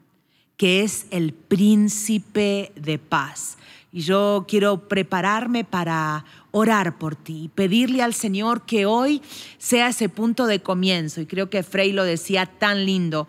que 0.57 0.83
es 0.83 1.07
el 1.11 1.33
príncipe 1.33 2.71
de 2.75 2.97
paz. 2.97 3.57
Y 3.91 4.01
yo 4.01 4.45
quiero 4.47 4.87
prepararme 4.87 5.63
para 5.63 6.25
orar 6.51 6.97
por 6.97 7.15
ti 7.15 7.43
y 7.45 7.47
pedirle 7.47 8.01
al 8.01 8.13
Señor 8.13 8.65
que 8.65 8.85
hoy 8.85 9.21
sea 9.57 9.89
ese 9.89 10.09
punto 10.09 10.47
de 10.47 10.61
comienzo. 10.61 11.21
Y 11.21 11.25
creo 11.25 11.49
que 11.49 11.63
Frey 11.63 11.91
lo 11.91 12.03
decía 12.03 12.45
tan 12.45 12.85
lindo. 12.85 13.27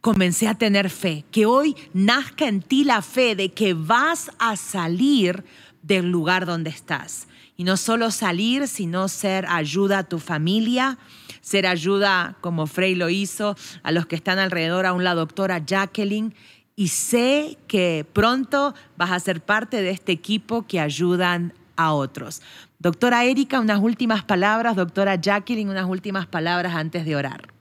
Comencé 0.00 0.48
a 0.48 0.54
tener 0.54 0.88
fe, 0.88 1.24
que 1.30 1.44
hoy 1.44 1.76
nazca 1.92 2.48
en 2.48 2.62
ti 2.62 2.84
la 2.84 3.02
fe 3.02 3.34
de 3.36 3.52
que 3.52 3.74
vas 3.74 4.30
a 4.38 4.56
salir 4.56 5.44
del 5.82 6.10
lugar 6.10 6.46
donde 6.46 6.70
estás. 6.70 7.26
Y 7.60 7.64
no 7.64 7.76
solo 7.76 8.10
salir, 8.10 8.68
sino 8.68 9.06
ser 9.08 9.44
ayuda 9.46 9.98
a 9.98 10.04
tu 10.04 10.18
familia, 10.18 10.96
ser 11.42 11.66
ayuda, 11.66 12.38
como 12.40 12.66
Frey 12.66 12.94
lo 12.94 13.10
hizo, 13.10 13.54
a 13.82 13.92
los 13.92 14.06
que 14.06 14.16
están 14.16 14.38
alrededor, 14.38 14.86
aún 14.86 15.04
la 15.04 15.14
doctora 15.14 15.58
Jacqueline. 15.58 16.34
Y 16.74 16.88
sé 16.88 17.58
que 17.68 18.06
pronto 18.14 18.74
vas 18.96 19.10
a 19.10 19.20
ser 19.20 19.42
parte 19.42 19.82
de 19.82 19.90
este 19.90 20.10
equipo 20.10 20.66
que 20.66 20.80
ayudan 20.80 21.52
a 21.76 21.92
otros. 21.92 22.40
Doctora 22.78 23.26
Erika, 23.26 23.60
unas 23.60 23.80
últimas 23.80 24.24
palabras. 24.24 24.74
Doctora 24.74 25.16
Jacqueline, 25.16 25.68
unas 25.68 25.86
últimas 25.86 26.26
palabras 26.26 26.74
antes 26.74 27.04
de 27.04 27.14
orar. 27.14 27.52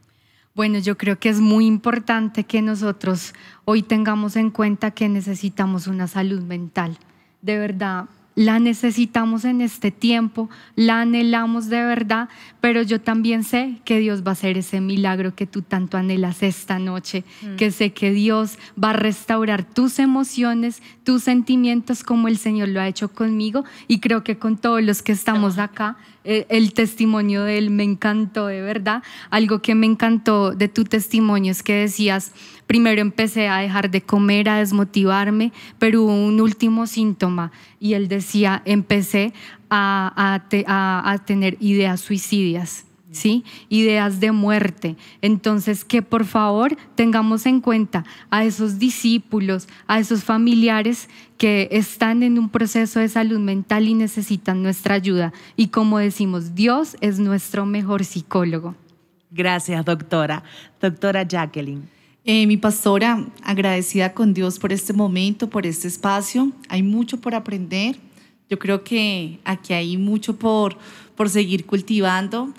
Bueno, 0.56 0.80
yo 0.80 0.98
creo 0.98 1.20
que 1.20 1.28
es 1.28 1.42
muy 1.42 1.66
importante 1.66 2.46
que 2.46 2.62
nosotros 2.62 3.34
hoy 3.66 3.82
tengamos 3.84 4.38
en 4.38 4.50
cuenta 4.50 4.92
que 4.92 5.10
necesitamos 5.10 5.88
una 5.88 6.08
salud 6.08 6.42
mental. 6.42 6.98
De 7.42 7.58
verdad, 7.58 8.06
la 8.36 8.60
necesitamos 8.60 9.44
en 9.44 9.60
este 9.62 9.92
tiempo, 9.92 10.50
la 10.76 11.02
anhelamos 11.02 11.68
de 11.68 11.84
verdad, 11.84 12.30
pero 12.62 12.82
yo 12.82 13.02
también 13.02 13.44
sé 13.44 13.82
que 13.84 14.00
Dios 14.00 14.24
va 14.24 14.30
a 14.30 14.32
hacer 14.32 14.58
ese 14.58 14.80
milagro 14.82 15.36
que 15.36 15.46
tú 15.46 15.62
tanto 15.62 15.98
anhelas 15.98 16.42
esta 16.42 16.80
noche, 16.80 17.26
que 17.58 17.72
sé 17.72 17.92
que 17.92 18.12
Dios 18.12 18.58
va 18.82 18.92
a 18.92 18.94
restaurar 18.94 19.64
tus 19.64 20.00
emociones, 20.00 20.82
tus 21.04 21.24
sentimientos 21.24 22.04
como 22.04 22.28
el 22.28 22.38
Señor 22.38 22.70
lo 22.70 22.80
ha 22.80 22.88
hecho 22.88 23.10
conmigo 23.10 23.66
y 23.88 24.00
creo 24.00 24.24
que 24.24 24.38
con 24.38 24.58
todos 24.58 24.82
los 24.82 25.02
que 25.02 25.12
estamos 25.12 25.58
acá. 25.58 25.98
Eh, 26.26 26.46
El 26.50 26.74
testimonio 26.74 27.44
de 27.44 27.58
él 27.58 27.70
me 27.70 27.84
encantó 27.84 28.48
de 28.48 28.62
verdad. 28.62 29.04
Algo 29.30 29.62
que 29.62 29.74
me 29.76 29.86
encantó 29.86 30.52
de 30.52 30.68
tu 30.68 30.84
testimonio 30.84 31.52
es 31.52 31.64
que 31.64 31.74
decías, 31.74 32.34
primero 32.68 33.02
empecé 33.02 33.48
a 33.48 33.58
dejar 33.60 33.90
de 33.90 34.02
comer, 34.02 34.50
a 34.50 34.58
desmotivarme, 34.58 35.54
pero 35.80 36.04
hubo 36.04 36.14
un 36.14 36.42
último 36.42 36.88
síntoma 36.88 37.52
y 37.80 37.94
él 37.94 38.08
decía, 38.10 38.62
empecé 38.66 39.34
a, 39.70 40.12
a 40.34 40.50
te- 40.50 40.66
a- 40.68 41.10
a 41.10 41.18
tener 41.26 41.56
ideas 41.62 42.02
suicidias. 42.02 42.86
¿Sí? 43.12 43.44
Ideas 43.70 44.20
de 44.20 44.32
muerte. 44.32 44.96
Entonces, 45.22 45.84
que 45.84 46.02
por 46.02 46.26
favor 46.26 46.78
tengamos 46.96 47.46
en 47.48 47.60
cuenta 47.60 48.06
a 48.30 48.46
esos 48.46 48.78
discípulos, 48.78 49.68
a 49.88 50.00
esos 50.00 50.24
familiares 50.24 51.10
que 51.40 51.70
están 51.72 52.22
en 52.22 52.38
un 52.38 52.50
proceso 52.50 53.00
de 53.00 53.10
salud 53.10 53.40
mental 53.40 53.88
y 53.88 53.96
necesitan 53.96 54.62
nuestra 54.62 54.96
ayuda. 54.96 55.34
Y 55.56 55.68
como 55.70 55.98
decimos, 55.98 56.54
Dios 56.54 56.98
es 57.02 57.18
nuestro 57.18 57.66
mejor 57.66 58.06
psicólogo. 58.06 58.76
Gracias, 59.32 59.84
doctora. 59.86 60.44
Doctora 60.82 61.24
Jacqueline. 61.24 61.90
Eh, 62.26 62.46
mi 62.46 62.58
pastora, 62.58 63.26
agradecida 63.42 64.14
con 64.14 64.34
Dios 64.34 64.60
por 64.60 64.74
este 64.74 64.94
momento, 64.94 65.50
por 65.50 65.66
este 65.66 65.88
espacio. 65.88 66.52
Hay 66.68 66.84
mucho 66.84 67.20
por 67.20 67.34
aprender. 67.34 67.96
Yo 68.50 68.60
creo 68.60 68.84
que 68.84 69.40
aquí 69.46 69.74
hay 69.74 69.98
mucho 69.98 70.36
por, 70.36 70.78
por 71.16 71.30
seguir 71.30 71.66
cultivando. 71.66 72.54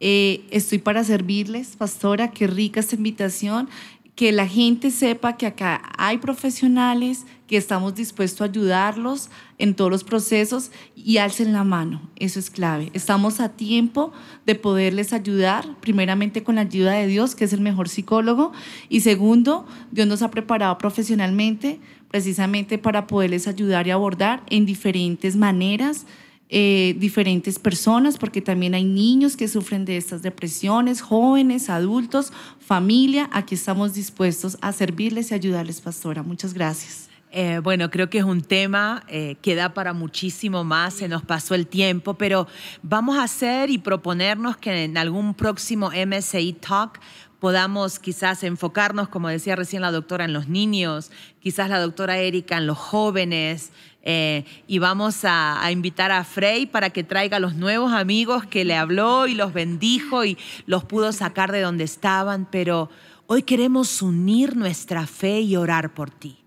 Eh, 0.00 0.44
estoy 0.50 0.78
para 0.78 1.04
servirles, 1.04 1.76
pastora. 1.76 2.30
Qué 2.30 2.46
rica 2.46 2.80
esta 2.80 2.96
invitación. 2.96 3.68
Que 4.14 4.32
la 4.32 4.46
gente 4.46 4.90
sepa 4.90 5.36
que 5.36 5.44
acá 5.44 5.92
hay 5.98 6.16
profesionales, 6.16 7.26
que 7.46 7.58
estamos 7.58 7.94
dispuestos 7.94 8.40
a 8.40 8.44
ayudarlos 8.44 9.28
en 9.58 9.74
todos 9.74 9.90
los 9.90 10.04
procesos 10.04 10.70
y 10.94 11.18
alcen 11.18 11.52
la 11.52 11.64
mano. 11.64 12.00
Eso 12.16 12.38
es 12.38 12.48
clave. 12.48 12.90
Estamos 12.94 13.40
a 13.40 13.50
tiempo 13.50 14.12
de 14.46 14.54
poderles 14.54 15.12
ayudar, 15.12 15.68
primeramente 15.80 16.42
con 16.42 16.54
la 16.54 16.62
ayuda 16.62 16.92
de 16.92 17.06
Dios, 17.06 17.34
que 17.34 17.44
es 17.44 17.52
el 17.52 17.60
mejor 17.60 17.90
psicólogo, 17.90 18.52
y 18.88 19.00
segundo, 19.00 19.66
Dios 19.92 20.08
nos 20.08 20.22
ha 20.22 20.30
preparado 20.30 20.78
profesionalmente 20.78 21.78
precisamente 22.10 22.78
para 22.78 23.06
poderles 23.06 23.46
ayudar 23.46 23.86
y 23.86 23.90
abordar 23.90 24.42
en 24.48 24.64
diferentes 24.64 25.36
maneras 25.36 26.06
eh, 26.48 26.94
diferentes 26.98 27.58
personas, 27.58 28.18
porque 28.18 28.40
también 28.40 28.74
hay 28.74 28.84
niños 28.84 29.36
que 29.36 29.48
sufren 29.48 29.84
de 29.84 29.96
estas 29.96 30.22
depresiones, 30.22 31.00
jóvenes, 31.00 31.68
adultos, 31.68 32.32
familia. 32.60 33.28
Aquí 33.32 33.56
estamos 33.56 33.94
dispuestos 33.94 34.56
a 34.60 34.72
servirles 34.72 35.32
y 35.32 35.34
ayudarles, 35.34 35.80
pastora. 35.80 36.22
Muchas 36.22 36.54
gracias. 36.54 37.08
Eh, 37.32 37.58
bueno, 37.62 37.90
creo 37.90 38.08
que 38.08 38.18
es 38.18 38.24
un 38.24 38.40
tema 38.42 39.02
eh, 39.08 39.36
que 39.42 39.56
da 39.56 39.74
para 39.74 39.92
muchísimo 39.92 40.62
más, 40.62 40.94
se 40.94 41.08
nos 41.08 41.22
pasó 41.22 41.54
el 41.54 41.66
tiempo, 41.66 42.14
pero 42.14 42.46
vamos 42.82 43.18
a 43.18 43.24
hacer 43.24 43.68
y 43.68 43.78
proponernos 43.78 44.56
que 44.56 44.84
en 44.84 44.96
algún 44.96 45.34
próximo 45.34 45.90
MSI 45.90 46.52
Talk 46.54 47.00
podamos 47.40 47.98
quizás 47.98 48.42
enfocarnos, 48.44 49.08
como 49.08 49.28
decía 49.28 49.56
recién 49.56 49.82
la 49.82 49.92
doctora, 49.92 50.24
en 50.24 50.32
los 50.32 50.48
niños, 50.48 51.10
quizás 51.40 51.68
la 51.68 51.80
doctora 51.80 52.18
Erika 52.18 52.56
en 52.56 52.66
los 52.66 52.78
jóvenes, 52.78 53.72
eh, 54.08 54.44
y 54.68 54.78
vamos 54.78 55.24
a, 55.24 55.68
invitar 55.72 56.12
a 56.12 56.22
Frey 56.22 56.66
para 56.66 56.90
que 56.90 57.02
traiga 57.02 57.40
los 57.40 57.56
nuevos 57.56 57.92
amigos 57.92 58.46
que 58.46 58.64
le 58.64 58.76
habló 58.76 59.26
y 59.26 59.34
los 59.34 59.52
bendijo 59.52 60.24
y 60.24 60.38
los 60.64 60.84
pudo 60.84 61.12
sacar 61.12 61.50
de 61.50 61.60
donde 61.60 61.82
estaban, 61.82 62.46
pero 62.48 62.88
hoy 63.26 63.42
queremos 63.42 64.02
unir 64.02 64.54
nuestra 64.54 65.08
fe 65.08 65.40
y 65.40 65.56
orar 65.56 65.92
por 65.92 66.10
ti. 66.10 66.38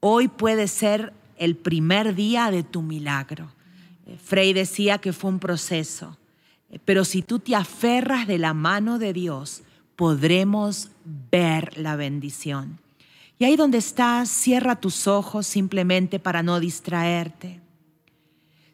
Hoy 0.00 0.28
puede 0.28 0.66
ser 0.66 1.12
el 1.36 1.56
primer 1.56 2.14
día 2.14 2.50
de 2.50 2.62
tu 2.62 2.80
milagro. 2.80 3.52
Eh, 4.06 4.16
Frey 4.16 4.54
decía 4.54 4.96
que 4.96 5.12
fue 5.12 5.28
un 5.28 5.40
proceso, 5.40 6.16
eh, 6.70 6.78
pero 6.82 7.04
si 7.04 7.20
tú 7.20 7.38
te 7.38 7.54
aferras 7.54 8.26
de 8.26 8.38
la 8.38 8.54
mano 8.54 8.98
de 8.98 9.12
Dios, 9.12 9.62
podremos 9.94 10.88
ver 11.04 11.76
la 11.76 11.96
bendición. 11.96 12.78
Y 13.38 13.44
ahí 13.44 13.56
donde 13.56 13.78
estás, 13.78 14.28
cierra 14.28 14.76
tus 14.76 15.06
ojos 15.06 15.46
simplemente 15.46 16.18
para 16.18 16.42
no 16.42 16.58
distraerte. 16.58 17.60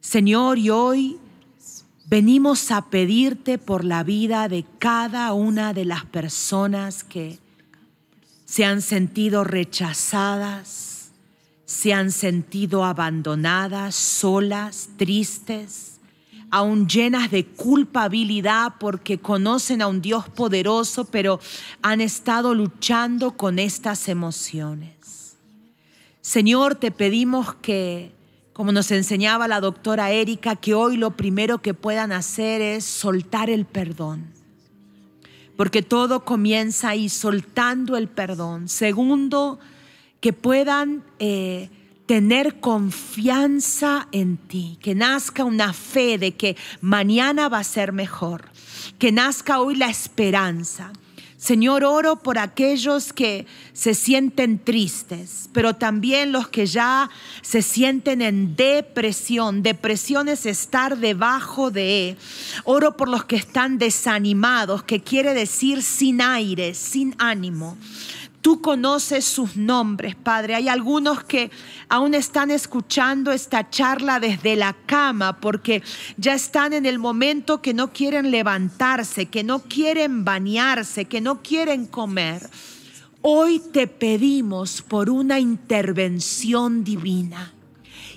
Señor, 0.00 0.58
y 0.58 0.70
hoy 0.70 1.18
venimos 2.06 2.70
a 2.70 2.88
pedirte 2.88 3.58
por 3.58 3.84
la 3.84 4.02
vida 4.02 4.48
de 4.48 4.64
cada 4.78 5.32
una 5.32 5.72
de 5.74 5.84
las 5.84 6.04
personas 6.06 7.04
que 7.04 7.38
se 8.44 8.64
han 8.64 8.82
sentido 8.82 9.44
rechazadas, 9.44 11.10
se 11.64 11.92
han 11.92 12.10
sentido 12.10 12.84
abandonadas, 12.84 13.94
solas, 13.94 14.90
tristes, 14.96 15.93
aún 16.54 16.86
llenas 16.86 17.32
de 17.32 17.44
culpabilidad 17.44 18.74
porque 18.78 19.18
conocen 19.18 19.82
a 19.82 19.88
un 19.88 20.00
Dios 20.00 20.28
poderoso, 20.28 21.04
pero 21.04 21.40
han 21.82 22.00
estado 22.00 22.54
luchando 22.54 23.32
con 23.32 23.58
estas 23.58 24.08
emociones. 24.08 25.36
Señor, 26.20 26.76
te 26.76 26.92
pedimos 26.92 27.56
que, 27.56 28.12
como 28.52 28.70
nos 28.70 28.92
enseñaba 28.92 29.48
la 29.48 29.60
doctora 29.60 30.12
Erika, 30.12 30.54
que 30.54 30.74
hoy 30.74 30.96
lo 30.96 31.16
primero 31.16 31.60
que 31.60 31.74
puedan 31.74 32.12
hacer 32.12 32.62
es 32.62 32.84
soltar 32.84 33.50
el 33.50 33.64
perdón 33.64 34.32
porque 35.56 35.82
todo 35.82 36.24
comienza 36.24 36.90
ahí 36.90 37.08
soltando 37.08 37.96
el 37.96 38.08
perdón. 38.08 38.68
Segundo, 38.68 39.60
que 40.20 40.32
puedan 40.32 41.04
eh, 41.20 41.70
tener 42.06 42.60
confianza 42.60 44.08
en 44.12 44.36
ti, 44.36 44.78
que 44.82 44.94
nazca 44.94 45.44
una 45.44 45.72
fe 45.72 46.18
de 46.18 46.32
que 46.32 46.56
mañana 46.80 47.48
va 47.48 47.60
a 47.60 47.64
ser 47.64 47.92
mejor, 47.92 48.50
que 48.98 49.12
nazca 49.12 49.60
hoy 49.60 49.76
la 49.76 49.88
esperanza. 49.88 50.92
Señor, 51.36 51.84
oro 51.84 52.16
por 52.16 52.38
aquellos 52.38 53.12
que 53.12 53.46
se 53.74 53.92
sienten 53.92 54.58
tristes, 54.58 55.50
pero 55.52 55.74
también 55.74 56.32
los 56.32 56.48
que 56.48 56.64
ya 56.64 57.10
se 57.42 57.60
sienten 57.60 58.22
en 58.22 58.56
depresión. 58.56 59.62
Depresión 59.62 60.30
es 60.30 60.46
estar 60.46 60.96
debajo 60.96 61.70
de. 61.70 62.16
Oro 62.64 62.96
por 62.96 63.10
los 63.10 63.26
que 63.26 63.36
están 63.36 63.76
desanimados, 63.76 64.84
que 64.84 65.02
quiere 65.02 65.34
decir 65.34 65.82
sin 65.82 66.22
aire, 66.22 66.72
sin 66.72 67.14
ánimo. 67.18 67.76
Tú 68.44 68.60
conoces 68.60 69.24
sus 69.24 69.56
nombres, 69.56 70.16
Padre. 70.16 70.54
Hay 70.54 70.68
algunos 70.68 71.24
que 71.24 71.50
aún 71.88 72.12
están 72.12 72.50
escuchando 72.50 73.32
esta 73.32 73.70
charla 73.70 74.20
desde 74.20 74.54
la 74.54 74.74
cama 74.84 75.40
porque 75.40 75.82
ya 76.18 76.34
están 76.34 76.74
en 76.74 76.84
el 76.84 76.98
momento 76.98 77.62
que 77.62 77.72
no 77.72 77.94
quieren 77.94 78.30
levantarse, 78.30 79.30
que 79.30 79.42
no 79.44 79.60
quieren 79.60 80.26
bañarse, 80.26 81.06
que 81.06 81.22
no 81.22 81.40
quieren 81.40 81.86
comer. 81.86 82.50
Hoy 83.22 83.62
te 83.72 83.86
pedimos 83.86 84.82
por 84.82 85.08
una 85.08 85.40
intervención 85.40 86.84
divina 86.84 87.54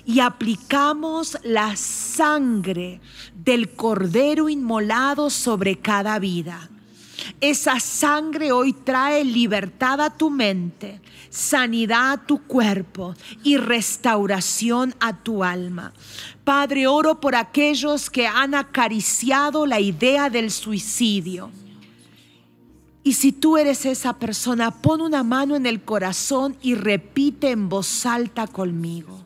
y 0.04 0.20
aplicamos 0.20 1.38
la 1.42 1.74
sangre 1.74 3.00
del 3.34 3.70
cordero 3.70 4.50
inmolado 4.50 5.30
sobre 5.30 5.78
cada 5.78 6.18
vida 6.18 6.68
esa 7.40 7.80
sangre 7.80 8.52
hoy 8.52 8.72
trae 8.72 9.24
libertad 9.24 10.00
a 10.00 10.10
tu 10.10 10.30
mente, 10.30 11.00
sanidad 11.30 12.12
a 12.12 12.26
tu 12.26 12.42
cuerpo 12.42 13.14
y 13.42 13.56
restauración 13.56 14.94
a 15.00 15.22
tu 15.22 15.44
alma. 15.44 15.92
Padre, 16.44 16.86
oro 16.86 17.20
por 17.20 17.34
aquellos 17.34 18.10
que 18.10 18.26
han 18.26 18.54
acariciado 18.54 19.66
la 19.66 19.80
idea 19.80 20.30
del 20.30 20.50
suicidio. 20.50 21.50
Y 23.02 23.14
si 23.14 23.32
tú 23.32 23.56
eres 23.56 23.86
esa 23.86 24.18
persona, 24.18 24.70
pon 24.70 25.00
una 25.00 25.22
mano 25.22 25.56
en 25.56 25.66
el 25.66 25.82
corazón 25.82 26.56
y 26.60 26.74
repite 26.74 27.50
en 27.50 27.68
voz 27.68 28.04
alta 28.04 28.46
conmigo. 28.46 29.24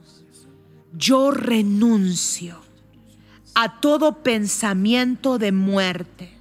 Yo 0.92 1.30
renuncio 1.30 2.60
a 3.54 3.80
todo 3.80 4.22
pensamiento 4.22 5.38
de 5.38 5.52
muerte 5.52 6.31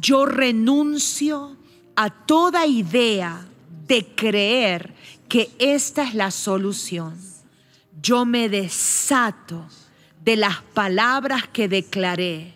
yo 0.00 0.26
renuncio 0.26 1.56
a 1.94 2.10
toda 2.10 2.66
idea 2.66 3.46
de 3.86 4.04
creer 4.04 4.94
que 5.28 5.50
esta 5.58 6.04
es 6.04 6.14
la 6.14 6.30
solución. 6.30 7.18
Yo 8.02 8.24
me 8.26 8.48
desato 8.48 9.66
de 10.22 10.36
las 10.36 10.60
palabras 10.74 11.48
que 11.48 11.68
declaré, 11.68 12.52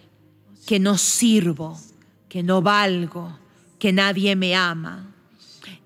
que 0.66 0.78
no 0.78 0.98
sirvo, 0.98 1.80
que 2.28 2.42
no 2.42 2.62
valgo, 2.62 3.38
que 3.78 3.92
nadie 3.92 4.36
me 4.36 4.54
ama. 4.54 5.14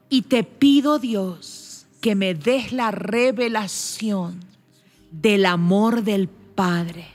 Y 0.09 0.23
te 0.23 0.43
pido, 0.43 0.99
Dios, 0.99 1.87
que 2.01 2.15
me 2.15 2.35
des 2.35 2.73
la 2.73 2.91
revelación 2.91 4.41
del 5.11 5.47
amor 5.47 6.03
del 6.03 6.29
Padre. 6.29 7.07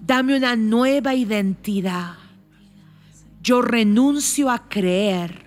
Dame 0.00 0.36
una 0.36 0.56
nueva 0.56 1.14
identidad 1.14 2.16
yo 3.42 3.62
renuncio 3.62 4.50
a 4.50 4.68
creer 4.68 5.44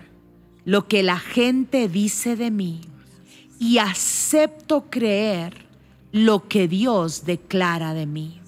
lo 0.64 0.88
que 0.88 1.02
la 1.02 1.18
gente 1.18 1.88
dice 1.88 2.36
de 2.36 2.50
mí 2.50 2.80
y 3.58 3.78
acepto 3.78 4.90
creer 4.90 5.66
lo 6.12 6.48
que 6.48 6.68
Dios 6.68 7.24
declara 7.24 7.94
de 7.94 8.06
mí. 8.06 8.40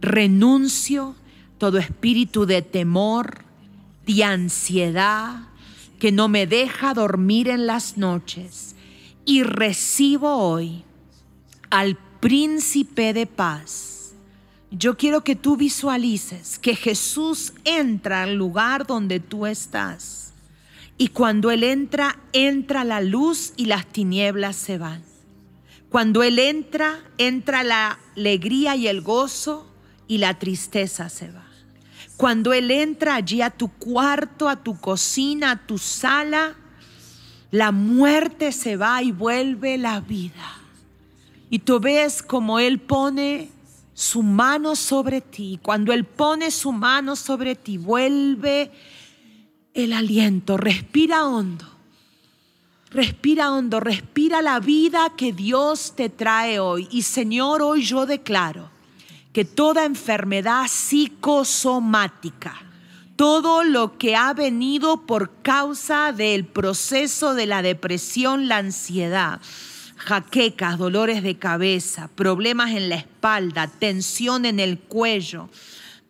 Renuncio 0.00 1.14
todo 1.58 1.78
espíritu 1.78 2.46
de 2.46 2.62
temor, 2.62 3.44
de 4.06 4.24
ansiedad, 4.24 5.48
que 5.98 6.10
no 6.10 6.28
me 6.28 6.46
deja 6.46 6.94
dormir 6.94 7.48
en 7.48 7.66
las 7.66 7.96
noches 7.96 8.74
y 9.24 9.42
recibo 9.44 10.36
hoy 10.36 10.82
al 11.70 11.96
príncipe 12.20 13.12
de 13.12 13.26
paz 13.26 13.91
yo 14.72 14.96
quiero 14.96 15.22
que 15.22 15.36
tú 15.36 15.56
visualices 15.56 16.58
que 16.58 16.74
Jesús 16.74 17.52
entra 17.64 18.22
al 18.22 18.36
lugar 18.36 18.86
donde 18.86 19.20
tú 19.20 19.46
estás. 19.46 20.32
Y 20.96 21.08
cuando 21.08 21.50
Él 21.50 21.62
entra, 21.62 22.18
entra 22.32 22.82
la 22.84 23.02
luz 23.02 23.52
y 23.56 23.66
las 23.66 23.86
tinieblas 23.86 24.56
se 24.56 24.78
van. 24.78 25.02
Cuando 25.90 26.22
Él 26.22 26.38
entra, 26.38 27.00
entra 27.18 27.62
la 27.62 27.98
alegría 28.16 28.74
y 28.76 28.86
el 28.86 29.02
gozo 29.02 29.70
y 30.08 30.18
la 30.18 30.38
tristeza 30.38 31.10
se 31.10 31.30
va. 31.30 31.44
Cuando 32.16 32.54
Él 32.54 32.70
entra 32.70 33.16
allí 33.16 33.42
a 33.42 33.50
tu 33.50 33.68
cuarto, 33.68 34.48
a 34.48 34.62
tu 34.62 34.78
cocina, 34.80 35.50
a 35.50 35.66
tu 35.66 35.76
sala, 35.76 36.54
la 37.50 37.72
muerte 37.72 38.52
se 38.52 38.76
va 38.76 39.02
y 39.02 39.12
vuelve 39.12 39.76
la 39.76 40.00
vida. 40.00 40.60
Y 41.50 41.58
tú 41.58 41.78
ves 41.78 42.22
como 42.22 42.58
Él 42.58 42.78
pone 42.78 43.50
su 43.94 44.22
mano 44.22 44.76
sobre 44.76 45.20
ti. 45.20 45.58
Cuando 45.62 45.92
Él 45.92 46.04
pone 46.04 46.50
su 46.50 46.72
mano 46.72 47.16
sobre 47.16 47.54
ti, 47.54 47.78
vuelve 47.78 48.70
el 49.74 49.92
aliento. 49.92 50.56
Respira 50.56 51.26
hondo. 51.26 51.66
Respira 52.90 53.52
hondo. 53.52 53.80
Respira 53.80 54.42
la 54.42 54.60
vida 54.60 55.12
que 55.16 55.32
Dios 55.32 55.94
te 55.96 56.08
trae 56.08 56.58
hoy. 56.58 56.88
Y 56.90 57.02
Señor, 57.02 57.62
hoy 57.62 57.82
yo 57.82 58.06
declaro 58.06 58.70
que 59.32 59.44
toda 59.44 59.84
enfermedad 59.84 60.66
psicosomática, 60.68 62.54
todo 63.16 63.64
lo 63.64 63.96
que 63.98 64.14
ha 64.14 64.34
venido 64.34 65.06
por 65.06 65.30
causa 65.42 66.12
del 66.12 66.44
proceso 66.44 67.34
de 67.34 67.46
la 67.46 67.62
depresión, 67.62 68.48
la 68.48 68.58
ansiedad, 68.58 69.40
jaquecas, 70.04 70.78
dolores 70.78 71.22
de 71.22 71.38
cabeza, 71.38 72.10
problemas 72.14 72.72
en 72.72 72.88
la 72.88 72.96
espalda, 72.96 73.68
tensión 73.68 74.44
en 74.44 74.58
el 74.58 74.78
cuello, 74.78 75.48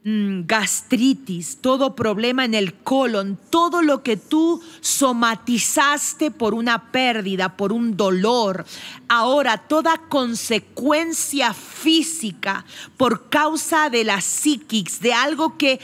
mm, 0.05 0.47
gastritis, 0.47 1.59
todo 1.61 1.95
problema 1.95 2.47
en 2.47 2.55
el 2.55 2.72
colon, 2.74 3.38
todo 3.51 3.82
lo 3.82 4.03
que 4.03 4.16
tú 4.16 4.62
somatizaste 4.80 6.30
por 6.30 6.55
una 6.55 6.90
pérdida, 6.90 7.57
por 7.57 7.70
un 7.70 7.97
dolor, 7.97 8.64
ahora 9.09 9.59
toda 9.59 9.99
consecuencia 10.09 11.53
física 11.53 12.64
por 12.97 13.28
causa 13.28 13.90
de 13.90 14.05
la 14.05 14.22
psiquis, 14.22 15.01
de 15.01 15.12
algo 15.12 15.59
que 15.59 15.80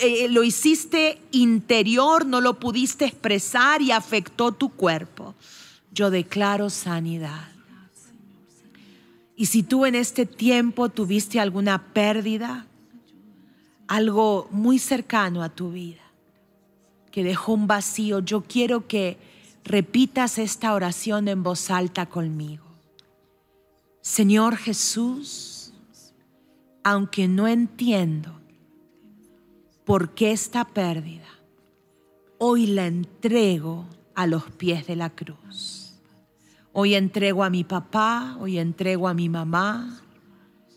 eh, 0.00 0.28
lo 0.30 0.44
hiciste 0.44 1.20
interior, 1.32 2.24
no 2.24 2.40
lo 2.40 2.60
pudiste 2.60 3.04
expresar 3.04 3.82
y 3.82 3.90
afectó 3.90 4.52
tu 4.52 4.68
cuerpo 4.68 5.34
yo 5.92 6.10
declaro 6.10 6.70
sanidad. 6.70 7.48
Y 9.36 9.46
si 9.46 9.62
tú 9.62 9.86
en 9.86 9.94
este 9.94 10.26
tiempo 10.26 10.88
tuviste 10.88 11.38
alguna 11.38 11.92
pérdida, 11.92 12.66
algo 13.86 14.48
muy 14.50 14.78
cercano 14.78 15.42
a 15.42 15.48
tu 15.48 15.70
vida, 15.70 16.02
que 17.10 17.22
dejó 17.22 17.52
un 17.54 17.66
vacío, 17.66 18.18
yo 18.18 18.42
quiero 18.42 18.86
que 18.86 19.16
repitas 19.64 20.38
esta 20.38 20.74
oración 20.74 21.28
en 21.28 21.42
voz 21.42 21.70
alta 21.70 22.06
conmigo. 22.06 22.64
Señor 24.00 24.56
Jesús, 24.56 25.72
aunque 26.82 27.28
no 27.28 27.46
entiendo 27.46 28.40
por 29.84 30.14
qué 30.14 30.32
esta 30.32 30.64
pérdida, 30.64 31.28
hoy 32.38 32.66
la 32.66 32.86
entrego 32.86 33.86
a 34.14 34.26
los 34.26 34.50
pies 34.50 34.86
de 34.86 34.96
la 34.96 35.10
cruz. 35.10 35.77
Hoy 36.80 36.94
entrego 36.94 37.42
a 37.42 37.50
mi 37.50 37.64
papá, 37.64 38.36
hoy 38.38 38.56
entrego 38.56 39.08
a 39.08 39.12
mi 39.12 39.28
mamá. 39.28 39.98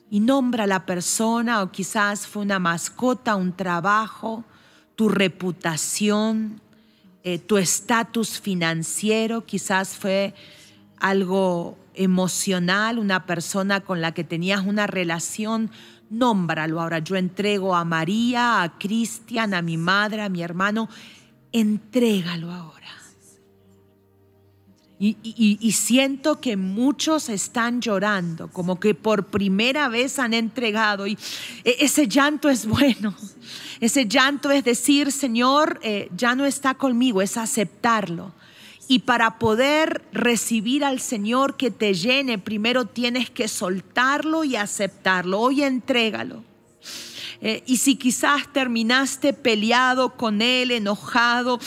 Y 0.10 0.20
nombra 0.20 0.64
a 0.64 0.68
la 0.68 0.84
persona 0.88 1.62
o 1.62 1.72
quizás 1.72 2.26
fue 2.26 2.42
una 2.42 2.58
mascota, 2.58 3.36
un 3.36 3.56
trabajo, 3.56 4.44
tu 4.96 5.10
reputación. 5.10 6.60
eh, 7.24 7.38
tu 7.38 7.58
estatus 7.58 8.40
financiero, 8.42 9.46
quizás 9.46 9.96
fue 9.96 10.34
algo 11.00 11.78
emocional, 11.94 12.98
una 12.98 13.28
persona 13.28 13.82
con 13.82 14.02
la 14.02 14.12
que 14.12 14.24
tenías 14.24 14.66
una 14.66 14.88
relación, 14.88 15.70
nómbralo 16.10 16.82
ahora. 16.82 16.98
Yo 16.98 17.16
entrego 17.16 17.76
a 17.76 17.86
María, 17.86 18.64
a 18.64 18.80
Cristian, 18.80 19.54
a 19.54 19.62
mi 19.62 19.78
madre, 19.78 20.24
a 20.24 20.30
mi 20.30 20.42
hermano, 20.42 20.90
entrégalo 21.52 22.52
ahora. 22.52 22.81
Y, 25.04 25.72
siento 25.72 26.40
que 26.40 26.56
muchos 26.58 27.30
están 27.30 27.82
llorando, 27.82 28.50
como 28.50 28.80
que 28.80 28.94
por 28.94 29.26
primera 29.26 29.90
vez 29.90 30.20
han 30.20 30.36
entregado. 30.36 31.08
Y 31.08 31.18
e, 31.64 31.78
ese 31.80 32.08
llanto 32.08 32.50
es 32.50 32.68
bueno. 32.68 33.16
Ese 33.80 34.06
llanto 34.06 34.52
es 34.52 34.64
decir, 34.64 35.12
Señor, 35.12 35.80
eh, 35.82 36.08
ya 36.16 36.36
no 36.36 36.46
está 36.46 36.76
conmigo, 36.76 37.24
es 37.24 37.36
aceptarlo. 37.36 38.32
Y 38.88 39.00
para 39.00 39.40
poder 39.40 40.04
recibir 40.12 40.86
al 40.86 41.00
Señor 41.00 41.58
que 41.58 41.72
te 41.72 41.96
llene, 41.96 42.38
primero 42.38 42.86
tienes 42.86 43.32
que 43.32 43.48
soltarlo 43.48 44.44
y 44.44 44.56
aceptarlo. 44.56 45.40
Hoy 45.40 45.64
entrégalo. 45.64 46.44
Eh, 47.42 47.64
y 47.66 47.78
si 47.78 47.96
quizás 47.96 48.54
terminaste 48.54 49.34
peleado 49.34 50.16
con 50.16 50.44
Él, 50.44 50.70
enojado, 50.70 51.60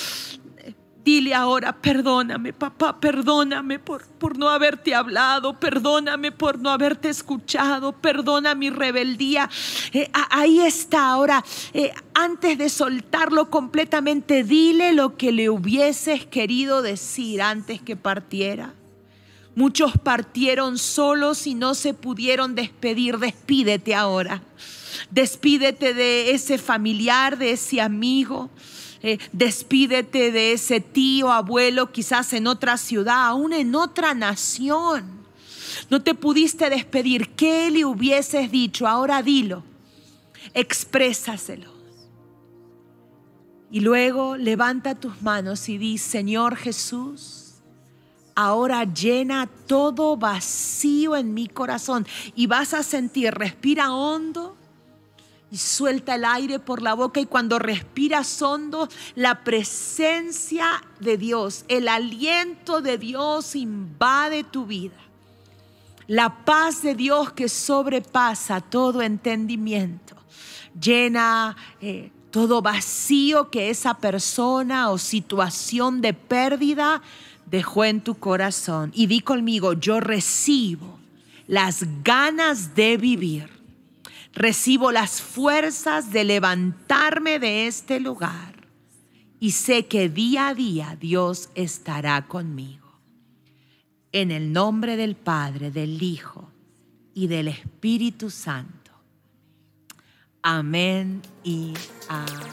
Dile 1.04 1.34
ahora, 1.34 1.72
perdóname, 1.82 2.54
papá, 2.54 2.98
perdóname 2.98 3.78
por, 3.78 4.06
por 4.06 4.38
no 4.38 4.48
haberte 4.48 4.94
hablado, 4.94 5.60
perdóname 5.60 6.32
por 6.32 6.58
no 6.58 6.70
haberte 6.70 7.10
escuchado, 7.10 7.92
perdona 7.92 8.54
mi 8.54 8.70
rebeldía. 8.70 9.50
Eh, 9.92 10.08
ahí 10.30 10.60
está, 10.60 11.10
ahora, 11.10 11.44
eh, 11.74 11.92
antes 12.14 12.56
de 12.56 12.70
soltarlo 12.70 13.50
completamente, 13.50 14.44
dile 14.44 14.94
lo 14.94 15.18
que 15.18 15.30
le 15.30 15.50
hubieses 15.50 16.24
querido 16.24 16.80
decir 16.80 17.42
antes 17.42 17.82
que 17.82 17.96
partiera. 17.96 18.72
Muchos 19.54 19.92
partieron 19.98 20.78
solos 20.78 21.46
y 21.46 21.54
no 21.54 21.74
se 21.74 21.92
pudieron 21.92 22.54
despedir. 22.54 23.18
Despídete 23.18 23.94
ahora. 23.94 24.42
Despídete 25.10 25.92
de 25.92 26.30
ese 26.32 26.56
familiar, 26.58 27.36
de 27.36 27.52
ese 27.52 27.80
amigo. 27.80 28.50
Eh, 29.06 29.18
despídete 29.32 30.32
de 30.32 30.52
ese 30.52 30.80
tío, 30.80 31.30
abuelo, 31.30 31.92
quizás 31.92 32.32
en 32.32 32.46
otra 32.46 32.78
ciudad, 32.78 33.26
aún 33.26 33.52
en 33.52 33.74
otra 33.74 34.14
nación. 34.14 35.04
No 35.90 36.00
te 36.02 36.14
pudiste 36.14 36.70
despedir. 36.70 37.28
¿Qué 37.34 37.70
le 37.70 37.84
hubieses 37.84 38.50
dicho? 38.50 38.86
Ahora 38.88 39.22
dilo. 39.22 39.62
Exprésaselo. 40.54 41.70
Y 43.70 43.80
luego 43.80 44.38
levanta 44.38 44.94
tus 44.94 45.20
manos 45.20 45.68
y 45.68 45.76
di, 45.76 45.98
Señor 45.98 46.56
Jesús, 46.56 47.56
ahora 48.34 48.84
llena 48.84 49.50
todo 49.66 50.16
vacío 50.16 51.14
en 51.14 51.34
mi 51.34 51.46
corazón. 51.46 52.06
Y 52.34 52.46
vas 52.46 52.72
a 52.72 52.82
sentir, 52.82 53.34
respira 53.34 53.92
hondo 53.92 54.56
y 55.54 55.56
suelta 55.56 56.16
el 56.16 56.24
aire 56.24 56.58
por 56.58 56.82
la 56.82 56.94
boca 56.94 57.20
y 57.20 57.26
cuando 57.26 57.60
respiras 57.60 58.42
hondo, 58.42 58.88
la 59.14 59.44
presencia 59.44 60.66
de 60.98 61.16
Dios, 61.16 61.64
el 61.68 61.86
aliento 61.86 62.80
de 62.80 62.98
Dios 62.98 63.54
invade 63.54 64.42
tu 64.42 64.66
vida. 64.66 64.96
La 66.08 66.44
paz 66.44 66.82
de 66.82 66.96
Dios 66.96 67.32
que 67.34 67.48
sobrepasa 67.48 68.60
todo 68.62 69.00
entendimiento, 69.00 70.16
llena 70.78 71.56
eh, 71.80 72.10
todo 72.32 72.60
vacío 72.60 73.48
que 73.48 73.70
esa 73.70 73.94
persona 73.94 74.90
o 74.90 74.98
situación 74.98 76.00
de 76.00 76.14
pérdida 76.14 77.00
dejó 77.46 77.84
en 77.84 78.00
tu 78.00 78.16
corazón. 78.16 78.90
Y 78.92 79.06
di 79.06 79.20
conmigo, 79.20 79.74
yo 79.74 80.00
recibo 80.00 80.98
las 81.46 81.84
ganas 82.02 82.74
de 82.74 82.96
vivir 82.96 83.54
recibo 84.34 84.92
las 84.92 85.20
fuerzas 85.20 86.12
de 86.12 86.24
levantarme 86.24 87.38
de 87.38 87.66
este 87.66 88.00
lugar 88.00 88.54
y 89.40 89.52
sé 89.52 89.86
que 89.86 90.08
día 90.08 90.48
a 90.48 90.54
día 90.54 90.96
Dios 91.00 91.50
estará 91.54 92.26
conmigo. 92.26 92.98
En 94.12 94.30
el 94.30 94.52
nombre 94.52 94.96
del 94.96 95.16
Padre, 95.16 95.70
del 95.70 96.02
Hijo 96.02 96.50
y 97.14 97.26
del 97.26 97.48
Espíritu 97.48 98.30
Santo. 98.30 98.92
Amén 100.42 101.20
y 101.42 101.74
amén. 102.08 102.52